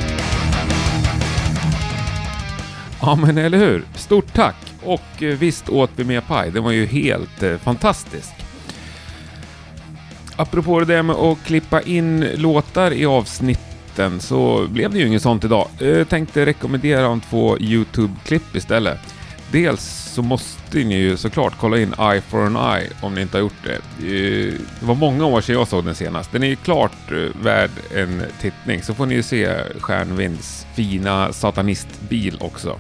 Ja, 3.01 3.15
men 3.15 3.39
eller 3.39 3.59
hur? 3.59 3.85
Stort 3.95 4.35
tack! 4.35 4.57
Och 4.83 5.23
eh, 5.23 5.39
visst 5.39 5.69
åt 5.69 5.91
vi 5.97 6.05
mer 6.05 6.21
paj. 6.21 6.51
Den 6.51 6.65
var 6.65 6.71
ju 6.71 6.87
helt 6.87 7.43
eh, 7.43 7.57
fantastisk. 7.57 8.33
Apropå 10.37 10.81
det 10.81 10.87
där 10.87 11.03
med 11.03 11.17
att 11.17 11.45
klippa 11.45 11.81
in 11.83 12.29
låtar 12.35 12.93
i 12.93 13.07
avsnitten 13.07 14.21
så 14.21 14.67
blev 14.71 14.93
det 14.93 14.99
ju 14.99 15.07
inget 15.07 15.23
sånt 15.23 15.45
idag. 15.45 15.69
Jag 15.79 16.09
tänkte 16.09 16.47
rekommendera 16.47 17.03
de 17.03 17.21
två 17.21 17.59
YouTube-klipp 17.59 18.57
istället. 18.57 19.15
Dels 19.53 20.11
så 20.15 20.23
måste 20.23 20.64
ni 20.75 20.95
ju 20.95 21.17
såklart 21.17 21.53
kolla 21.61 21.79
in 21.79 21.95
Eye 21.99 22.21
for 22.21 22.47
an 22.47 22.57
Eye 22.57 22.91
om 23.01 23.15
ni 23.15 23.21
inte 23.21 23.37
har 23.37 23.43
gjort 23.43 23.65
det. 23.65 23.79
Det 23.99 24.87
var 24.87 24.95
många 24.95 25.27
år 25.27 25.41
sedan 25.41 25.55
jag 25.55 25.69
såg 25.69 25.85
den 25.85 25.95
senast. 25.95 26.33
Den 26.33 26.43
är 26.43 26.47
ju 26.47 26.57
klart 26.57 27.13
eh, 27.13 27.43
värd 27.43 27.71
en 27.95 28.23
tittning. 28.41 28.83
Så 28.83 28.95
får 28.95 29.07
ni 29.07 29.15
ju 29.15 29.23
se 29.23 29.57
Stjärnvinds 29.81 30.67
fina 30.75 31.33
satanistbil 31.33 32.39
också. 32.41 32.79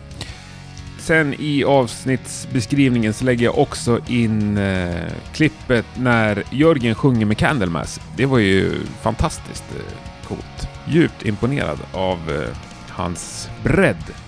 Sen 1.04 1.34
i 1.38 1.64
avsnittsbeskrivningen 1.64 3.12
så 3.12 3.24
lägger 3.24 3.44
jag 3.44 3.58
också 3.58 4.00
in 4.08 4.58
eh, 4.58 4.94
klippet 5.32 5.86
när 5.96 6.42
Jörgen 6.50 6.94
sjunger 6.94 7.26
med 7.26 7.38
Candlemass. 7.38 8.00
Det 8.16 8.26
var 8.26 8.38
ju 8.38 8.72
fantastiskt 9.02 9.64
eh, 9.70 10.28
coolt. 10.28 10.68
Djupt 10.86 11.24
imponerad 11.24 11.78
av 11.92 12.18
eh, 12.30 12.56
hans 12.88 13.48
bredd. 13.62 14.23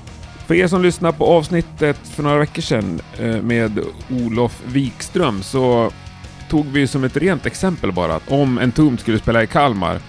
För 0.47 0.55
er 0.55 0.67
som 0.67 0.83
lyssnar 0.83 1.13
på 1.13 1.27
avsnittet 1.27 1.99
för 2.05 2.23
några 2.23 2.39
veckor 2.39 2.63
sedan 2.63 3.01
eh, 3.19 3.43
med 3.43 3.81
Olof 4.11 4.63
Wikström 4.67 5.43
så 5.43 5.91
tog 6.49 6.67
vi 6.67 6.87
som 6.87 7.05
ett 7.05 7.17
rent 7.17 7.47
exempel 7.47 7.93
bara 7.93 8.15
att 8.15 8.33
om 8.33 8.59
en 8.59 8.73
tum 8.73 8.99
skulle 8.99 9.19
spela 9.19 9.43
i 9.43 9.47
Kalmar 9.47 10.01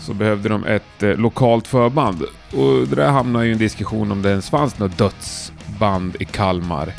så 0.00 0.14
behövde 0.14 0.48
de 0.48 0.64
ett 0.64 1.02
eh, 1.02 1.16
lokalt 1.16 1.66
förband. 1.66 2.22
Och 2.52 2.88
det 2.88 2.96
där 2.96 3.10
hamnade 3.10 3.46
ju 3.46 3.52
en 3.52 3.58
diskussion 3.58 4.12
om 4.12 4.22
det 4.22 4.30
ens 4.30 4.50
fanns 4.50 4.78
något 4.78 4.98
dödsband 4.98 6.16
i 6.20 6.24
Kalmar. 6.24 6.92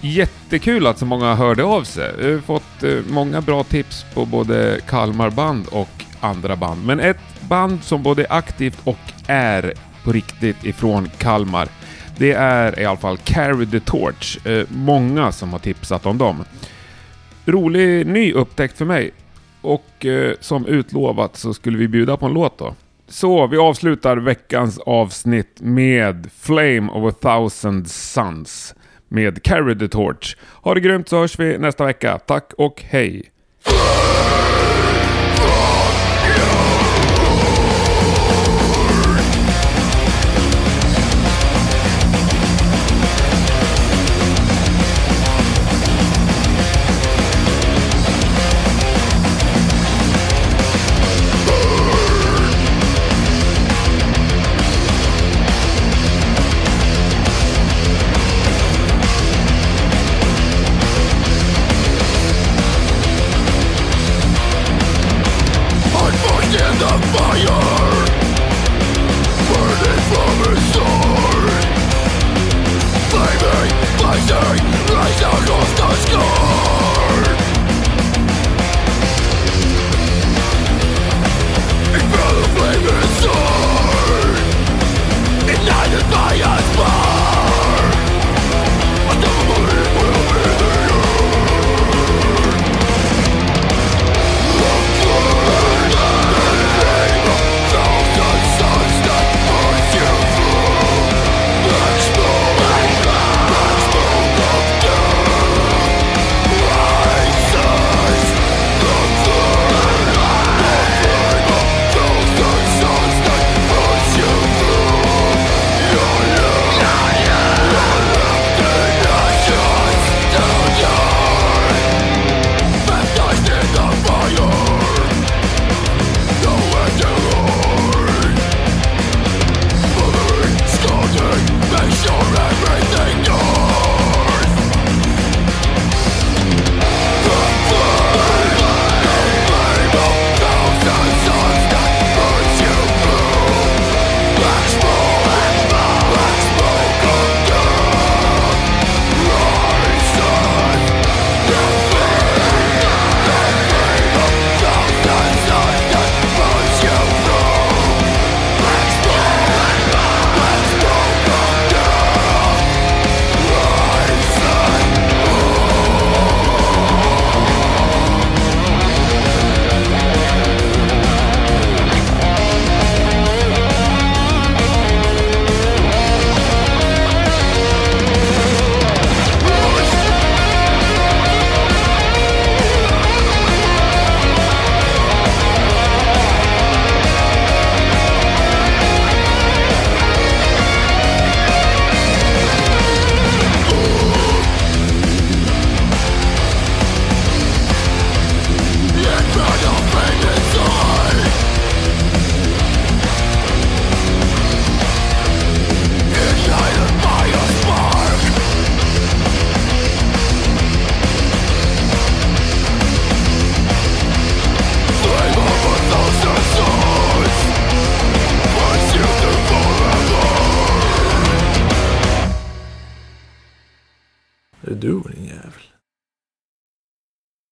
Jättekul 0.00 0.86
att 0.86 0.98
så 0.98 1.06
många 1.06 1.34
hörde 1.34 1.64
av 1.64 1.84
sig. 1.84 2.12
Vi 2.18 2.32
har 2.32 2.40
fått 2.40 2.82
eh, 2.82 2.98
många 3.10 3.40
bra 3.40 3.64
tips 3.64 4.04
på 4.14 4.26
både 4.26 4.80
Kalmarband 4.86 5.66
och 5.66 6.04
andra 6.20 6.56
band. 6.56 6.86
Men 6.86 7.00
ett 7.00 7.40
band 7.40 7.84
som 7.84 8.02
både 8.02 8.22
är 8.22 8.32
aktivt 8.32 8.78
och 8.84 9.12
är 9.26 9.74
på 10.04 10.12
riktigt 10.12 10.64
ifrån 10.64 11.08
Kalmar. 11.18 11.68
Det 12.18 12.32
är 12.32 12.80
i 12.80 12.84
alla 12.84 12.98
fall 12.98 13.18
Carry 13.18 13.66
the 13.66 13.80
Torch. 13.80 14.46
Eh, 14.46 14.66
många 14.68 15.32
som 15.32 15.52
har 15.52 15.58
tipsat 15.58 16.06
om 16.06 16.18
dem. 16.18 16.44
Rolig 17.46 18.06
ny 18.06 18.32
upptäckt 18.32 18.78
för 18.78 18.84
mig. 18.84 19.10
Och 19.60 20.06
eh, 20.06 20.34
som 20.40 20.66
utlovat 20.66 21.36
så 21.36 21.54
skulle 21.54 21.78
vi 21.78 21.88
bjuda 21.88 22.16
på 22.16 22.26
en 22.26 22.32
låt 22.32 22.58
då. 22.58 22.74
Så 23.08 23.46
vi 23.46 23.56
avslutar 23.56 24.16
veckans 24.16 24.78
avsnitt 24.78 25.60
med 25.60 26.30
Flame 26.40 26.90
of 26.92 27.14
a 27.14 27.16
thousand 27.20 27.90
suns 27.90 28.74
med 29.08 29.42
Carry 29.42 29.78
the 29.78 29.88
Torch. 29.88 30.36
Ha 30.62 30.74
det 30.74 30.80
grymt 30.80 31.08
så 31.08 31.20
hörs 31.20 31.38
vi 31.38 31.58
nästa 31.58 31.84
vecka. 31.84 32.18
Tack 32.18 32.52
och 32.56 32.82
hej! 32.88 33.30